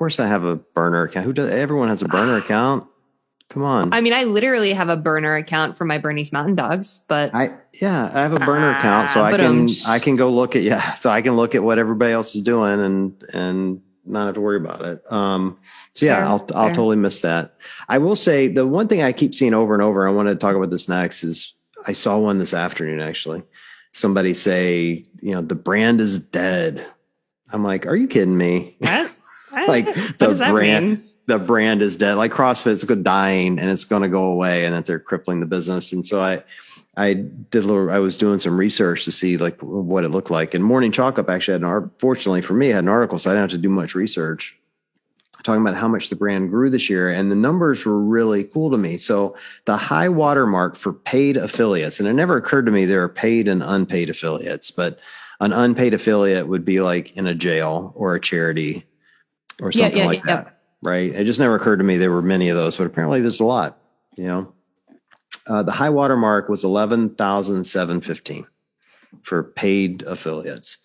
Course, 0.00 0.18
I 0.18 0.28
have 0.28 0.44
a 0.44 0.56
burner 0.56 1.02
account. 1.02 1.26
Who 1.26 1.34
does? 1.34 1.50
Everyone 1.50 1.88
has 1.90 2.00
a 2.00 2.06
burner 2.06 2.36
account. 2.38 2.86
Come 3.50 3.62
on. 3.64 3.92
I 3.92 4.00
mean, 4.00 4.14
I 4.14 4.24
literally 4.24 4.72
have 4.72 4.88
a 4.88 4.96
burner 4.96 5.36
account 5.36 5.76
for 5.76 5.84
my 5.84 5.98
Bernese 5.98 6.30
Mountain 6.32 6.54
Dogs, 6.54 7.02
but 7.06 7.34
I 7.34 7.52
yeah, 7.82 8.10
I 8.14 8.22
have 8.22 8.32
a 8.32 8.38
burner 8.38 8.72
Ah, 8.74 8.78
account, 8.78 9.10
so 9.10 9.22
I 9.22 9.36
can 9.36 9.44
um, 9.44 9.68
I 9.86 9.98
can 9.98 10.16
go 10.16 10.30
look 10.30 10.56
at 10.56 10.62
yeah, 10.72 10.94
so 10.94 11.10
I 11.10 11.20
can 11.20 11.36
look 11.36 11.54
at 11.54 11.62
what 11.62 11.78
everybody 11.78 12.14
else 12.14 12.34
is 12.34 12.40
doing 12.40 12.80
and 12.80 13.24
and 13.34 13.82
not 14.06 14.24
have 14.24 14.36
to 14.36 14.40
worry 14.40 14.56
about 14.56 14.80
it. 14.86 15.02
Um, 15.12 15.58
so 15.92 16.06
yeah, 16.06 16.16
Fair, 16.16 16.24
I'll 16.24 16.48
I'll 16.54 16.66
fair. 16.68 16.74
totally 16.76 16.96
miss 16.96 17.20
that. 17.20 17.56
I 17.90 17.98
will 17.98 18.16
say 18.16 18.48
the 18.48 18.66
one 18.66 18.88
thing 18.88 19.02
I 19.02 19.12
keep 19.12 19.34
seeing 19.34 19.52
over 19.52 19.74
and 19.74 19.82
over. 19.82 20.08
I 20.08 20.12
wanted 20.12 20.30
to 20.32 20.38
talk 20.38 20.56
about 20.56 20.70
this 20.70 20.88
next. 20.88 21.24
Is 21.24 21.52
I 21.84 21.92
saw 21.92 22.16
one 22.16 22.38
this 22.38 22.54
afternoon 22.54 23.00
actually. 23.02 23.42
Somebody 23.92 24.32
say 24.32 25.04
you 25.20 25.32
know 25.32 25.42
the 25.42 25.56
brand 25.56 26.00
is 26.00 26.18
dead. 26.20 26.86
I'm 27.52 27.62
like, 27.64 27.84
are 27.84 27.96
you 27.96 28.08
kidding 28.08 28.38
me? 28.38 28.78
Like, 29.52 29.86
the 30.18 30.46
brand- 30.50 30.98
mean? 30.98 31.10
the 31.26 31.38
brand 31.38 31.80
is 31.80 31.96
dead. 31.96 32.14
Like 32.14 32.32
CrossFit's 32.32 32.84
dying 33.02 33.58
and 33.58 33.70
it's 33.70 33.84
going 33.84 34.02
to 34.02 34.08
go 34.08 34.24
away 34.24 34.64
and 34.64 34.74
that 34.74 34.86
they're 34.86 35.00
crippling 35.00 35.40
the 35.40 35.46
business. 35.46 35.92
And 35.92 36.06
so 36.06 36.20
I, 36.20 36.42
I 36.96 37.14
did 37.14 37.64
a 37.64 37.66
little, 37.66 37.90
I 37.90 37.98
was 37.98 38.18
doing 38.18 38.38
some 38.40 38.58
research 38.58 39.04
to 39.04 39.12
see 39.12 39.36
like 39.36 39.58
what 39.60 40.04
it 40.04 40.08
looked 40.08 40.30
like. 40.30 40.54
And 40.54 40.64
Morning 40.64 40.92
Chalk 40.92 41.18
Up 41.18 41.30
actually 41.30 41.52
had 41.52 41.62
an 41.62 41.68
art, 41.68 41.90
fortunately 41.98 42.42
for 42.42 42.54
me, 42.54 42.68
had 42.68 42.84
an 42.84 42.88
article, 42.88 43.18
so 43.18 43.30
I 43.30 43.34
didn't 43.34 43.50
have 43.50 43.50
to 43.50 43.58
do 43.58 43.70
much 43.70 43.94
research 43.94 44.56
talking 45.42 45.62
about 45.62 45.76
how 45.76 45.88
much 45.88 46.10
the 46.10 46.16
brand 46.16 46.50
grew 46.50 46.68
this 46.68 46.90
year. 46.90 47.10
And 47.10 47.30
the 47.30 47.36
numbers 47.36 47.86
were 47.86 47.98
really 47.98 48.44
cool 48.44 48.70
to 48.70 48.76
me. 48.76 48.98
So 48.98 49.36
the 49.64 49.76
high 49.76 50.08
watermark 50.08 50.76
for 50.76 50.92
paid 50.92 51.36
affiliates, 51.36 51.98
and 51.98 52.08
it 52.08 52.12
never 52.12 52.36
occurred 52.36 52.66
to 52.66 52.72
me 52.72 52.84
there 52.84 53.02
are 53.02 53.08
paid 53.08 53.48
and 53.48 53.62
unpaid 53.62 54.10
affiliates, 54.10 54.70
but 54.70 54.98
an 55.40 55.52
unpaid 55.52 55.94
affiliate 55.94 56.48
would 56.48 56.64
be 56.64 56.82
like 56.82 57.16
in 57.16 57.26
a 57.26 57.34
jail 57.34 57.92
or 57.96 58.14
a 58.14 58.20
charity 58.20 58.84
or 59.60 59.72
something 59.72 59.98
yeah, 59.98 60.06
like 60.06 60.24
yeah. 60.26 60.34
that 60.36 60.60
right? 60.82 61.12
It 61.12 61.24
just 61.24 61.40
never 61.40 61.56
occurred 61.56 61.78
to 61.78 61.84
me 61.84 61.96
there 61.96 62.10
were 62.10 62.22
many 62.22 62.48
of 62.48 62.56
those, 62.56 62.76
but 62.76 62.86
apparently 62.86 63.20
there's 63.20 63.40
a 63.40 63.44
lot. 63.44 63.78
You 64.16 64.26
know, 64.26 64.52
uh, 65.46 65.62
the 65.62 65.72
high 65.72 65.90
water 65.90 66.16
mark 66.16 66.48
was 66.48 66.64
eleven 66.64 67.10
thousand 67.10 67.64
seven 67.64 68.00
fifteen 68.00 68.46
for 69.22 69.42
paid 69.42 70.02
affiliates. 70.02 70.78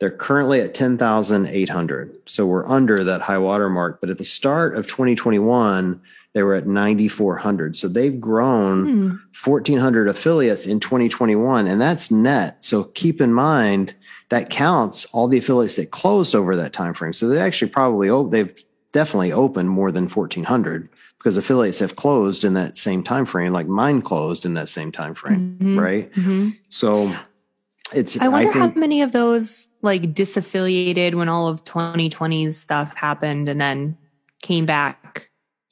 They're 0.00 0.10
currently 0.10 0.60
at 0.60 0.74
ten 0.74 0.98
thousand 0.98 1.46
eight 1.48 1.68
hundred, 1.68 2.16
so 2.26 2.46
we're 2.46 2.68
under 2.68 3.04
that 3.04 3.20
high 3.20 3.38
water 3.38 3.70
mark. 3.70 4.00
But 4.00 4.10
at 4.10 4.18
the 4.18 4.24
start 4.24 4.76
of 4.76 4.86
2021, 4.86 6.00
they 6.32 6.42
were 6.42 6.54
at 6.54 6.66
ninety 6.66 7.08
four 7.08 7.36
hundred. 7.36 7.76
So 7.76 7.88
they've 7.88 8.20
grown. 8.20 8.84
Hmm. 8.84 9.16
1400 9.44 10.08
affiliates 10.08 10.64
in 10.64 10.80
2021 10.80 11.66
and 11.66 11.78
that's 11.78 12.10
net 12.10 12.64
so 12.64 12.84
keep 12.84 13.20
in 13.20 13.34
mind 13.34 13.94
that 14.34 14.50
counts 14.50 15.04
all 15.12 15.28
the 15.28 15.38
affiliates 15.38 15.76
that 15.76 15.92
closed 15.92 16.34
over 16.34 16.56
that 16.56 16.72
time 16.72 16.92
frame 16.92 17.12
so 17.12 17.28
they 17.28 17.40
actually 17.40 17.70
probably 17.70 18.08
oh 18.10 18.26
they've 18.26 18.64
definitely 18.92 19.32
opened 19.32 19.70
more 19.70 19.92
than 19.92 20.08
1400 20.08 20.88
because 21.18 21.36
affiliates 21.36 21.78
have 21.78 21.94
closed 21.94 22.42
in 22.44 22.54
that 22.54 22.76
same 22.76 23.02
time 23.04 23.24
frame 23.24 23.52
like 23.52 23.68
mine 23.68 24.02
closed 24.02 24.44
in 24.44 24.54
that 24.54 24.68
same 24.68 24.90
time 24.90 25.14
frame 25.14 25.56
Mhm. 25.62 25.80
right 25.80 26.12
Mhm. 26.14 26.56
so 26.68 27.14
it's 27.92 28.18
I 28.20 28.28
wonder 28.28 28.52
think, 28.52 28.74
how 28.74 28.80
many 28.80 29.02
of 29.02 29.12
those 29.12 29.68
like 29.82 30.14
disaffiliated 30.14 31.14
when 31.14 31.28
all 31.28 31.46
of 31.46 31.62
2020's 31.64 32.56
stuff 32.56 32.92
happened 32.96 33.48
and 33.48 33.60
then 33.60 33.96
came 34.42 34.66
back. 34.66 35.30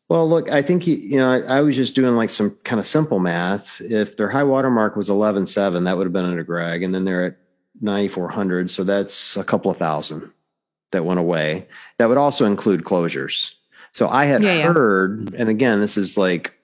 Well, 0.09 0.29
look, 0.29 0.51
I 0.51 0.61
think 0.61 0.87
you, 0.87 0.95
you 0.97 1.17
know, 1.17 1.33
I, 1.33 1.59
I 1.59 1.61
was 1.63 1.75
just 1.75 1.95
doing 1.95 2.15
like 2.17 2.29
some 2.31 2.57
kind 2.65 2.79
of 2.79 2.87
simple 2.87 3.19
math. 3.19 3.81
If 3.81 4.19
their 4.19 4.29
high 4.29 4.45
water 4.45 4.71
mark 4.71 4.95
was 4.95 5.09
eleven 5.09 5.47
seven, 5.47 5.85
that 5.85 5.97
would 5.97 6.05
have 6.07 6.13
been 6.13 6.27
under 6.27 6.45
Greg, 6.45 6.83
and 6.83 6.95
then 6.95 7.05
they're 7.07 7.25
at 7.25 7.37
ninety 7.83 8.09
four 8.09 8.29
hundred, 8.29 8.71
so 8.71 8.85
that's 8.85 9.37
a 9.37 9.45
couple 9.45 9.71
of 9.71 9.77
thousand 9.77 10.31
that 10.93 11.05
went 11.05 11.21
away. 11.21 11.67
That 11.99 12.09
would 12.09 12.19
also 12.19 12.47
include 12.47 12.85
closures. 12.85 13.55
So 13.93 14.09
I 14.09 14.25
had 14.25 14.43
Yeah, 14.43 14.55
yeah. 14.55 14.73
heard, 14.73 15.35
and 15.35 15.49
again, 15.51 15.81
this 15.81 15.99
is 15.99 16.17
like, 16.17 16.55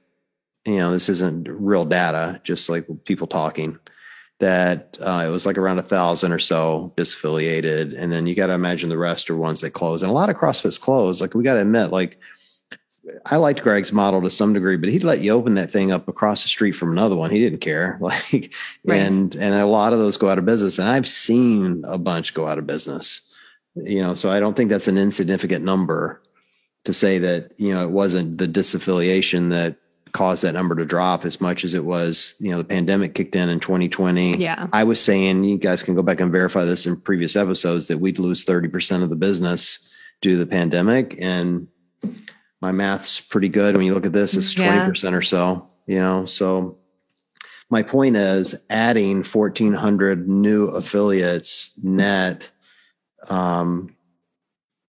you 0.64 0.77
know, 0.77 0.93
this 0.93 1.09
isn't 1.09 1.49
real 1.49 1.85
data, 1.85 2.41
just 2.45 2.69
like 2.69 2.87
people 3.05 3.27
talking. 3.27 3.79
That 4.41 4.97
uh, 5.01 5.25
it 5.27 5.31
was 5.31 5.47
like 5.47 5.59
around 5.59 5.79
a 5.81 5.83
thousand 5.83 6.33
or 6.33 6.39
so 6.39 6.93
disaffiliated, 6.97 7.99
and 7.99 8.12
then 8.12 8.27
you 8.27 8.37
got 8.37 8.47
to 8.47 8.53
imagine 8.53 8.89
the 8.89 8.97
rest 8.97 9.29
are 9.31 9.37
ones 9.37 9.62
that 9.62 9.73
close, 9.73 10.01
and 10.01 10.11
a 10.11 10.14
lot 10.14 10.31
of 10.31 10.37
CrossFit's 10.37 10.79
closed. 10.79 11.21
Like 11.21 11.35
we 11.35 11.43
got 11.43 11.55
to 11.55 11.61
admit, 11.61 11.91
like 11.91 12.21
I 13.26 13.36
liked 13.36 13.62
Greg's 13.62 13.92
model 13.92 14.22
to 14.22 14.30
some 14.30 14.52
degree, 14.52 14.76
but 14.76 14.88
he'd 14.88 15.04
let 15.04 15.20
you 15.20 15.32
open 15.32 15.54
that 15.54 15.70
thing 15.70 15.92
up 15.92 16.09
across 16.09 16.42
the 16.42 16.48
street 16.48 16.72
from 16.72 16.90
another 16.90 17.16
one. 17.16 17.30
He 17.30 17.38
didn't 17.40 17.61
care. 17.61 17.98
Like, 18.02 18.52
Right. 18.84 18.96
and 18.96 19.34
and 19.34 19.54
a 19.54 19.66
lot 19.66 19.92
of 19.92 19.98
those 19.98 20.16
go 20.16 20.28
out 20.28 20.38
of 20.38 20.44
business, 20.46 20.78
and 20.78 20.88
I've 20.88 21.09
seen 21.09 21.84
a 21.86 21.98
bunch 21.98 22.34
go 22.34 22.46
out 22.46 22.59
of 22.59 22.66
business. 22.66 23.20
You 23.74 24.00
know, 24.02 24.14
so 24.14 24.30
I 24.30 24.40
don't 24.40 24.56
think 24.56 24.70
that's 24.70 24.88
an 24.88 24.98
insignificant 24.98 25.64
number 25.64 26.22
to 26.84 26.92
say 26.92 27.18
that 27.18 27.52
you 27.59 27.72
know 27.74 27.84
it 27.84 27.90
wasn't 27.90 28.38
the 28.38 28.48
disaffiliation 28.48 29.50
that 29.50 29.76
caused 30.12 30.42
that 30.42 30.54
number 30.54 30.74
to 30.74 30.84
drop 30.84 31.24
as 31.24 31.40
much 31.40 31.64
as 31.64 31.74
it 31.74 31.84
was. 31.84 32.34
You 32.40 32.50
know, 32.50 32.59
the 32.59 32.64
pandemic 32.64 33.14
kicked 33.14 33.36
in 33.36 33.48
in 33.48 33.61
2020. 33.61 34.36
Yeah. 34.38 34.66
I 34.72 34.84
was 34.84 35.00
saying, 35.00 35.44
you 35.44 35.59
guys 35.59 35.82
can 35.82 35.94
go 35.94 36.02
back 36.02 36.20
and 36.20 36.32
verify 36.32 36.64
this 36.64 36.86
in 36.86 37.00
previous 37.00 37.36
episodes 37.36 37.88
that 37.88 37.98
we'd 37.98 38.18
lose 38.18 38.44
30% 38.44 39.02
of 39.02 39.11
the 39.11 39.16
business 39.16 39.78
due 40.22 40.32
to 40.32 40.36
the 40.38 40.46
pandemic. 40.46 41.16
And 41.20 41.68
my 42.61 42.72
math's 42.72 43.20
pretty 43.20 43.48
good. 43.48 43.76
When 43.76 43.86
you 43.86 43.94
look 43.94 44.06
at 44.06 44.12
this, 44.12 44.34
it's 44.34 44.56
Yeah. 44.56 44.86
20% 44.86 45.14
or 45.14 45.22
so, 45.22 45.66
you 45.86 45.98
know, 45.98 46.26
so 46.26 46.76
my 47.70 47.82
point 47.82 48.16
is 48.16 48.54
adding 48.70 49.22
1400 49.22 50.28
new 50.28 50.66
affiliates 50.68 51.72
net, 51.82 52.48
um, 53.28 53.94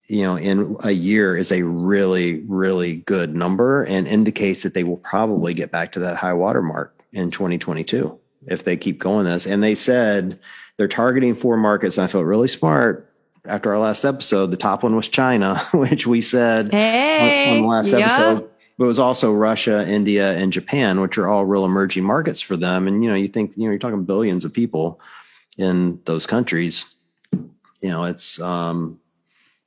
you 0.08 0.24
know, 0.24 0.38
in 0.38 0.76
a 0.84 0.92
year 0.92 1.38
is 1.38 1.52
a 1.52 1.64
really, 1.64 2.44
really 2.48 2.98
good 2.98 3.36
number 3.36 3.84
and 3.84 4.08
indicates 4.08 4.64
that 4.64 4.74
they 4.74 4.84
will 4.84 4.98
probably 4.98 5.54
get 5.54 5.72
back 5.72 5.92
to 5.92 6.00
that 6.00 6.18
high 6.18 6.34
water 6.34 6.62
mark 6.62 7.04
in 7.12 7.30
2022 7.30 8.18
if 8.48 8.64
they 8.64 8.76
keep 8.78 9.00
going 9.00 9.26
this. 9.26 9.46
And 9.46 9.62
they 9.62 9.76
said 9.76 10.40
they're 10.78 10.88
targeting 10.88 11.36
four 11.36 11.58
markets. 11.58 11.98
And 11.98 12.06
I 12.06 12.08
felt 12.08 12.26
really 12.26 12.48
smart 12.48 13.09
after 13.50 13.72
our 13.72 13.80
last 13.80 14.06
episode. 14.06 14.48
The 14.52 14.58
top 14.58 14.84
one 14.84 14.96
was 14.96 15.08
China, 15.10 15.60
which 15.74 16.08
we 16.08 16.22
said 16.22 16.70
Hey, 16.72 17.56
on, 17.58 17.62
the 17.64 17.68
last 17.68 17.88
yeah. 17.92 18.00
episode. 18.06 18.50
But 18.78 18.86
it 18.86 18.88
was 18.88 19.00
also 19.00 19.34
Russia, 19.34 19.86
India, 19.86 20.32
and 20.38 20.54
Japan, 20.54 21.02
which 21.02 21.18
are 21.18 21.28
all 21.28 21.46
real 21.46 21.66
emerging 21.66 22.06
markets 22.06 22.40
for 22.40 22.56
them. 22.56 22.88
And 22.88 23.04
you 23.04 23.10
know, 23.10 23.16
you 23.16 23.28
think 23.28 23.58
you 23.58 23.64
know 23.66 23.72
you're 23.72 23.80
talking 23.80 24.06
billions 24.06 24.46
of 24.46 24.54
people 24.54 25.02
in 25.58 26.00
those 26.06 26.26
countries. 26.26 26.86
You 27.34 27.90
know, 27.90 28.06
it's 28.06 28.40
um, 28.40 29.00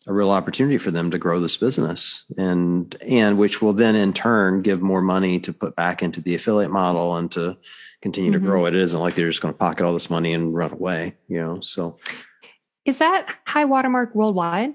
a 0.06 0.12
real 0.14 0.30
opportunity 0.30 0.78
for 0.78 0.90
them 0.90 1.10
to 1.10 1.18
grow 1.18 1.40
this 1.40 1.58
business, 1.58 2.24
and 2.38 2.96
and 3.06 3.36
which 3.36 3.60
will 3.60 3.74
then 3.74 3.96
in 3.96 4.14
turn 4.14 4.62
give 4.62 4.80
more 4.80 5.02
money 5.02 5.38
to 5.40 5.52
put 5.52 5.76
back 5.76 6.02
into 6.02 6.22
the 6.22 6.34
affiliate 6.34 6.70
model 6.70 7.14
and 7.16 7.30
to 7.32 7.56
continue 8.00 8.30
Mhm. 8.30 8.34
to 8.34 8.40
grow 8.40 8.64
it. 8.66 8.74
It 8.74 8.80
isn't 8.80 8.98
like 8.98 9.14
they're 9.14 9.28
just 9.28 9.42
going 9.42 9.52
to 9.54 9.58
pocket 9.58 9.84
all 9.84 9.92
this 9.94 10.08
money 10.10 10.32
and 10.32 10.54
run 10.54 10.72
away. 10.72 11.14
You 11.28 11.40
know, 11.40 11.60
so 11.60 11.98
Is 12.84 12.98
that 12.98 13.36
high 13.46 13.64
watermark 13.64 14.14
worldwide? 14.14 14.74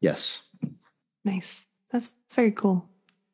yes, 0.00 0.42
Nice. 1.24 1.64
That's 1.90 2.12
very 2.32 2.50
cool. 2.50 2.86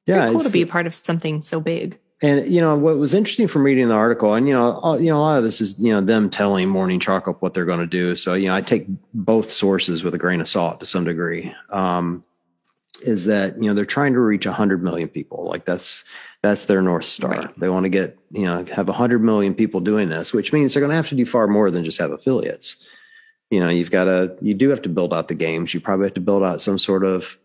yeah, 0.06 0.20
Very 0.20 0.32
cool 0.32 0.40
to 0.42 0.50
be 0.50 0.62
a 0.62 0.66
part 0.66 0.86
of 0.86 0.94
something 0.94 1.42
so 1.42 1.60
big. 1.60 1.98
And 2.22 2.46
you 2.46 2.60
know 2.60 2.76
what 2.76 2.98
was 2.98 3.14
interesting 3.14 3.48
from 3.48 3.64
reading 3.64 3.88
the 3.88 3.94
article, 3.94 4.34
and 4.34 4.46
you 4.46 4.52
know, 4.52 4.72
all, 4.82 5.00
you 5.00 5.08
know, 5.08 5.16
a 5.16 5.20
lot 5.20 5.38
of 5.38 5.44
this 5.44 5.60
is 5.60 5.80
you 5.82 5.90
know 5.90 6.02
them 6.02 6.28
telling 6.28 6.68
Morning 6.68 7.00
Chalk 7.00 7.26
Up 7.26 7.40
what 7.40 7.54
they're 7.54 7.64
going 7.64 7.80
to 7.80 7.86
do. 7.86 8.14
So 8.14 8.34
you 8.34 8.48
know, 8.48 8.54
I 8.54 8.60
take 8.60 8.86
both 9.14 9.50
sources 9.50 10.04
with 10.04 10.14
a 10.14 10.18
grain 10.18 10.40
of 10.40 10.46
salt 10.46 10.80
to 10.80 10.86
some 10.86 11.04
degree. 11.04 11.54
Um, 11.70 12.22
is 13.02 13.24
that 13.24 13.56
you 13.60 13.68
know 13.68 13.74
they're 13.74 13.86
trying 13.86 14.12
to 14.12 14.20
reach 14.20 14.44
100 14.44 14.82
million 14.82 15.08
people? 15.08 15.46
Like 15.46 15.64
that's 15.64 16.04
that's 16.42 16.66
their 16.66 16.82
north 16.82 17.06
star. 17.06 17.30
Right. 17.30 17.58
They 17.60 17.70
want 17.70 17.84
to 17.84 17.90
get 17.90 18.18
you 18.30 18.44
know 18.44 18.66
have 18.66 18.88
100 18.88 19.24
million 19.24 19.54
people 19.54 19.80
doing 19.80 20.10
this, 20.10 20.34
which 20.34 20.52
means 20.52 20.74
they're 20.74 20.82
going 20.82 20.90
to 20.90 20.96
have 20.96 21.08
to 21.08 21.14
do 21.16 21.24
far 21.24 21.46
more 21.46 21.70
than 21.70 21.84
just 21.84 21.98
have 21.98 22.12
affiliates. 22.12 22.76
You 23.50 23.60
know, 23.60 23.68
you've 23.68 23.90
got 23.90 24.04
to 24.04 24.36
you 24.40 24.54
do 24.54 24.70
have 24.70 24.82
to 24.82 24.88
build 24.88 25.12
out 25.12 25.28
the 25.28 25.34
games. 25.34 25.74
You 25.74 25.80
probably 25.80 26.06
have 26.06 26.14
to 26.14 26.20
build 26.20 26.42
out 26.44 26.60
some 26.60 26.78
sort 26.78 27.04
of 27.04 27.38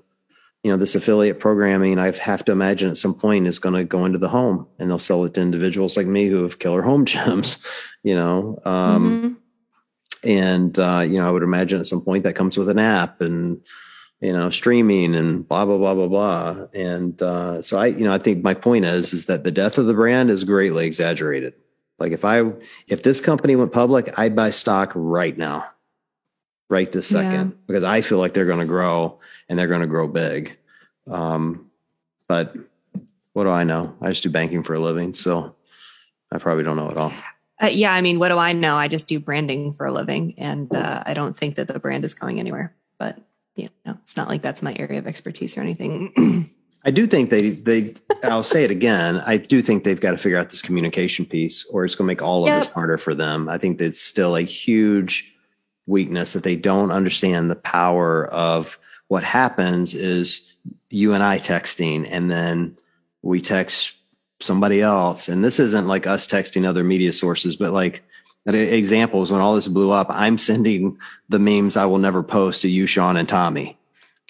you 0.64 0.72
know, 0.72 0.78
this 0.78 0.95
affiliate 0.95 1.39
programming, 1.39 1.99
I 1.99 2.10
have 2.10 2.43
to 2.45 2.51
imagine 2.51 2.89
at 2.89 2.97
some 2.97 3.14
point 3.14 3.45
is 3.45 3.60
going 3.60 3.76
to 3.76 3.84
go 3.84 4.03
into 4.03 4.18
the 4.18 4.30
home 4.30 4.66
and 4.80 4.89
they'll 4.89 4.97
sell 4.97 5.24
it 5.24 5.36
to 5.36 5.41
individuals 5.41 5.95
like 5.95 6.08
me 6.08 6.26
who 6.26 6.41
have 6.41 6.58
killer 6.58 6.82
home 6.82 7.06
gyms, 7.14 7.60
you 8.01 8.16
know. 8.16 8.58
Um, 8.66 9.38
Mhm. 10.24 10.28
And, 10.28 10.80
uh, 10.80 11.03
you 11.08 11.20
know, 11.20 11.28
I 11.28 11.30
would 11.30 11.43
imagine 11.43 11.80
at 11.80 11.86
some 11.86 12.01
point 12.01 12.24
that 12.24 12.34
comes 12.34 12.58
with 12.58 12.68
an 12.68 12.80
app 12.80 13.22
and, 13.22 13.62
you 14.22 14.34
know, 14.34 14.49
streaming 14.49 15.14
and 15.14 15.47
blah, 15.47 15.66
blah, 15.66 15.78
blah, 15.78 15.93
blah, 15.93 16.08
blah. 16.08 16.66
And 16.74 17.22
uh, 17.22 17.62
so 17.62 17.78
I, 17.78 17.86
you 17.86 18.03
know, 18.03 18.12
I 18.12 18.18
think 18.18 18.43
my 18.43 18.56
point 18.56 18.86
is, 18.86 19.14
is 19.14 19.28
that 19.28 19.43
the 19.43 19.51
death 19.51 19.78
of 19.78 19.86
the 19.86 19.93
brand 19.93 20.32
is 20.32 20.43
greatly 20.45 20.88
exaggerated. 20.88 21.53
Like 21.99 22.12
if 22.12 22.26
I, 22.26 22.41
if 22.88 23.03
this 23.03 23.22
company 23.22 23.56
went 23.56 23.72
public, 23.72 24.18
I'd 24.18 24.36
buy 24.36 24.49
stock 24.49 24.93
right 24.95 25.38
now, 25.38 25.68
right 26.70 26.91
this 26.91 27.07
second, 27.07 27.49
Yeah. 27.49 27.57
because 27.68 27.84
I 27.84 28.01
feel 28.01 28.18
like 28.18 28.34
they're 28.34 28.45
going 28.45 28.59
to 28.59 28.66
grow 28.66 29.20
and 29.49 29.57
they're 29.57 29.68
going 29.68 29.82
to 29.82 29.88
grow 29.88 30.07
big. 30.07 30.57
Um, 31.07 31.70
but 32.28 32.55
what 33.34 33.43
do 33.43 33.49
I 33.49 33.63
know? 33.63 33.95
I 34.01 34.09
just 34.09 34.24
do 34.24 34.30
banking 34.30 34.63
for 34.63 34.74
a 34.74 34.80
living. 34.80 35.13
So 35.13 35.55
I 36.32 36.38
probably 36.39 36.63
don't 36.63 36.78
know 36.78 36.89
at 36.89 36.97
all. 36.97 37.13
Uh, 37.61 37.68
yeah, 37.68 37.93
I 37.93 38.01
mean, 38.01 38.20
what 38.20 38.30
do 38.30 38.38
I 38.38 38.53
know? 38.53 38.76
I 38.76 38.88
just 38.88 39.07
do 39.07 39.20
branding 39.20 39.72
for 39.72 39.86
a 39.86 39.91
living, 39.91 40.34
and 40.38 40.74
uh, 40.76 41.03
I 41.05 41.13
don't 41.13 41.38
think 41.38 41.55
that 41.55 41.68
the 41.70 41.80
brand 41.80 42.03
is 42.03 42.13
going 42.13 42.39
anywhere. 42.39 42.76
But 42.97 43.18
you 43.55 43.70
know, 43.86 43.97
it's 44.01 44.18
not 44.18 44.28
like 44.28 44.41
that's 44.41 44.61
my 44.61 44.76
area 44.78 44.99
of 44.99 45.07
expertise 45.07 45.57
or 45.57 45.61
anything. 45.61 46.49
I 46.84 46.91
do 46.91 47.07
think 47.07 47.30
they 47.30 47.51
they 47.51 47.93
I'll 48.24 48.43
say 48.43 48.66
it 48.66 48.72
again. 48.72 49.22
I 49.26 49.38
do 49.38 49.61
think 49.61 49.86
they've 49.86 49.99
got 50.01 50.11
to 50.11 50.18
figure 50.18 50.38
out 50.38 50.49
this 50.49 50.61
communication 50.61 51.26
piece 51.26 51.66
or 51.66 51.86
it's 51.86 51.95
going 51.95 52.05
to 52.05 52.11
make 52.11 52.22
all 52.22 52.45
of 52.47 52.53
this 52.53 52.68
harder 52.68 52.97
for 52.97 53.16
them. 53.16 53.47
I 53.47 53.57
think 53.57 53.78
that's 53.78 54.01
still 54.01 54.36
a 54.36 54.41
huge 54.41 55.34
weakness 55.88 56.33
that 56.33 56.43
they 56.43 56.55
don't 56.55 56.91
understand 56.91 57.49
the 57.49 57.55
power 57.55 58.25
of 58.27 58.79
what 59.07 59.23
happens 59.23 59.93
is 59.93 60.51
you 60.89 61.13
and 61.13 61.23
I 61.23 61.39
texting 61.39 62.07
and 62.09 62.29
then 62.29 62.77
we 63.21 63.41
text 63.41 63.93
somebody 64.39 64.81
else 64.81 65.27
and 65.29 65.43
this 65.43 65.59
isn't 65.59 65.88
like 65.88 66.07
us 66.07 66.27
texting 66.27 66.65
other 66.65 66.83
media 66.83 67.13
sources 67.13 67.55
but 67.55 67.71
like 67.71 68.03
an 68.47 68.55
example 68.55 69.23
is 69.23 69.31
when 69.31 69.41
all 69.41 69.55
this 69.55 69.67
blew 69.67 69.91
up 69.91 70.07
I'm 70.09 70.38
sending 70.38 70.97
the 71.29 71.39
memes 71.39 71.77
I 71.77 71.86
will 71.86 71.99
never 71.99 72.23
post 72.23 72.63
to 72.63 72.69
you 72.69 72.88
Sean 72.88 73.17
and 73.17 73.29
Tommy 73.29 73.77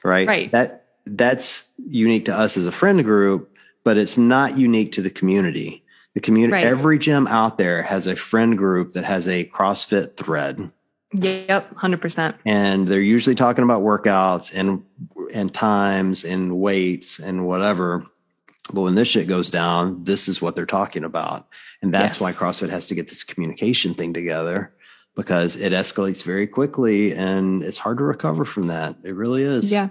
right 0.04 0.28
Right. 0.28 0.52
that 0.52 0.86
that's 1.06 1.68
unique 1.88 2.26
to 2.26 2.38
us 2.38 2.58
as 2.58 2.66
a 2.66 2.72
friend 2.72 3.04
group, 3.04 3.56
but 3.84 3.98
it's 3.98 4.18
not 4.18 4.58
unique 4.58 4.92
to 4.94 5.02
the 5.02 5.10
community. 5.10 5.84
The 6.16 6.22
community, 6.22 6.54
Right. 6.54 6.66
every 6.66 6.98
gym 6.98 7.28
out 7.28 7.58
there 7.58 7.84
has 7.84 8.08
a 8.08 8.16
friend 8.16 8.58
group 8.58 8.94
that 8.94 9.04
has 9.04 9.28
a 9.28 9.44
CrossFit 9.46 10.18
thread, 10.18 10.72
yep, 11.24 11.74
hundred 11.76 12.02
percent. 12.02 12.36
and 12.46 12.88
they're 12.88 13.02
usually 13.02 13.36
talking 13.36 13.64
about 13.64 13.82
workouts 13.82 14.52
and 14.54 14.84
and 15.34 15.54
times 15.54 16.24
and 16.24 16.58
weights 16.60 17.20
and 17.20 17.46
whatever. 17.46 18.06
But 18.74 18.82
when 18.82 18.96
this 18.96 19.08
shit 19.08 19.28
goes 19.28 19.50
down, 19.50 20.04
this 20.04 20.28
is 20.28 20.42
what 20.42 20.56
they're 20.56 20.66
talking 20.66 21.04
about, 21.04 21.48
and 21.82 21.94
that's 21.94 22.16
Yes. 22.16 22.22
why 22.22 22.32
CrossFit 22.32 22.70
has 22.70 22.88
to 22.88 22.96
get 22.96 23.10
this 23.10 23.24
communication 23.24 23.94
thing 23.94 24.14
together 24.14 24.74
because 25.16 25.56
it 25.56 25.72
escalates 25.72 26.24
very 26.24 26.46
quickly 26.48 27.14
and 27.14 27.64
it's 27.64 27.78
hard 27.78 27.98
to 28.00 28.04
recover 28.04 28.44
from 28.44 28.68
that. 28.68 28.96
It 29.04 29.16
really 29.16 29.44
is. 29.44 29.72
Yeah. 29.72 29.90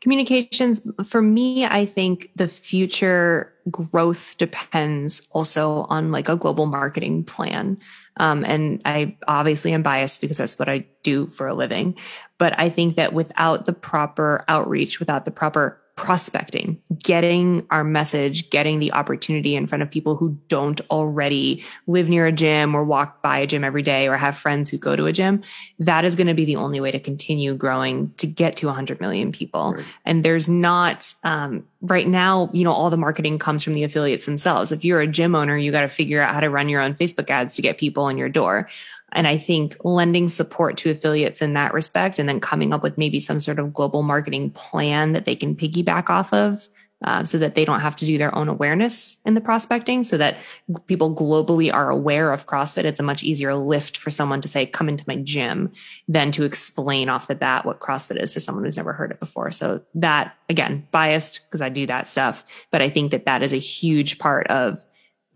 Communications, 0.00 0.86
for 1.04 1.22
me, 1.22 1.64
I 1.64 1.86
think 1.86 2.30
the 2.36 2.48
future 2.48 3.52
growth 3.70 4.36
depends 4.38 5.22
also 5.30 5.82
on 5.88 6.10
like 6.12 6.28
a 6.28 6.36
global 6.36 6.66
marketing 6.66 7.24
plan. 7.24 7.78
Um, 8.18 8.44
and 8.44 8.80
I 8.84 9.16
obviously 9.28 9.72
am 9.72 9.82
biased 9.82 10.20
because 10.20 10.38
that's 10.38 10.58
what 10.58 10.68
I 10.68 10.86
do 11.02 11.26
for 11.26 11.48
a 11.48 11.54
living. 11.54 11.96
But 12.38 12.58
I 12.58 12.70
think 12.70 12.96
that 12.96 13.12
without 13.12 13.66
the 13.66 13.72
proper 13.72 14.44
outreach, 14.48 14.98
without 15.00 15.24
the 15.24 15.30
proper 15.30 15.80
prospecting, 15.96 16.80
getting 16.98 17.66
our 17.70 17.82
message, 17.82 18.50
getting 18.50 18.78
the 18.78 18.92
opportunity 18.92 19.56
in 19.56 19.66
front 19.66 19.82
of 19.82 19.90
people 19.90 20.14
who 20.14 20.38
don't 20.48 20.80
already 20.90 21.64
live 21.86 22.08
near 22.08 22.26
a 22.26 22.32
gym 22.32 22.74
or 22.74 22.84
walk 22.84 23.22
by 23.22 23.38
a 23.38 23.46
gym 23.46 23.64
every 23.64 23.82
day 23.82 24.06
or 24.06 24.16
have 24.16 24.36
friends 24.36 24.68
who 24.68 24.76
go 24.76 24.94
to 24.94 25.06
a 25.06 25.12
gym, 25.12 25.42
that 25.78 26.04
is 26.04 26.14
going 26.14 26.26
to 26.26 26.34
be 26.34 26.44
the 26.44 26.56
only 26.56 26.80
way 26.80 26.90
to 26.90 27.00
continue 27.00 27.54
growing 27.54 28.12
to 28.18 28.26
get 28.26 28.56
to 28.56 28.66
100 28.66 29.00
million 29.00 29.32
people. 29.32 29.72
Right. 29.72 29.86
And 30.04 30.22
there's 30.22 30.50
not, 30.50 31.14
um, 31.24 31.66
right 31.80 32.06
now, 32.06 32.50
you 32.52 32.64
know, 32.64 32.72
all 32.72 32.90
the 32.90 32.96
marketing 32.98 33.38
comes 33.38 33.62
from 33.62 33.72
the 33.72 33.84
affiliates 33.84 34.26
themselves. 34.26 34.72
If 34.72 34.84
you're 34.84 35.00
a 35.00 35.06
gym 35.06 35.34
owner, 35.34 35.56
you 35.56 35.72
got 35.72 35.82
to 35.82 35.88
figure 35.88 36.20
out 36.20 36.34
how 36.34 36.40
to 36.40 36.50
run 36.50 36.68
your 36.68 36.82
own 36.82 36.94
Facebook 36.94 37.30
ads 37.30 37.56
to 37.56 37.62
get 37.62 37.78
people 37.78 38.08
in 38.08 38.18
your 38.18 38.28
door. 38.28 38.68
And 39.12 39.26
I 39.26 39.38
think 39.38 39.76
lending 39.84 40.28
support 40.28 40.76
to 40.78 40.90
affiliates 40.90 41.40
in 41.40 41.54
that 41.54 41.72
respect, 41.72 42.18
and 42.18 42.28
then 42.28 42.40
coming 42.40 42.72
up 42.72 42.82
with 42.82 42.98
maybe 42.98 43.20
some 43.20 43.40
sort 43.40 43.58
of 43.58 43.72
global 43.72 44.02
marketing 44.02 44.50
plan 44.50 45.12
that 45.12 45.24
they 45.24 45.36
can 45.36 45.56
piggyback 45.56 46.10
off 46.10 46.32
of. 46.32 46.68
Uh, 47.04 47.22
so 47.26 47.36
that 47.36 47.54
they 47.54 47.66
don't 47.66 47.80
have 47.80 47.94
to 47.94 48.06
do 48.06 48.16
their 48.16 48.34
own 48.34 48.48
awareness 48.48 49.18
in 49.26 49.34
the 49.34 49.40
prospecting, 49.40 50.02
so 50.02 50.16
that 50.16 50.38
people 50.86 51.14
globally 51.14 51.70
are 51.70 51.90
aware 51.90 52.32
of 52.32 52.46
CrossFit. 52.46 52.84
It's 52.84 52.98
a 52.98 53.02
much 53.02 53.22
easier 53.22 53.54
lift 53.54 53.98
for 53.98 54.08
someone 54.08 54.40
to 54.40 54.48
say, 54.48 54.64
come 54.64 54.88
into 54.88 55.04
my 55.06 55.16
gym 55.16 55.72
than 56.08 56.32
to 56.32 56.44
explain 56.44 57.10
off 57.10 57.26
the 57.26 57.34
bat 57.34 57.66
what 57.66 57.80
CrossFit 57.80 58.20
is 58.20 58.32
to 58.32 58.40
someone 58.40 58.64
who's 58.64 58.78
never 58.78 58.94
heard 58.94 59.10
it 59.10 59.20
before. 59.20 59.50
So 59.50 59.82
that 59.94 60.36
again, 60.48 60.88
biased 60.90 61.42
because 61.44 61.60
I 61.60 61.68
do 61.68 61.86
that 61.86 62.08
stuff, 62.08 62.46
but 62.70 62.80
I 62.80 62.88
think 62.88 63.10
that 63.10 63.26
that 63.26 63.42
is 63.42 63.52
a 63.52 63.58
huge 63.58 64.18
part 64.18 64.46
of 64.46 64.82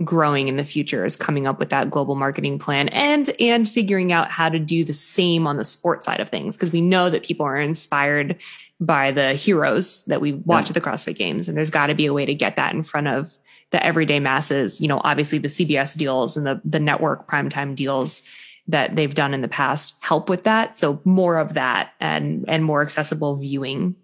growing 0.05 0.49
in 0.49 0.57
the 0.57 0.65
future 0.65 1.05
is 1.05 1.15
coming 1.17 1.47
up 1.47 1.59
with 1.59 1.69
that 1.71 1.91
global 1.91 2.15
marketing 2.15 2.59
plan 2.59 2.89
and 2.89 3.31
and 3.39 3.69
figuring 3.69 4.13
out 4.13 4.31
how 4.31 4.49
to 4.49 4.59
do 4.59 4.85
the 4.85 4.93
same 4.93 5.47
on 5.47 5.57
the 5.57 5.65
sport 5.65 6.03
side 6.03 6.21
of 6.21 6.29
things. 6.29 6.57
Because 6.57 6.73
we 6.73 6.81
know 6.81 7.11
that 7.11 7.25
people 7.25 7.45
are 7.45 7.61
inspired 7.61 8.37
by 8.81 9.11
the 9.11 9.35
heroes 9.35 10.05
that 10.07 10.23
we 10.23 10.33
watch 10.33 10.67
Yeah. 10.67 10.69
at 10.71 10.75
the 10.75 10.81
CrossFit 10.81 11.17
games 11.17 11.49
and 11.49 11.57
there's 11.59 11.69
got 11.71 11.89
to 11.89 11.95
be 11.95 12.07
a 12.07 12.15
way 12.15 12.25
to 12.25 12.35
get 12.35 12.57
that 12.57 12.73
in 12.73 12.83
front 12.83 13.09
of 13.09 13.37
the 13.73 13.85
everyday 13.85 14.21
masses. 14.21 14.81
You 14.81 14.89
know 14.89 15.01
obviously 15.05 15.39
the 15.39 15.49
CBS 15.49 15.97
deals 15.97 16.37
and 16.37 16.47
the 16.47 16.61
the 16.65 16.81
network 16.81 17.29
primetime 17.29 17.75
deals 17.75 18.23
that 18.69 18.97
they've 18.97 19.15
done 19.15 19.35
in 19.35 19.43
the 19.43 19.49
past 19.49 19.97
help 20.01 20.29
with 20.31 20.45
that. 20.45 20.79
So 20.79 21.01
more 21.05 21.37
of 21.39 21.55
that 21.55 21.93
and 22.01 22.45
and 22.49 22.65
more 22.65 22.81
accessible 22.81 23.37
viewing 23.37 23.97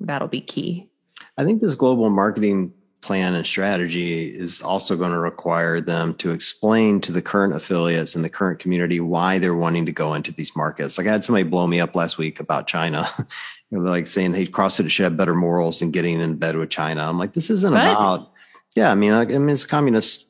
that'll 0.00 0.28
be 0.28 0.40
key. 0.42 0.90
I 1.38 1.44
think 1.44 1.62
this 1.62 1.74
global 1.74 2.10
marketing 2.10 2.72
plan 3.00 3.34
and 3.34 3.46
strategy 3.46 4.26
is 4.28 4.60
also 4.60 4.96
going 4.96 5.12
to 5.12 5.18
require 5.18 5.80
them 5.80 6.14
to 6.14 6.32
explain 6.32 7.00
to 7.00 7.12
the 7.12 7.22
current 7.22 7.54
affiliates 7.54 8.14
and 8.14 8.24
the 8.24 8.28
current 8.28 8.58
community 8.58 8.98
why 8.98 9.38
they're 9.38 9.54
wanting 9.54 9.86
to 9.86 9.92
go 9.92 10.14
into 10.14 10.32
these 10.32 10.54
markets. 10.56 10.98
Like 10.98 11.06
I 11.06 11.12
had 11.12 11.24
somebody 11.24 11.44
blow 11.44 11.66
me 11.66 11.80
up 11.80 11.94
last 11.94 12.18
week 12.18 12.40
about 12.40 12.66
China. 12.66 13.08
you 13.18 13.24
know, 13.78 13.84
like 13.88 14.08
saying, 14.08 14.34
Hey, 14.34 14.46
CrossFit 14.46 14.90
should 14.90 15.04
have 15.04 15.16
better 15.16 15.34
morals 15.34 15.78
than 15.78 15.90
getting 15.90 16.20
in 16.20 16.36
bed 16.36 16.56
with 16.56 16.70
China. 16.70 17.02
I'm 17.02 17.18
like, 17.18 17.34
this 17.34 17.50
isn't 17.50 17.72
about, 17.72 18.32
yeah, 18.74 18.90
I 18.90 18.94
mean, 18.94 19.12
like, 19.12 19.32
I 19.32 19.38
mean, 19.38 19.50
it's 19.50 19.64
a 19.64 19.68
communist 19.68 20.26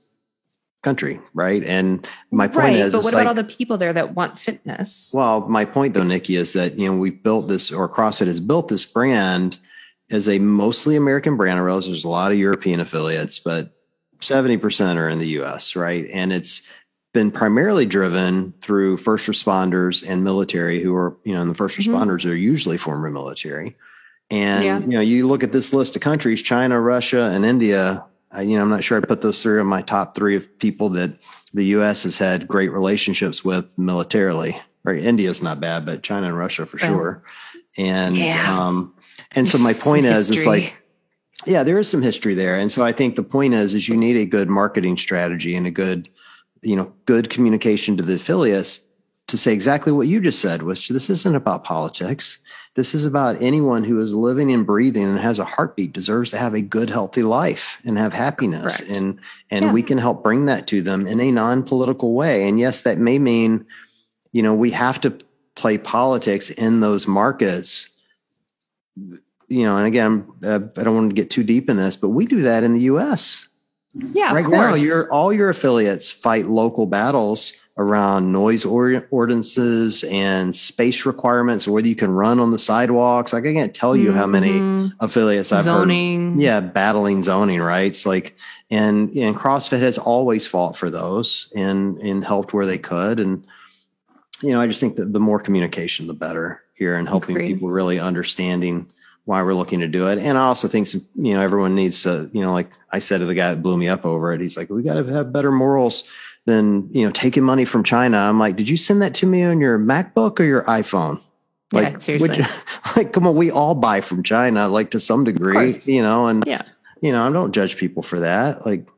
country, 0.82 1.20
right? 1.34 1.64
And 1.64 2.06
my 2.30 2.48
point 2.48 2.58
right, 2.58 2.76
is, 2.76 2.92
but 2.92 3.02
what 3.02 3.14
like, 3.14 3.22
about 3.22 3.28
all 3.28 3.34
the 3.34 3.44
people 3.44 3.78
there 3.78 3.92
that 3.92 4.14
want 4.14 4.38
fitness? 4.38 5.10
well, 5.14 5.40
my 5.48 5.64
point 5.64 5.94
though, 5.94 6.04
Nikki, 6.04 6.36
is 6.36 6.52
that 6.52 6.78
you 6.78 6.90
know 6.90 6.98
we 6.98 7.10
built 7.10 7.48
this, 7.48 7.72
or 7.72 7.88
CrossFit 7.88 8.26
has 8.26 8.40
built 8.40 8.68
this 8.68 8.84
brand 8.84 9.58
as 10.10 10.28
a 10.28 10.38
mostly 10.38 10.96
American 10.96 11.36
brand. 11.36 11.58
I 11.58 11.62
realize 11.62 11.86
there's 11.86 12.04
a 12.04 12.08
lot 12.08 12.32
of 12.32 12.38
European 12.38 12.80
affiliates, 12.80 13.38
but 13.38 13.74
seventy 14.20 14.56
percent 14.56 14.98
are 14.98 15.08
in 15.08 15.18
the 15.18 15.28
U.S. 15.28 15.76
Right, 15.76 16.08
and 16.12 16.32
it's 16.32 16.62
been 17.14 17.30
primarily 17.30 17.86
driven 17.86 18.52
through 18.60 18.96
first 18.98 19.26
responders 19.28 20.06
and 20.08 20.22
military, 20.24 20.80
who 20.80 20.94
are 20.94 21.16
you 21.24 21.34
know, 21.34 21.40
and 21.40 21.50
the 21.50 21.54
1st 21.54 21.78
Mhm. 21.78 21.86
responders 21.94 22.30
are 22.30 22.34
usually 22.34 22.76
former 22.76 23.10
military. 23.10 23.76
And 24.30 24.62
Yeah. 24.64 24.78
you 24.80 24.86
know, 24.88 25.00
you 25.00 25.26
look 25.26 25.42
at 25.42 25.52
this 25.52 25.72
list 25.72 25.96
of 25.96 26.02
countries: 26.02 26.42
China, 26.42 26.80
Russia, 26.80 27.30
and 27.34 27.44
India. 27.44 28.04
I, 28.30 28.42
you 28.42 28.56
know, 28.56 28.62
I'm 28.62 28.68
not 28.68 28.84
sure 28.84 28.98
I'd 28.98 29.08
put 29.08 29.22
those 29.22 29.42
three 29.42 29.58
on 29.58 29.66
my 29.66 29.80
top 29.80 30.14
three 30.14 30.36
of 30.36 30.58
people 30.58 30.90
that 30.90 31.12
the 31.54 31.64
U.S. 31.66 32.02
has 32.02 32.18
had 32.18 32.46
great 32.46 32.70
relationships 32.70 33.42
with 33.42 33.76
militarily. 33.78 34.60
Right, 34.84 35.02
India's 35.02 35.42
not 35.42 35.60
bad, 35.60 35.86
but 35.86 36.02
China 36.02 36.28
and 36.28 36.36
Russia 36.38 36.66
for 36.66 36.78
Yeah. 36.78 36.86
sure. 36.86 37.22
And 37.78 38.16
Yeah. 38.16 38.54
um, 38.58 38.92
and 39.32 39.48
so 39.48 39.58
my 39.58 39.72
point 39.88 40.06
is, 40.06 40.30
it's 40.30 40.46
like, 40.46 40.76
yeah, 41.46 41.62
there 41.62 41.78
is 41.78 41.88
some 41.88 42.02
history 42.02 42.34
there, 42.34 42.58
and 42.58 42.70
so 42.70 42.84
I 42.84 42.92
think 42.92 43.16
the 43.16 43.22
point 43.22 43.54
is, 43.54 43.74
is 43.74 43.88
you 43.88 43.96
need 43.96 44.16
a 44.16 44.26
good 44.26 44.48
marketing 44.48 44.96
strategy 44.96 45.54
and 45.54 45.66
a 45.66 45.70
good, 45.70 46.08
you 46.62 46.76
know, 46.76 46.92
good 47.06 47.30
communication 47.30 47.96
to 47.96 48.02
the 48.02 48.14
affiliates 48.14 48.80
to 49.28 49.36
say 49.36 49.52
exactly 49.52 49.92
what 49.92 50.08
you 50.08 50.20
just 50.20 50.40
said, 50.40 50.62
which 50.62 50.88
this 50.88 51.10
isn't 51.10 51.34
about 51.36 51.62
politics. 51.62 52.38
This 52.74 52.94
is 52.94 53.04
about 53.04 53.42
anyone 53.42 53.84
who 53.84 54.00
is 54.00 54.14
living 54.14 54.52
and 54.52 54.64
breathing 54.64 55.02
and 55.04 55.18
has 55.18 55.38
a 55.38 55.44
heartbeat 55.44 55.92
deserves 55.92 56.30
to 56.30 56.38
have 56.38 56.54
a 56.54 56.62
good, 56.62 56.88
healthy 56.90 57.22
life 57.22 57.78
and 57.84 57.98
have 57.98 58.14
happiness. 58.14 58.78
Correct. 58.78 58.90
And 58.96 59.18
and 59.50 59.64
Yeah. 59.66 59.72
we 59.72 59.82
can 59.82 59.98
help 59.98 60.22
bring 60.22 60.46
that 60.46 60.66
to 60.68 60.80
them 60.80 61.06
in 61.06 61.20
a 61.20 61.30
non-political 61.30 62.14
way. 62.14 62.48
And 62.48 62.58
yes, 62.58 62.82
that 62.82 62.98
may 62.98 63.18
mean, 63.18 63.66
you 64.32 64.42
know, 64.42 64.54
we 64.54 64.70
have 64.70 65.00
to 65.02 65.12
play 65.56 65.76
politics 65.76 66.50
in 66.50 66.80
those 66.80 67.06
markets. 67.08 67.88
You 69.48 69.62
know, 69.62 69.76
and 69.78 69.86
again, 69.86 70.26
uh, 70.44 70.60
I 70.76 70.82
don't 70.82 70.94
want 70.94 71.10
to 71.10 71.14
get 71.14 71.30
too 71.30 71.42
deep 71.42 71.70
in 71.70 71.76
this, 71.78 71.96
but 71.96 72.10
we 72.10 72.26
do 72.26 72.42
that 72.42 72.64
in 72.64 72.74
the 72.74 72.80
U.S 72.82 73.48
yeah, 74.12 74.32
right 74.32 74.46
now 74.46 74.74
your 74.74 75.10
all 75.12 75.32
your 75.32 75.48
affiliates 75.48 76.10
fight 76.10 76.46
local 76.46 76.86
battles 76.86 77.52
around 77.78 78.32
noise 78.32 78.64
ordinances 78.64 80.04
and 80.04 80.54
space 80.54 81.06
requirements 81.06 81.66
whether 81.66 81.86
you 81.88 81.96
can 81.96 82.10
run 82.10 82.38
on 82.40 82.50
the 82.50 82.58
sidewalks. 82.58 83.32
Like 83.32 83.46
i 83.46 83.52
can't 83.52 83.74
tell 83.74 83.96
you 83.96 84.12
how 84.12 84.26
many 84.26 84.50
Mhm. 84.50 84.92
affiliates 85.00 85.52
i've 85.52 85.64
zoning. 85.64 86.32
heard 86.32 86.40
yeah 86.40 86.60
battling 86.60 87.22
zoning 87.22 87.60
rights 87.60 88.04
like 88.04 88.36
and 88.70 89.10
and 89.16 89.34
crossfit 89.36 89.80
has 89.80 89.96
always 89.98 90.46
fought 90.46 90.76
for 90.76 90.90
those 90.90 91.50
and 91.56 91.98
and 91.98 92.24
helped 92.24 92.52
where 92.52 92.66
they 92.66 92.78
could. 92.78 93.20
And 93.20 93.46
you 94.42 94.50
know 94.50 94.60
i 94.60 94.66
just 94.66 94.80
think 94.80 94.96
that 94.96 95.12
the 95.12 95.20
more 95.20 95.40
communication 95.40 96.06
the 96.06 96.14
better 96.14 96.62
here 96.78 96.94
and 96.96 97.08
helping 97.08 97.36
Agreed. 97.36 97.54
people 97.54 97.68
really 97.68 97.98
understanding 97.98 98.88
why 99.24 99.42
we're 99.42 99.54
looking 99.54 99.80
to 99.80 99.88
do 99.88 100.08
it. 100.08 100.18
And 100.18 100.38
I 100.38 100.42
also 100.42 100.68
think 100.68 100.86
some, 100.86 101.06
you 101.14 101.34
know 101.34 101.42
everyone 101.42 101.74
needs 101.74 102.02
to 102.04 102.30
you 102.32 102.40
know 102.40 102.52
like 102.52 102.70
I 102.92 102.98
said 103.00 103.18
to 103.18 103.26
the 103.26 103.34
guy 103.34 103.50
that 103.54 103.62
blew 103.62 103.76
me 103.76 103.88
up 103.88 104.06
over 104.06 104.32
it. 104.32 104.40
He's 104.40 104.56
like, 104.56 104.70
we 104.70 104.82
got 104.82 104.94
to 104.94 105.04
have 105.12 105.32
better 105.32 105.50
morals 105.52 106.04
than 106.46 106.88
you 106.94 107.04
know 107.04 107.10
taking 107.12 107.42
money 107.42 107.64
from 107.64 107.84
China. 107.84 108.16
I'm 108.16 108.38
like, 108.38 108.56
did 108.56 108.68
you 108.68 108.76
send 108.76 109.02
that 109.02 109.14
to 109.16 109.26
me 109.26 109.42
on 109.42 109.60
your 109.60 109.78
MacBook 109.78 110.40
or 110.40 110.44
your 110.44 110.62
iPhone? 110.64 111.20
Yeah, 111.72 111.80
Like 111.80 112.00
seriously. 112.02 112.38
you- 112.38 112.44
like, 112.96 113.12
come 113.12 113.26
on, 113.26 113.36
we 113.36 113.50
all 113.50 113.74
buy 113.74 114.00
from 114.00 114.22
China, 114.22 114.68
like 114.68 114.90
to 114.92 115.00
some 115.00 115.24
degree, 115.24 115.74
you 115.84 116.00
know, 116.00 116.28
and 116.28 116.42
Yeah. 116.46 116.62
you 117.02 117.12
know, 117.12 117.28
I 117.28 117.30
don't 117.32 117.52
judge 117.52 117.76
people 117.76 118.02
for 118.02 118.20
that. 118.20 118.64
Like, 118.64 118.88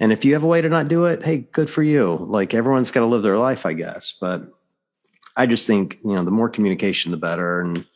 and 0.00 0.12
if 0.12 0.26
you 0.26 0.34
have 0.34 0.42
a 0.42 0.46
way 0.46 0.60
to 0.60 0.68
not 0.68 0.88
do 0.88 1.06
it, 1.06 1.22
hey, 1.24 1.38
good 1.38 1.70
for 1.70 1.82
you. 1.82 2.16
Like 2.20 2.52
everyone's 2.52 2.90
got 2.90 3.00
to 3.00 3.06
live 3.06 3.22
their 3.22 3.38
life, 3.38 3.64
I 3.64 3.72
guess. 3.72 4.12
But 4.20 4.42
I 5.38 5.46
just 5.46 5.66
think 5.66 5.98
you 6.04 6.12
know 6.14 6.24
the 6.24 6.30
more 6.30 6.48
communication, 6.50 7.10
the 7.12 7.16
better, 7.16 7.60
and 7.60 7.86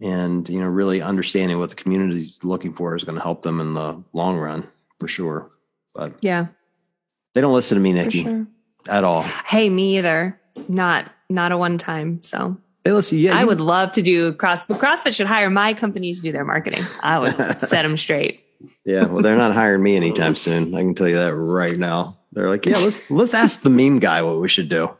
and 0.00 0.48
you 0.48 0.58
know 0.58 0.66
really 0.68 1.00
understanding 1.02 1.58
what 1.58 1.70
the 1.70 1.76
community 1.76 2.22
is 2.22 2.38
looking 2.42 2.72
for 2.72 2.96
is 2.96 3.04
going 3.04 3.16
to 3.16 3.22
help 3.22 3.42
them 3.42 3.60
in 3.60 3.74
the 3.74 4.02
long 4.12 4.36
run 4.38 4.66
for 4.98 5.06
sure. 5.06 5.50
But 5.94 6.14
Yeah, 6.22 6.46
they 7.34 7.40
don't 7.42 7.54
listen 7.54 7.76
to 7.76 7.80
me, 7.82 7.92
Nikki, 7.92 8.22
sure. 8.24 8.46
at 8.88 9.04
all. 9.04 9.22
Hey, 9.22 9.68
me 9.70 9.98
either. 9.98 10.40
Not 10.68 11.12
not 11.28 11.52
a 11.52 11.58
one 11.58 11.76
time. 11.78 12.22
So 12.22 12.56
They 12.84 12.92
listen. 12.92 13.18
Yeah, 13.18 13.36
I 13.36 13.40
you- 13.42 13.46
would 13.46 13.60
love 13.60 13.92
to 13.92 14.02
do 14.02 14.32
cross, 14.32 14.64
but 14.66 14.78
CrossFit 14.80 15.14
should 15.14 15.26
hire 15.26 15.50
my 15.50 15.74
company 15.74 16.12
to 16.14 16.20
do 16.20 16.32
their 16.32 16.44
marketing. 16.44 16.82
I 17.00 17.18
would 17.18 17.36
set 17.60 17.82
them 17.82 17.96
straight. 17.98 18.40
Yeah, 18.86 19.04
well, 19.04 19.22
they're 19.22 19.36
not 19.36 19.52
hiring 19.52 19.82
me 19.82 19.96
anytime 19.96 20.34
soon. 20.34 20.74
I 20.74 20.80
can 20.80 20.94
tell 20.94 21.08
you 21.08 21.16
that 21.16 21.34
right 21.34 21.76
now. 21.76 22.16
They're 22.32 22.48
like, 22.48 22.64
yeah, 22.64 22.78
let's 22.78 23.02
let's 23.10 23.34
ask 23.34 23.60
the 23.60 23.70
meme 23.70 23.98
guy 23.98 24.22
what 24.22 24.40
we 24.40 24.48
should 24.48 24.70
do. 24.70 24.90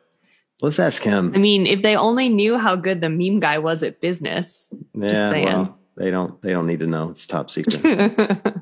Let's 0.63 0.79
ask 0.79 1.03
him. 1.03 1.33
I 1.35 1.39
mean, 1.39 1.67
if 1.67 1.83
they 1.83 1.97
only 1.97 2.29
knew 2.29 2.57
how 2.57 2.77
good 2.77 3.01
the 3.01 3.11
meme 3.11 3.41
guy 3.41 3.59
was 3.59 3.83
at 3.83 4.01
business. 4.01 4.73
yeah, 4.95 5.31
saying. 5.31 5.47
well, 5.47 5.79
they 5.97 6.11
don't 6.11 6.41
they 6.43 6.53
don't 6.53 6.67
need 6.67 6.81
to 6.81 6.87
know. 6.87 7.11
It's 7.11 7.27
top 7.27 7.51
secret. 7.51 7.83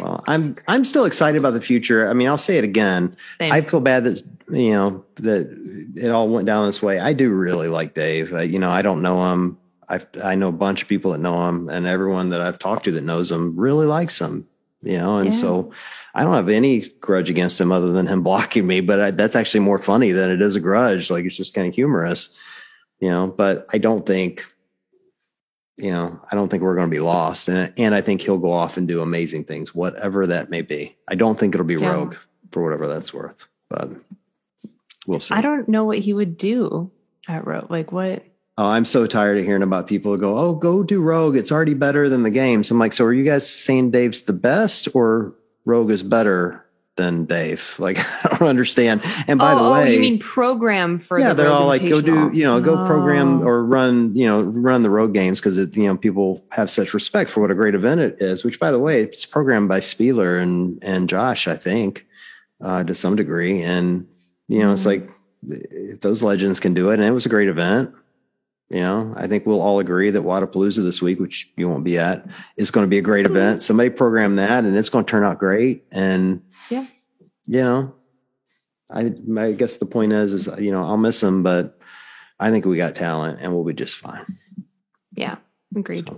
well, 0.00 0.22
I'm 0.26 0.56
I'm 0.66 0.84
still 0.84 1.04
excited 1.04 1.38
about 1.38 1.52
the 1.52 1.60
future. 1.60 2.08
I 2.08 2.14
mean, 2.14 2.28
I'll 2.28 2.38
say 2.38 2.56
it 2.56 2.64
again. 2.64 3.16
Same. 3.38 3.52
I 3.52 3.60
feel 3.62 3.80
bad 3.80 4.04
that 4.04 4.22
you 4.50 4.72
know 4.72 5.04
that 5.16 5.94
it 5.96 6.10
all 6.10 6.28
went 6.28 6.46
down 6.46 6.66
this 6.66 6.82
way. 6.82 6.98
I 6.98 7.12
do 7.12 7.30
really 7.30 7.68
like 7.68 7.94
Dave. 7.94 8.32
Uh, 8.32 8.40
you 8.40 8.58
know, 8.58 8.70
I 8.70 8.80
don't 8.80 9.02
know 9.02 9.30
him. 9.32 9.58
I 9.90 10.00
I 10.22 10.34
know 10.36 10.48
a 10.48 10.52
bunch 10.52 10.82
of 10.82 10.88
people 10.88 11.12
that 11.12 11.18
know 11.18 11.48
him, 11.48 11.68
and 11.68 11.86
everyone 11.86 12.30
that 12.30 12.40
I've 12.40 12.58
talked 12.58 12.84
to 12.84 12.92
that 12.92 13.04
knows 13.04 13.30
him 13.30 13.58
really 13.58 13.86
likes 13.86 14.18
him. 14.18 14.48
You 14.84 14.98
know, 14.98 15.18
and 15.18 15.32
Yeah. 15.32 15.40
so 15.40 15.72
I 16.14 16.22
don't 16.24 16.34
have 16.34 16.48
any 16.48 16.80
grudge 17.00 17.30
against 17.30 17.60
him 17.60 17.72
other 17.72 17.92
than 17.92 18.06
him 18.06 18.22
blocking 18.28 18.66
me. 18.66 18.80
But 18.80 19.00
I, 19.00 19.10
that's 19.10 19.36
actually 19.36 19.60
more 19.60 19.78
funny 19.78 20.12
than 20.12 20.30
it 20.30 20.40
is 20.42 20.56
a 20.56 20.60
grudge. 20.60 21.10
Like 21.10 21.24
it's 21.24 21.36
just 21.36 21.54
kind 21.54 21.68
of 21.68 21.74
humorous, 21.74 22.30
you 23.00 23.08
know. 23.08 23.26
But 23.36 23.66
I 23.72 23.78
don't 23.78 24.04
think, 24.06 24.44
you 25.76 25.90
know, 25.90 26.20
I 26.30 26.36
don't 26.36 26.48
think 26.48 26.62
we're 26.62 26.76
going 26.76 26.88
to 26.88 26.94
be 26.94 27.00
lost, 27.00 27.48
and 27.48 27.72
and 27.76 27.94
I 27.94 28.00
think 28.00 28.20
he'll 28.22 28.38
go 28.38 28.52
off 28.52 28.76
and 28.76 28.86
do 28.86 29.00
amazing 29.00 29.44
things, 29.44 29.74
whatever 29.74 30.26
that 30.28 30.50
may 30.50 30.62
be. 30.62 30.96
I 31.08 31.14
don't 31.16 31.38
think 31.38 31.54
it'll 31.54 31.66
be 31.66 31.74
Yeah. 31.74 31.92
Rogue 31.92 32.14
for 32.52 32.62
whatever 32.62 32.86
that's 32.86 33.12
worth, 33.12 33.48
but 33.68 33.90
we'll 35.06 35.20
see. 35.20 35.34
I 35.34 35.40
don't 35.40 35.68
know 35.68 35.84
what 35.84 35.98
he 35.98 36.12
would 36.12 36.36
do 36.36 36.92
at 37.26 37.46
Rogue. 37.46 37.70
Like 37.70 37.90
what? 37.90 38.22
Oh, 38.56 38.66
I'm 38.66 38.84
so 38.84 39.06
tired 39.06 39.38
of 39.38 39.44
hearing 39.44 39.62
about 39.64 39.88
people 39.88 40.12
who 40.12 40.18
go, 40.18 40.38
"Oh, 40.38 40.54
go 40.54 40.84
do 40.84 41.02
Rogue. 41.02 41.36
It's 41.36 41.50
already 41.50 41.74
better 41.74 42.08
than 42.08 42.22
the 42.22 42.30
games." 42.30 42.70
I'm 42.70 42.78
like, 42.78 42.92
"So 42.92 43.04
are 43.04 43.12
you 43.12 43.24
guys 43.24 43.48
saying 43.48 43.90
Dave's 43.90 44.22
the 44.22 44.32
best, 44.32 44.88
or 44.94 45.34
Rogue 45.64 45.90
is 45.90 46.04
better 46.04 46.64
than 46.96 47.24
Dave?" 47.24 47.74
Like, 47.80 47.98
I 48.24 48.36
don't 48.38 48.48
understand. 48.48 49.00
And 49.26 49.40
by 49.40 49.54
oh, 49.54 49.64
the 49.64 49.70
way, 49.72 49.80
oh, 49.88 49.90
you 49.94 49.98
mean 49.98 50.20
program 50.20 50.98
for 50.98 51.18
yeah, 51.18 51.30
the 51.32 51.42
they're 51.42 51.52
all 51.52 51.66
like, 51.66 51.82
"Go 51.82 52.00
do, 52.00 52.30
you 52.32 52.44
know, 52.44 52.60
go 52.60 52.86
program 52.86 53.40
Oh. 53.40 53.48
or 53.48 53.64
run, 53.64 54.14
you 54.14 54.24
know, 54.26 54.42
run 54.42 54.82
the 54.82 54.90
Rogue 54.90 55.14
games 55.14 55.40
because 55.40 55.58
it, 55.58 55.76
you 55.76 55.88
know, 55.88 55.96
people 55.96 56.44
have 56.52 56.70
such 56.70 56.94
respect 56.94 57.30
for 57.30 57.40
what 57.40 57.50
a 57.50 57.54
great 57.56 57.74
event 57.74 58.00
it 58.02 58.16
is." 58.22 58.44
Which, 58.44 58.60
by 58.60 58.70
the 58.70 58.78
way, 58.78 59.02
it's 59.02 59.26
programmed 59.26 59.68
by 59.68 59.80
Spieler 59.80 60.38
and 60.40 60.78
and 60.80 61.08
Josh, 61.08 61.48
I 61.48 61.56
think, 61.56 62.06
uh, 62.62 62.84
to 62.84 62.94
some 62.94 63.16
degree, 63.16 63.62
and 63.62 64.06
you 64.46 64.60
know, 64.60 64.72
it's 64.74 64.82
Mhm. 64.84 64.86
like 64.86 65.10
if 65.48 66.00
those 66.02 66.22
legends 66.22 66.60
can 66.60 66.72
do 66.72 66.90
it, 66.90 66.94
and 67.00 67.04
it 67.04 67.10
was 67.10 67.26
a 67.26 67.30
great 67.30 67.48
event. 67.48 67.90
You 68.74 68.80
know, 68.80 69.14
I 69.16 69.28
think 69.28 69.46
we'll 69.46 69.62
all 69.62 69.78
agree 69.78 70.10
that 70.10 70.24
Wodapalooza 70.24 70.82
this 70.82 71.00
week, 71.00 71.20
which 71.20 71.48
you 71.56 71.68
won't 71.68 71.84
be 71.84 71.96
at, 71.96 72.26
is 72.56 72.72
going 72.72 72.84
to 72.84 72.88
be 72.88 72.98
a 72.98 73.02
great 73.02 73.24
event. 73.24 73.62
Somebody 73.62 73.88
program 73.88 74.34
that, 74.34 74.64
and 74.64 74.76
it's 74.76 74.88
going 74.88 75.04
to 75.04 75.08
turn 75.08 75.22
out 75.22 75.38
great. 75.38 75.84
And 75.92 76.42
Yeah. 76.70 76.84
you 77.46 77.60
know, 77.60 77.94
I 78.90 79.14
I 79.38 79.52
guess 79.52 79.76
the 79.76 79.86
point 79.86 80.12
is, 80.12 80.32
is 80.32 80.48
you 80.58 80.72
know, 80.72 80.82
I'll 80.82 80.96
miss 80.96 81.22
him, 81.22 81.44
but 81.44 81.78
I 82.40 82.50
think 82.50 82.64
we 82.64 82.76
got 82.76 82.96
talent, 82.96 83.38
and 83.40 83.54
we'll 83.54 83.62
be 83.62 83.74
just 83.74 83.94
fine. 83.94 84.26
Yeah, 85.12 85.36
agreed. 85.76 86.10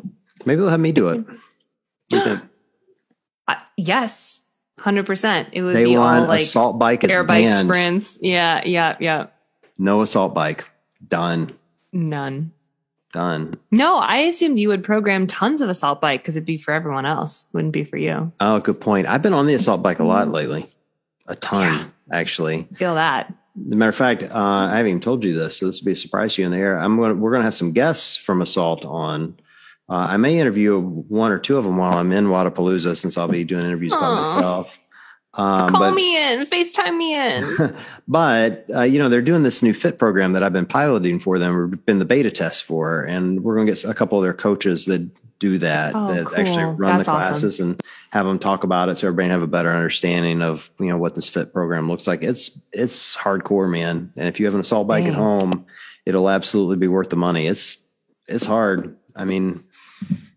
Maybe 0.46 0.58
they'll 0.62 0.70
have 0.70 0.80
me 0.80 0.92
do 0.92 1.08
it. 1.10 1.26
What 1.26 1.36
do 2.08 2.16
you 2.16 2.22
think? 2.22 2.40
Uh, 3.48 3.54
yes, 3.76 4.42
hundred 4.80 5.04
percent. 5.04 5.50
It 5.52 5.60
would 5.62 5.74
Day 5.74 5.84
be 5.84 5.96
one, 5.98 6.22
all 6.22 6.26
like 6.26 6.40
assault 6.40 6.78
bike 6.78 7.04
air 7.08 7.22
bike 7.22 7.44
banned. 7.44 7.66
sprints. 7.68 8.18
Yeah, 8.20 8.62
yeah, 8.64 8.96
yeah. 8.98 9.26
No 9.78 10.00
assault 10.02 10.32
bike. 10.34 10.64
Done. 11.06 11.50
None. 11.96 12.52
Done. 13.12 13.54
No, 13.70 13.98
I 13.98 14.18
assumed 14.18 14.58
you 14.58 14.68
would 14.68 14.84
program 14.84 15.26
tons 15.26 15.62
of 15.62 15.70
assault 15.70 16.00
bike 16.02 16.22
because 16.22 16.36
it'd 16.36 16.44
be 16.46 16.58
for 16.58 16.74
everyone 16.74 17.06
else. 17.06 17.46
Wouldn't 17.54 17.72
be 17.72 17.84
for 17.84 17.96
you. 17.96 18.30
Oh, 18.40 18.58
good 18.60 18.80
point. 18.80 19.06
I've 19.06 19.22
been 19.22 19.32
on 19.32 19.46
the 19.46 19.54
assault 19.54 19.82
bike 19.82 20.00
a 20.00 20.04
lot 20.04 20.28
lately. 20.28 20.68
A 21.26 21.34
ton, 21.34 21.72
Yeah. 21.72 21.84
actually. 22.12 22.68
Feel 22.74 22.94
that. 22.96 23.32
As 23.66 23.72
a 23.72 23.76
matter 23.76 23.88
of 23.88 23.96
fact, 23.96 24.22
uh, 24.22 24.28
I 24.34 24.76
haven't 24.76 24.88
even 24.88 25.00
told 25.00 25.24
you 25.24 25.32
this, 25.34 25.56
so 25.56 25.66
this 25.66 25.80
will 25.80 25.86
be 25.86 25.92
a 25.92 25.96
surprise 25.96 26.34
to 26.34 26.42
you 26.42 26.46
in 26.46 26.52
the 26.52 26.58
air. 26.58 26.78
I'm 26.78 26.96
going. 26.96 27.10
to 27.10 27.14
We're 27.16 27.30
to 27.38 27.42
have 27.42 27.54
some 27.54 27.72
guests 27.72 28.16
from 28.16 28.42
Assault 28.42 28.84
on 28.84 29.38
Uh, 29.88 29.94
I 30.10 30.16
may 30.16 30.38
interview 30.40 30.80
one 30.80 31.30
or 31.30 31.38
two 31.38 31.56
of 31.56 31.64
them 31.64 31.76
while 31.76 31.94
I'm 31.96 32.10
in 32.12 32.26
Wodapalooza 32.26 32.96
since 32.96 33.16
I'll 33.16 33.28
be 33.28 33.44
doing 33.44 33.64
interviews 33.64 33.92
by 33.92 34.14
myself. 34.16 34.76
Um, 35.36 35.68
Call 35.68 35.80
but, 35.80 35.94
me 35.94 36.16
in, 36.32 36.46
FaceTime 36.46 36.96
me 36.96 37.14
in. 37.14 37.76
but 38.08 38.64
uh, 38.74 38.82
you 38.82 38.98
know 38.98 39.08
they're 39.10 39.20
doing 39.22 39.42
this 39.42 39.62
new 39.62 39.74
fit 39.74 39.98
program 39.98 40.32
that 40.32 40.42
I've 40.42 40.52
been 40.52 40.66
piloting 40.66 41.20
for 41.20 41.38
them. 41.38 41.70
We've 41.70 41.84
been 41.84 41.98
the 41.98 42.04
beta 42.06 42.30
test 42.30 42.64
for, 42.64 43.02
and 43.04 43.44
we're 43.44 43.54
going 43.54 43.66
to 43.66 43.72
get 43.74 43.84
a 43.84 43.92
couple 43.94 44.16
of 44.18 44.24
their 44.24 44.32
coaches 44.34 44.86
that 44.86 45.06
do 45.38 45.58
that 45.58 45.92
Oh, 45.94 46.14
that 46.14 46.24
cool. 46.24 46.38
actually 46.40 46.64
run 46.64 46.96
That's 46.96 47.06
the 47.06 47.12
awesome. 47.12 47.30
classes 47.32 47.60
and 47.60 47.82
have 48.10 48.24
them 48.24 48.38
talk 48.38 48.64
about 48.64 48.88
it, 48.88 48.96
so 48.96 49.08
everybody 49.08 49.26
can 49.26 49.32
have 49.32 49.42
a 49.42 49.46
better 49.46 49.70
understanding 49.70 50.40
of 50.40 50.70
you 50.80 50.86
know 50.86 50.96
what 50.96 51.14
this 51.14 51.28
fit 51.28 51.52
program 51.52 51.88
looks 51.88 52.06
like. 52.06 52.22
It's 52.22 52.58
it's 52.72 53.14
hardcore, 53.14 53.70
man. 53.70 54.12
And 54.16 54.28
if 54.28 54.40
you 54.40 54.46
have 54.46 54.54
an 54.54 54.62
assault 54.62 54.86
bike 54.88 55.04
at 55.04 55.12
home, 55.14 55.66
it'll 56.06 56.30
absolutely 56.30 56.76
be 56.78 56.88
worth 56.88 57.10
the 57.10 57.16
money. 57.16 57.46
It's 57.46 57.76
it's 58.26 58.46
hard. 58.46 58.96
I 59.14 59.26
mean, 59.26 59.62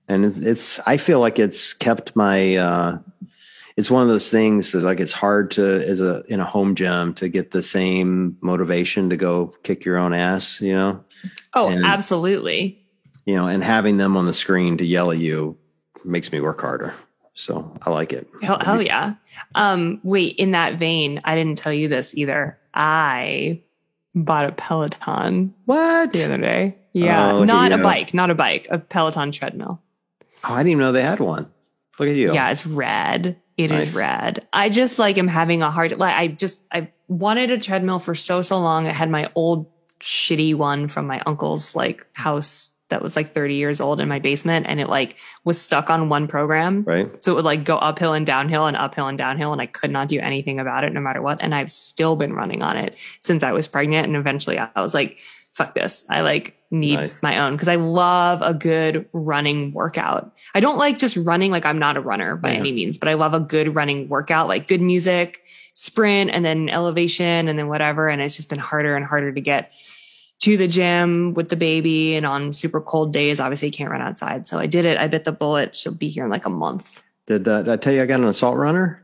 and 0.09 0.25
it's, 0.25 0.39
it's 0.39 0.79
I 0.85 0.97
feel 0.97 1.21
like 1.21 1.39
it's 1.39 1.71
kept 1.73 2.17
my. 2.17 2.55
uh 2.57 2.97
it's 3.79 3.89
one 3.89 4.03
of 4.03 4.09
those 4.09 4.29
things 4.29 4.71
that 4.73 4.83
like 4.83 4.99
it's 4.99 5.13
hard 5.13 5.51
to 5.51 5.63
as 5.87 6.01
a 6.01 6.21
in 6.27 6.39
a 6.41 6.45
home 6.45 6.75
gym 6.75 7.13
to 7.15 7.29
get 7.29 7.51
the 7.51 7.63
same 7.63 8.37
motivation 8.41 9.09
to 9.09 9.17
go 9.17 9.53
kick 9.63 9.85
your 9.85 9.97
own 9.97 10.13
ass, 10.13 10.59
you 10.61 10.73
know, 10.75 11.03
Oh, 11.53 11.69
And- 11.69 11.85
absolutely. 11.85 12.85
you 13.25 13.35
know, 13.35 13.47
and 13.47 13.63
having 13.63 13.97
them 13.97 14.17
on 14.17 14.25
the 14.25 14.33
screen 14.33 14.77
to 14.77 14.85
yell 14.85 15.11
at 15.11 15.17
you 15.17 15.57
makes 16.03 16.31
me 16.31 16.39
work 16.41 16.59
harder. 16.61 16.93
So 17.35 17.71
I 17.85 17.89
like 17.89 18.11
it. 18.11 18.27
Hell, 18.41 18.59
hell 18.59 18.81
yeah. 18.81 19.13
Um, 19.55 20.01
wait, 20.03 20.35
in 20.35 20.51
that 20.51 20.75
vein, 20.75 21.19
I 21.23 21.35
didn't 21.35 21.57
tell 21.57 21.71
you 21.71 21.87
this 21.87 22.13
either. 22.15 22.57
I 22.73 23.61
bought 24.13 24.45
a 24.47 24.51
Peloton 24.51 25.53
What? 25.65 26.11
the 26.11 26.25
other 26.25 26.37
day. 26.37 26.75
Yeah, 26.93 27.33
Oh, 27.33 27.43
not 27.45 27.71
a 27.71 27.77
bike, 27.77 28.13
not 28.13 28.29
a 28.29 28.35
bike, 28.35 28.67
a 28.71 28.77
Peloton 28.79 29.31
treadmill. 29.31 29.79
Oh, 30.43 30.53
I 30.53 30.57
didn't 30.57 30.71
even 30.71 30.79
know 30.81 30.91
they 30.91 31.01
had 31.03 31.19
one. 31.21 31.47
Look 31.99 32.09
at 32.09 32.15
you. 32.15 32.33
Yeah, 32.33 32.49
it's 32.51 32.65
rad. 32.65 33.35
It 33.59 33.71
is 33.71 33.87
Nice. 33.87 33.95
rad. 33.95 34.47
I 34.53 34.69
just 34.69 34.99
like 34.99 35.17
am 35.17 35.27
having 35.27 35.61
a 35.61 35.69
hard 35.69 35.97
like 35.97 36.15
I 36.15 36.27
just 36.27 36.65
I 36.71 36.87
wanted 37.09 37.51
a 37.51 37.57
treadmill 37.57 37.99
for 37.99 38.15
so 38.15 38.41
so 38.41 38.57
long. 38.59 38.87
I 38.87 38.93
had 38.93 39.09
my 39.09 39.29
old 39.35 39.65
shitty 39.99 40.55
one 40.55 40.87
from 40.87 41.07
my 41.07 41.21
uncle's 41.25 41.75
like 41.75 42.05
house 42.13 42.71
that 42.87 43.01
was 43.03 43.15
like 43.15 43.33
30 43.35 43.55
years 43.55 43.81
old 43.81 43.99
in 43.99 44.07
my 44.07 44.17
basement 44.17 44.65
and 44.67 44.79
it 44.79 44.87
like 44.87 45.17
was 45.43 45.59
stuck 45.61 45.89
on 45.89 46.07
one 46.09 46.27
program. 46.27 46.83
Right. 46.87 47.21
So 47.23 47.33
it 47.33 47.35
would 47.35 47.45
like 47.45 47.65
go 47.65 47.75
uphill 47.77 48.13
and 48.13 48.25
downhill 48.25 48.65
and 48.65 48.77
uphill 48.77 49.07
and 49.07 49.17
downhill 49.17 49.51
and 49.51 49.61
I 49.61 49.65
could 49.67 49.91
not 49.91 50.07
do 50.07 50.19
anything 50.19 50.59
about 50.59 50.85
it 50.85 50.93
no 50.93 51.01
matter 51.01 51.21
what 51.21 51.39
and 51.41 51.53
I've 51.53 51.69
still 51.69 52.15
been 52.15 52.33
running 52.33 52.61
on 52.61 52.77
it 52.77 52.95
since 53.19 53.43
I 53.43 53.51
was 53.51 53.67
pregnant 53.67 54.07
and 54.07 54.15
eventually 54.15 54.57
I 54.57 54.69
was 54.81 54.93
like 54.93 55.19
fuck 55.59 55.75
this. 55.75 56.05
I 56.09 56.21
like 56.21 56.55
need 56.71 56.95
Nice. 56.95 57.21
my 57.21 57.37
own 57.39 57.53
because 57.53 57.67
I 57.67 57.75
love 57.75 58.41
a 58.41 58.53
good 58.53 59.05
running 59.11 59.73
workout. 59.73 60.31
I 60.55 60.61
don't 60.61 60.77
like 60.77 60.97
just 60.99 61.17
running 61.17 61.51
like 61.51 61.65
I'm 61.65 61.77
not 61.79 61.97
a 61.97 62.01
runner 62.01 62.37
by 62.37 62.51
Yeah. 62.53 62.59
any 62.59 62.71
means, 62.71 62.97
but 62.97 63.09
I 63.09 63.15
love 63.15 63.33
a 63.33 63.39
good 63.41 63.75
running 63.75 64.07
workout, 64.07 64.47
like 64.47 64.67
good 64.69 64.79
music, 64.81 65.41
sprint, 65.73 66.31
and 66.31 66.45
then 66.45 66.69
elevation, 66.69 67.47
and 67.49 67.59
then 67.59 67.67
whatever. 67.67 68.07
And 68.07 68.21
it's 68.21 68.37
just 68.37 68.49
been 68.49 68.57
harder 68.59 68.95
and 68.95 69.05
harder 69.05 69.33
to 69.33 69.41
get 69.41 69.71
to 70.39 70.55
the 70.55 70.67
gym 70.69 71.33
with 71.33 71.49
the 71.49 71.57
baby. 71.57 72.15
And 72.15 72.25
on 72.25 72.53
super 72.53 72.79
cold 72.79 73.11
days, 73.11 73.41
obviously, 73.41 73.67
you 73.67 73.73
can't 73.73 73.91
run 73.91 74.01
outside. 74.01 74.47
So 74.47 74.57
I 74.59 74.65
did 74.67 74.85
it. 74.85 74.97
I 74.97 75.07
bit 75.07 75.25
the 75.25 75.33
bullet. 75.33 75.75
She'll 75.75 75.91
be 75.93 76.07
here 76.09 76.23
in 76.23 76.29
like 76.31 76.45
a 76.45 76.49
month. 76.49 77.03
Did, 77.27 77.45
uh, 77.47 77.63
did 77.63 77.73
I 77.73 77.75
tell 77.75 77.91
you 77.93 78.01
I 78.01 78.05
got 78.05 78.21
an 78.21 78.25
assault 78.27 78.55
runner? 78.57 79.03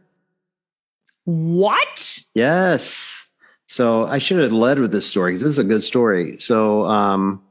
What? 1.26 2.20
Yes. 2.34 3.25
So 3.68 4.06
I 4.06 4.20
should 4.20 4.40
have 4.40 4.52
led 4.52 4.80
with 4.80 4.92
this 4.92 5.08
story 5.08 5.32
because 5.32 5.42
this 5.42 5.52
is 5.52 5.60
a 5.60 5.64
good 5.64 5.84
story. 5.84 6.38
So 6.38 6.86
um, 6.86 7.42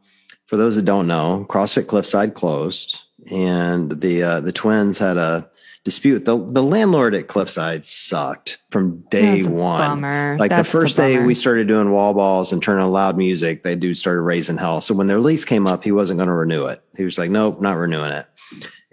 for 0.46 0.56
those 0.56 0.76
that 0.76 0.84
don't 0.84 1.06
know, 1.06 1.46
CrossFit 1.48 1.86
Cliffside 1.86 2.34
closed, 2.34 3.02
and 3.30 4.00
the 4.00 4.22
uh, 4.22 4.40
the 4.40 4.52
twins 4.52 4.98
had 4.98 5.16
a 5.16 5.48
dispute. 5.84 6.24
the 6.24 6.36
The 6.36 6.62
landlord 6.62 7.14
at 7.14 7.28
Cliffside 7.28 7.84
sucked 7.86 8.58
from 8.70 9.00
day 9.10 9.40
That's 9.40 9.48
one. 9.48 9.80
Bummer. 9.80 10.36
Like 10.38 10.50
That's 10.50 10.66
the 10.66 10.70
first 10.70 10.96
day 10.96 11.18
we 11.18 11.34
started 11.34 11.68
doing 11.68 11.90
wall 11.90 12.14
balls 12.14 12.52
and 12.52 12.62
turning 12.62 12.84
on 12.84 12.90
loud 12.90 13.16
music, 13.16 13.62
they 13.62 13.76
do 13.76 13.94
started 13.94 14.22
raising 14.22 14.56
hell. 14.56 14.80
So 14.80 14.94
when 14.94 15.06
their 15.06 15.20
lease 15.20 15.44
came 15.44 15.66
up, 15.66 15.84
he 15.84 15.92
wasn't 15.92 16.18
going 16.18 16.28
to 16.28 16.34
renew 16.34 16.66
it. 16.66 16.82
He 16.96 17.04
was 17.04 17.18
like, 17.18 17.30
"Nope, 17.30 17.60
not 17.60 17.76
renewing 17.76 18.12
it." 18.12 18.26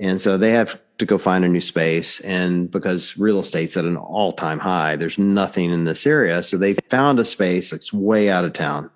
And 0.01 0.19
so 0.19 0.35
they 0.35 0.51
have 0.51 0.81
to 0.97 1.05
go 1.05 1.19
find 1.19 1.45
a 1.45 1.47
new 1.47 1.61
space. 1.61 2.19
And 2.21 2.69
because 2.69 3.17
real 3.17 3.39
estate's 3.39 3.77
at 3.77 3.85
an 3.85 3.97
all 3.97 4.33
time 4.33 4.57
high, 4.57 4.95
there's 4.95 5.19
nothing 5.19 5.69
in 5.69 5.85
this 5.85 6.07
area. 6.07 6.41
So 6.41 6.57
they 6.57 6.73
found 6.89 7.19
a 7.19 7.25
space 7.25 7.69
that's 7.69 7.93
way 7.93 8.29
out 8.29 8.43
of 8.43 8.53
town 8.53 8.89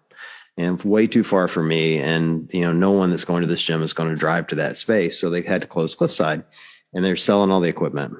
and 0.57 0.81
way 0.81 1.05
too 1.05 1.23
far 1.23 1.47
for 1.47 1.61
me. 1.61 1.99
And, 1.99 2.49
you 2.51 2.61
know, 2.61 2.73
no 2.73 2.89
one 2.89 3.11
that's 3.11 3.23
going 3.23 3.41
to 3.41 3.47
this 3.47 3.63
gym 3.63 3.83
is 3.83 3.93
going 3.93 4.09
to 4.09 4.15
drive 4.15 4.47
to 4.47 4.55
that 4.55 4.77
space. 4.77 5.19
So 5.19 5.29
they 5.29 5.43
had 5.43 5.61
to 5.61 5.67
close 5.67 5.93
Cliffside 5.93 6.43
and 6.91 7.05
they're 7.05 7.15
selling 7.15 7.51
all 7.51 7.61
the 7.61 7.69
equipment. 7.69 8.15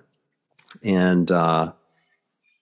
And, 0.84 1.32
uh, 1.32 1.72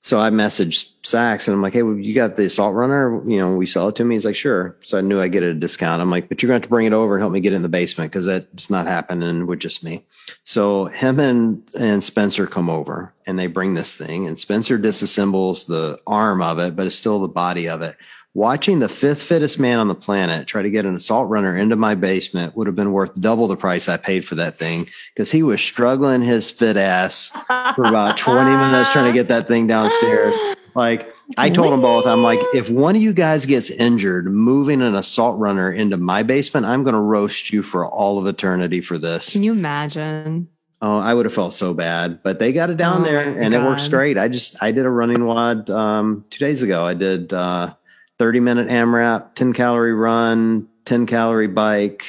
so 0.04 0.20
I 0.20 0.32
messaged 0.32 0.91
Sax 1.04 1.47
and 1.47 1.56
I'm 1.56 1.62
like, 1.62 1.72
hey, 1.72 1.82
well, 1.82 1.95
you 1.95 2.14
got 2.14 2.36
the 2.36 2.43
assault 2.43 2.76
runner? 2.76 3.22
You 3.26 3.38
know, 3.38 3.56
we 3.56 3.66
sell 3.66 3.88
it 3.88 3.95
to 3.95 4.04
me. 4.04 4.16
He's 4.16 4.26
like, 4.26 4.36
sure. 4.36 4.76
So 4.84 4.97
I 4.97 5.01
knew 5.01 5.22
I'd 5.22 5.32
get 5.32 5.43
it 5.43 5.51
a 5.51 5.54
discount. 5.54 6.01
I'm 6.01 6.10
like, 6.10 6.28
but 6.28 6.43
you're 6.43 6.49
going 6.49 6.60
to 6.60 6.64
have 6.64 6.68
to 6.68 6.70
bring 6.70 6.86
it 6.86 6.91
over 6.91 7.16
and 7.16 7.22
help 7.22 7.32
me 7.32 7.39
get 7.39 7.54
it 7.54 7.56
in 7.56 7.62
the 7.62 7.70
basement 7.70 8.12
because 8.12 8.26
that's 8.26 8.70
not 8.70 8.86
happening 8.86 9.47
with 9.47 9.60
just 9.60 9.82
me. 9.82 10.04
So 10.43 10.86
him 10.88 11.22
and, 11.22 11.64
and 11.80 12.04
Spencer 12.04 12.47
come 12.47 12.70
over 12.70 13.14
and 13.26 13.39
they 13.39 13.47
bring 13.47 13.76
this 13.76 13.95
thing 13.95 14.28
and 14.28 14.38
Spencer 14.38 14.78
disassembles 14.78 15.68
the 15.68 15.97
arm 16.06 16.41
of 16.41 16.60
it, 16.60 16.76
but 16.76 16.86
it's 16.86 16.97
still 16.97 17.22
the 17.22 17.30
body 17.30 17.70
of 17.70 17.82
it. 17.82 17.95
Watching 18.36 18.79
the 18.79 18.89
fifth 18.89 19.21
fittest 19.21 19.59
man 19.59 19.77
on 19.77 19.88
the 19.88 19.95
planet 19.95 20.47
try 20.47 20.63
to 20.63 20.69
get 20.71 20.88
an 20.88 20.95
assault 20.95 21.29
runner 21.29 21.55
into 21.55 21.75
my 21.75 21.93
basement 21.93 22.55
would 22.57 22.65
have 22.65 22.75
been 22.75 22.91
worth 22.91 23.13
double 23.21 23.47
the 23.47 23.55
price 23.55 23.88
I 23.88 23.97
paid 23.97 24.25
for 24.25 24.34
that 24.36 24.57
thing 24.57 24.89
because 25.13 25.29
he 25.29 25.43
was 25.43 25.61
struggling 25.61 26.23
his 26.23 26.49
fit 26.49 26.75
ass 26.75 27.29
for 27.75 27.86
about 27.86 28.17
20 28.17 28.49
minutes 28.49 28.91
trying 28.91 29.05
to 29.05 29.13
get 29.13 29.27
that 29.27 29.47
thing 29.47 29.67
downstairs. 29.67 30.34
Like 30.73 31.13
I 31.38 31.51
told 31.51 31.73
them 31.73 31.81
both, 31.81 32.07
I'm 32.07 32.23
like, 32.23 32.39
if 32.55 32.71
one 32.71 32.95
of 32.95 33.03
you 33.03 33.13
guys 33.13 33.45
gets 33.45 33.69
injured 33.69 34.25
moving 34.25 34.81
an 34.81 34.95
assault 34.95 35.38
runner 35.38 35.71
into 35.71 35.97
my 35.97 36.23
basement, 36.23 36.65
I'm 36.65 36.81
going 36.81 36.95
to 36.95 36.99
roast 36.99 37.53
you 37.53 37.61
for 37.61 37.86
all 37.86 38.17
of 38.17 38.25
eternity 38.25 38.81
for 38.81 38.97
this. 38.97 39.31
Can 39.31 39.43
you 39.43 39.51
imagine? 39.51 40.47
Oh, 40.81 40.97
I 40.97 41.13
would 41.13 41.25
have 41.25 41.34
felt 41.36 41.53
so 41.53 41.75
bad, 41.75 42.23
but 42.23 42.39
they 42.39 42.51
got 42.51 42.71
it 42.71 42.77
down 42.77 43.01
Oh 43.01 43.05
there 43.05 43.21
and 43.21 43.53
it 43.53 43.59
works 43.59 43.88
great. 43.88 44.17
I 44.17 44.27
just, 44.27 44.61
I 44.61 44.71
did 44.71 44.86
a 44.86 44.89
running 44.89 45.23
WOD, 45.23 45.69
um, 45.69 46.25
two 46.31 46.39
days 46.39 46.63
ago. 46.63 46.84
I 46.84 46.95
did, 46.95 47.31
uh, 47.31 47.75
30 48.24 48.39
minute 48.39 48.69
AMRAP, 48.69 49.36
10 49.36 49.51
calorie 49.51 49.93
run, 49.93 50.65
10 50.86 51.05
calorie 51.07 51.47
bike, 51.47 52.05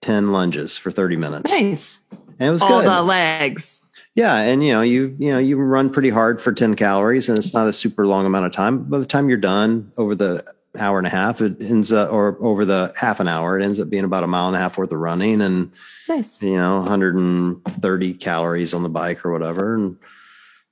10 0.00 0.28
lunges 0.28 0.76
for 0.78 0.92
30 0.92 1.16
minutes. 1.16 1.50
Nice. 1.50 2.02
And 2.38 2.48
it 2.48 2.50
was 2.52 2.62
All 2.62 2.68
good. 2.82 2.84
the 2.88 3.02
legs. 3.02 3.84
Yeah, 4.14 4.36
and 4.36 4.62
you 4.62 4.72
know, 4.72 4.82
you 4.82 5.16
you 5.18 5.32
know, 5.32 5.38
you 5.40 5.56
run 5.56 5.90
pretty 5.90 6.10
hard 6.10 6.40
for 6.40 6.52
10 6.52 6.76
calories 6.76 7.28
and 7.28 7.36
it's 7.36 7.52
not 7.52 7.66
a 7.66 7.72
super 7.72 8.06
long 8.06 8.26
amount 8.26 8.46
of 8.46 8.52
time. 8.52 8.84
By 8.84 9.00
the 9.00 9.06
time 9.06 9.28
you're 9.28 9.38
done 9.38 9.90
over 9.98 10.14
the 10.14 10.44
hour 10.78 10.98
and 10.98 11.06
a 11.08 11.10
half, 11.10 11.40
it 11.40 11.60
ends 11.60 11.90
up 11.90 12.12
or 12.12 12.38
over 12.40 12.64
the 12.64 12.92
half 12.96 13.18
an 13.18 13.26
hour, 13.26 13.58
it 13.58 13.64
ends 13.64 13.80
up 13.80 13.90
being 13.90 14.04
about 14.04 14.22
a 14.22 14.28
mile 14.28 14.46
and 14.46 14.54
a 14.54 14.60
half 14.60 14.78
worth 14.78 14.92
of 14.92 15.00
running 15.00 15.40
and 15.40 15.72
Nice. 16.08 16.40
you 16.44 16.54
know, 16.56 16.78
130 16.78 18.14
calories 18.14 18.72
on 18.72 18.84
the 18.84 18.88
bike 18.88 19.24
or 19.26 19.32
whatever. 19.32 19.74
And 19.74 19.96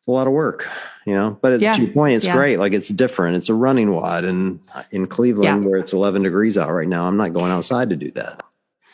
a 0.06 0.10
lot 0.10 0.26
of 0.26 0.32
work, 0.32 0.68
you 1.06 1.14
know. 1.14 1.38
But 1.40 1.60
Yeah, 1.60 1.74
to 1.76 1.82
your 1.82 1.92
point, 1.92 2.16
it's 2.16 2.24
yeah. 2.26 2.34
great. 2.36 2.58
Like 2.58 2.72
it's 2.72 2.88
different. 2.88 3.36
It's 3.36 3.48
a 3.48 3.54
running 3.54 3.90
WOD. 3.92 4.24
And 4.24 4.60
in 4.92 5.06
Cleveland, 5.06 5.62
Yeah. 5.62 5.68
where 5.68 5.78
it's 5.78 5.92
11 5.92 6.22
degrees 6.22 6.58
out 6.58 6.70
right 6.70 6.88
now, 6.88 7.06
I'm 7.06 7.16
not 7.16 7.32
going 7.32 7.50
outside 7.50 7.88
to 7.90 7.96
do 7.96 8.10
that. 8.12 8.42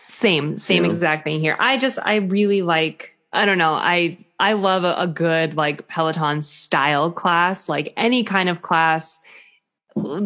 Same, 0.08 0.58
same 0.58 0.84
Yeah. 0.84 0.90
exact 0.90 1.24
thing 1.24 1.40
here. 1.40 1.56
I 1.58 1.76
just, 1.78 1.98
I 2.02 2.16
really 2.16 2.62
like, 2.62 3.16
I 3.32 3.46
don't 3.46 3.58
know, 3.58 3.72
I, 3.72 4.18
I 4.38 4.52
love 4.54 4.84
a, 4.84 4.94
a 4.96 5.06
good 5.06 5.56
like 5.56 5.88
Peloton 5.88 6.42
style 6.42 7.10
class, 7.10 7.68
like 7.68 7.92
any 7.96 8.22
kind 8.24 8.48
of 8.48 8.62
class 8.62 9.18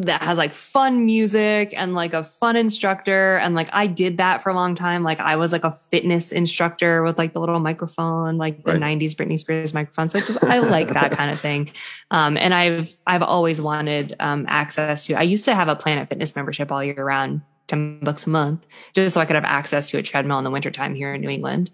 that 0.02 0.22
has 0.22 0.38
like 0.38 0.54
fun 0.54 1.04
music 1.04 1.72
and 1.76 1.94
like 1.94 2.12
a 2.14 2.24
fun 2.24 2.56
instructor. 2.56 3.36
And 3.38 3.54
like 3.54 3.68
I 3.72 3.86
did 3.86 4.18
that 4.18 4.42
for 4.42 4.50
a 4.50 4.54
long 4.54 4.74
time. 4.74 5.02
Like 5.02 5.20
I 5.20 5.36
was 5.36 5.52
like 5.52 5.64
a 5.64 5.70
fitness 5.70 6.32
instructor 6.32 7.02
with 7.02 7.18
like 7.18 7.32
the 7.32 7.40
little 7.40 7.58
microphone, 7.60 8.36
like 8.36 8.64
the 8.64 8.72
Right. 8.72 8.98
90s 8.98 9.14
Britney 9.14 9.38
Spears 9.38 9.74
microphone. 9.74 10.08
So 10.08 10.20
just, 10.20 10.42
I 10.42 10.58
like 10.58 10.88
that 10.88 11.12
kind 11.12 11.30
of 11.30 11.40
thing. 11.40 11.70
Um, 12.10 12.36
and 12.36 12.54
I've, 12.54 12.96
I've 13.06 13.22
always 13.22 13.60
wanted 13.60 14.14
um, 14.20 14.44
access 14.48 15.06
to, 15.06 15.14
I 15.14 15.22
used 15.22 15.44
to 15.46 15.54
have 15.54 15.68
a 15.68 15.76
Planet 15.76 16.08
Fitness 16.08 16.34
membership 16.36 16.72
all 16.72 16.82
year 16.82 17.04
round, 17.04 17.42
10 17.68 18.00
bucks 18.00 18.26
a 18.26 18.30
month 18.30 18.66
just 18.94 19.14
so 19.14 19.20
I 19.20 19.24
could 19.24 19.36
have 19.36 19.44
access 19.44 19.90
to 19.90 19.98
a 19.98 20.02
treadmill 20.02 20.38
in 20.38 20.44
the 20.44 20.50
wintertime 20.50 20.94
here 20.94 21.14
in 21.14 21.20
New 21.20 21.30
England. 21.30 21.70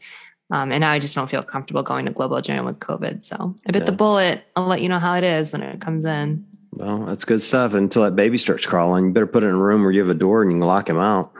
Um, 0.50 0.72
and 0.72 0.80
now 0.80 0.90
I 0.90 0.98
just 0.98 1.14
don't 1.14 1.30
feel 1.30 1.42
comfortable 1.42 1.82
going 1.82 2.06
to 2.06 2.12
Global 2.12 2.40
Gym 2.40 2.64
with 2.64 2.80
COVID. 2.80 3.22
So 3.22 3.54
I 3.66 3.72
bit 3.72 3.86
the 3.86 3.92
bullet. 3.92 4.42
I'll 4.56 4.66
let 4.66 4.82
you 4.82 4.88
know 4.88 4.98
how 4.98 5.14
it 5.14 5.24
is 5.24 5.52
when 5.52 5.62
it 5.62 5.80
comes 5.80 6.04
in. 6.04 6.44
Well, 6.72 7.04
that's 7.06 7.24
good 7.24 7.42
stuff. 7.42 7.74
Until 7.74 8.02
that 8.04 8.16
baby 8.16 8.38
starts 8.38 8.66
crawling, 8.66 9.06
you 9.06 9.12
better 9.12 9.26
put 9.26 9.42
it 9.42 9.46
in 9.48 9.54
a 9.54 9.58
room 9.58 9.82
where 9.82 9.90
you 9.90 10.00
have 10.00 10.08
a 10.08 10.14
door 10.14 10.42
and 10.42 10.52
you 10.52 10.58
can 10.58 10.66
lock 10.66 10.88
him 10.88 10.98
out. 10.98 11.32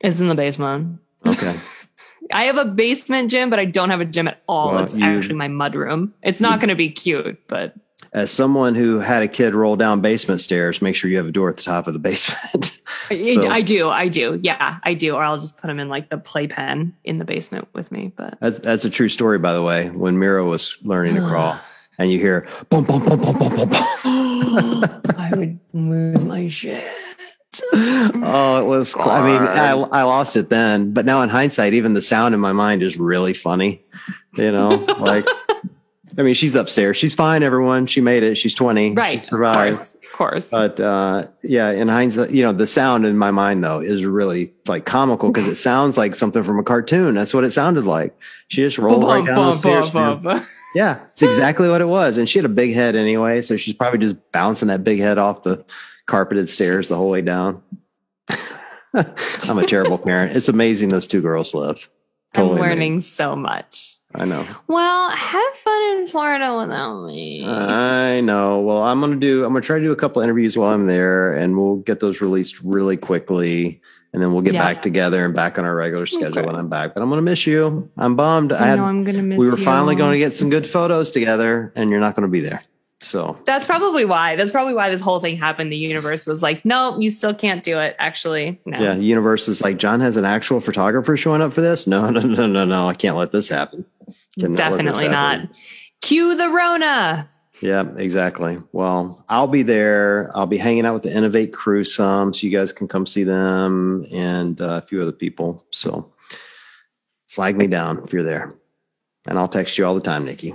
It's 0.00 0.20
in 0.20 0.28
the 0.28 0.34
basement. 0.34 0.98
Okay. 1.26 1.54
I 2.32 2.44
have 2.44 2.58
a 2.58 2.64
basement 2.66 3.30
gym, 3.30 3.50
but 3.50 3.58
I 3.58 3.64
don't 3.64 3.90
have 3.90 4.00
a 4.00 4.04
gym 4.04 4.28
at 4.28 4.42
all. 4.46 4.72
Well, 4.72 4.84
it's 4.84 4.94
you- 4.94 5.04
actually 5.04 5.34
my 5.34 5.48
mud 5.48 5.74
room. 5.74 6.14
It's 6.22 6.40
not 6.40 6.60
going 6.60 6.68
to 6.68 6.74
be 6.76 6.90
cute, 6.90 7.40
but 7.48 7.74
as 8.12 8.30
someone 8.30 8.74
who 8.74 8.98
had 8.98 9.22
a 9.22 9.28
kid 9.28 9.54
roll 9.54 9.76
down 9.76 10.00
basement 10.00 10.40
stairs, 10.40 10.82
make 10.82 10.96
sure 10.96 11.10
you 11.10 11.16
have 11.16 11.26
a 11.28 11.32
door 11.32 11.48
at 11.48 11.56
the 11.56 11.62
top 11.62 11.86
of 11.86 11.92
the 11.92 11.98
basement. 12.00 12.80
so, 13.08 13.50
I 13.50 13.62
do, 13.62 13.88
I 13.88 14.08
do, 14.08 14.38
yeah, 14.42 14.78
I 14.82 14.94
do. 14.94 15.14
Or 15.14 15.22
I'll 15.22 15.38
just 15.38 15.60
put 15.60 15.68
them 15.68 15.78
in 15.78 15.88
like 15.88 16.10
the 16.10 16.18
playpen 16.18 16.94
in 17.04 17.18
the 17.18 17.24
basement 17.24 17.68
with 17.72 17.92
me. 17.92 18.12
But 18.16 18.38
that's 18.40 18.58
that's 18.60 18.84
a 18.84 18.90
true 18.90 19.08
story, 19.08 19.38
by 19.38 19.52
the 19.52 19.62
way. 19.62 19.90
When 19.90 20.18
Mira 20.18 20.44
was 20.44 20.76
learning 20.82 21.14
to 21.16 21.20
crawl, 21.20 21.58
and 22.00 22.10
you 22.10 22.18
hear 22.18 22.48
boom, 22.70 22.84
boom, 22.84 23.04
boom, 23.04 23.20
boom, 23.20 23.38
boom, 23.38 23.48
boom, 23.50 23.68
boom. 23.68 25.02
I 25.18 25.30
would 25.36 25.60
lose 25.74 26.24
my 26.24 26.48
shit. 26.48 26.82
oh, 27.72 28.58
it 28.60 28.64
was. 28.64 28.96
I 28.96 29.22
mean, 29.22 29.42
I, 29.42 29.72
I 29.72 30.02
lost 30.04 30.34
it 30.36 30.48
then, 30.48 30.94
but 30.94 31.04
now 31.04 31.20
in 31.20 31.28
hindsight, 31.28 31.74
even 31.74 31.92
the 31.92 32.00
sound 32.00 32.34
in 32.34 32.40
my 32.40 32.52
mind 32.52 32.82
is 32.82 32.96
really 32.96 33.34
funny. 33.34 33.84
You 34.34 34.50
know, 34.50 34.68
like 34.98 35.28
I 36.16 36.22
mean, 36.22 36.34
she's 36.34 36.54
upstairs. 36.54 36.96
She's 36.96 37.14
fine, 37.14 37.42
everyone. 37.42 37.86
She 37.86 38.00
made 38.00 38.22
it. 38.22 38.36
She's 38.36 38.54
20. 38.54 38.94
Right. 38.94 39.22
She 39.22 39.28
survived. 39.28 39.72
Of 39.72 39.78
course. 39.78 39.94
Of 39.94 40.12
course. 40.12 40.44
But 40.46 40.80
uh, 40.80 41.26
yeah, 41.42 41.70
in 41.70 41.88
hindsight, 41.88 42.30
you 42.30 42.42
know, 42.42 42.52
the 42.52 42.66
sound 42.66 43.04
in 43.04 43.18
my 43.18 43.30
mind 43.30 43.62
though 43.62 43.80
is 43.80 44.04
really 44.04 44.54
like 44.66 44.86
comical 44.86 45.30
because 45.30 45.48
it 45.48 45.56
sounds 45.56 45.98
like 45.98 46.14
something 46.14 46.42
from 46.42 46.58
a 46.58 46.62
cartoon. 46.62 47.14
That's 47.14 47.34
what 47.34 47.44
it 47.44 47.52
sounded 47.52 47.84
like. 47.84 48.16
She 48.48 48.62
just 48.62 48.78
rolled 48.78 49.04
right 49.04 49.24
down 49.24 49.36
the 49.36 49.52
stairs. 49.52 50.50
Yeah, 50.74 51.00
it's 51.02 51.20
hmm. 51.20 51.26
exactly 51.26 51.68
what 51.68 51.80
it 51.80 51.88
was. 51.88 52.16
And 52.16 52.28
she 52.28 52.38
had 52.38 52.44
a 52.44 52.50
big 52.50 52.74
head 52.74 52.96
anyway, 52.96 53.42
so 53.42 53.56
she's 53.56 53.74
probably 53.74 53.98
just 53.98 54.16
bouncing 54.32 54.68
that 54.68 54.84
big 54.84 55.00
head 55.00 55.18
off 55.18 55.42
the 55.42 55.64
carpeted 56.06 56.48
stairs 56.48 56.88
the 56.88 56.96
whole 56.96 57.10
way 57.10 57.22
down. 57.22 57.62
I'm 58.94 59.58
a 59.58 59.66
terrible 59.66 59.98
parent. 60.04 60.36
It's 60.36 60.48
amazing 60.48 60.88
those 60.88 61.06
two 61.06 61.22
girls 61.22 61.54
live. 61.54 61.88
Totally 62.34 62.56
I'm 62.56 62.60
learning 62.60 62.92
amazing. 62.94 63.00
so 63.02 63.36
much. 63.36 63.96
I 64.14 64.24
know. 64.24 64.44
Well, 64.66 65.10
have 65.10 65.54
fun 65.54 65.82
in 65.98 66.06
Florida 66.08 66.56
without 66.56 67.06
me. 67.06 67.46
I 67.46 68.20
know. 68.20 68.60
Well, 68.60 68.82
I'm 68.82 69.00
gonna 69.00 69.16
do. 69.16 69.44
I'm 69.44 69.52
gonna 69.52 69.60
try 69.60 69.78
to 69.78 69.84
do 69.84 69.92
a 69.92 69.96
couple 69.96 70.20
interviews 70.20 70.58
while 70.58 70.74
I'm 70.74 70.86
there, 70.86 71.32
and 71.36 71.56
we'll 71.56 71.76
get 71.76 72.00
those 72.00 72.20
released 72.20 72.60
really 72.60 72.96
quickly, 72.96 73.80
and 74.12 74.22
then 74.22 74.32
we'll 74.32 74.42
get 74.42 74.54
yeah. 74.54 74.62
back 74.62 74.82
together 74.82 75.24
and 75.24 75.34
back 75.34 75.58
on 75.58 75.64
our 75.64 75.74
regular 75.74 76.06
schedule 76.06 76.38
okay. 76.38 76.46
when 76.46 76.56
I'm 76.56 76.68
back. 76.68 76.94
But 76.94 77.02
I'm 77.02 77.08
gonna 77.08 77.22
miss 77.22 77.46
you. 77.46 77.90
I'm 77.96 78.16
bummed. 78.16 78.52
I, 78.52 78.72
I 78.72 78.76
know 78.76 78.84
I'm 78.84 79.04
gonna 79.04 79.22
miss. 79.22 79.36
You. 79.36 79.40
We 79.40 79.50
were 79.50 79.58
you. 79.58 79.64
finally 79.64 79.94
going 79.94 80.12
to 80.12 80.18
get 80.18 80.32
some 80.32 80.50
good 80.50 80.68
photos 80.68 81.10
together, 81.10 81.72
and 81.76 81.90
you're 81.90 82.00
not 82.00 82.16
going 82.16 82.26
to 82.26 82.30
be 82.30 82.40
there. 82.40 82.62
So 83.02 83.38
that's 83.46 83.66
probably 83.66 84.04
why. 84.04 84.36
That's 84.36 84.52
probably 84.52 84.74
why 84.74 84.90
this 84.90 85.00
whole 85.00 85.20
thing 85.20 85.36
happened. 85.36 85.72
The 85.72 85.76
universe 85.76 86.26
was 86.26 86.42
like, 86.42 86.64
no, 86.66 86.98
you 86.98 87.10
still 87.10 87.32
can't 87.32 87.62
do 87.62 87.78
it. 87.80 87.96
Actually, 87.98 88.60
no. 88.66 88.78
Yeah, 88.78 88.94
universe 88.94 89.48
is 89.48 89.62
like, 89.62 89.78
John 89.78 90.00
has 90.00 90.16
an 90.16 90.26
actual 90.26 90.60
photographer 90.60 91.16
showing 91.16 91.40
up 91.40 91.54
for 91.54 91.62
this. 91.62 91.86
No, 91.86 92.10
no, 92.10 92.20
no, 92.20 92.46
no, 92.46 92.64
no. 92.64 92.88
I 92.88 92.94
can't 92.94 93.16
let 93.16 93.32
this 93.32 93.48
happen. 93.48 93.86
Cannot 94.38 94.56
Definitely 94.56 95.04
this 95.08 95.12
happen. 95.14 95.46
not. 95.46 95.56
Cue 96.02 96.36
the 96.36 96.48
Rona. 96.50 97.28
Yeah, 97.60 97.84
exactly. 97.96 98.58
Well, 98.72 99.24
I'll 99.28 99.46
be 99.46 99.62
there. 99.62 100.30
I'll 100.34 100.46
be 100.46 100.56
hanging 100.56 100.86
out 100.86 100.94
with 100.94 101.02
the 101.02 101.14
Innovate 101.14 101.52
crew 101.52 101.84
some, 101.84 102.32
so 102.32 102.46
you 102.46 102.56
guys 102.56 102.72
can 102.72 102.88
come 102.88 103.06
see 103.06 103.24
them 103.24 104.06
and 104.10 104.60
uh, 104.60 104.80
a 104.82 104.86
few 104.86 105.00
other 105.00 105.12
people. 105.12 105.64
So 105.70 106.12
flag 107.28 107.56
me 107.56 107.66
down 107.66 108.02
if 108.02 108.12
you're 108.12 108.22
there, 108.22 108.54
and 109.26 109.38
I'll 109.38 109.48
text 109.48 109.76
you 109.76 109.86
all 109.86 109.94
the 109.94 110.00
time, 110.00 110.24
Nikki. 110.24 110.54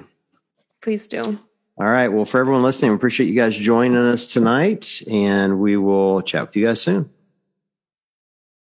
Please 0.82 1.08
do. 1.08 1.40
All 1.78 1.88
right. 1.88 2.08
Well, 2.08 2.26
for 2.26 2.40
everyone 2.40 2.64
listening, 2.64 2.92
we 2.92 2.96
appreciate 2.96 3.28
you 3.28 3.36
guys 3.36 3.58
joining 3.58 3.98
us 3.98 4.28
tonight, 4.28 5.02
and 5.12 5.60
we 5.60 5.78
will 5.78 6.22
chat 6.22 6.48
with 6.48 6.56
you 6.56 6.66
guys 6.66 6.82
soon. 6.82 7.10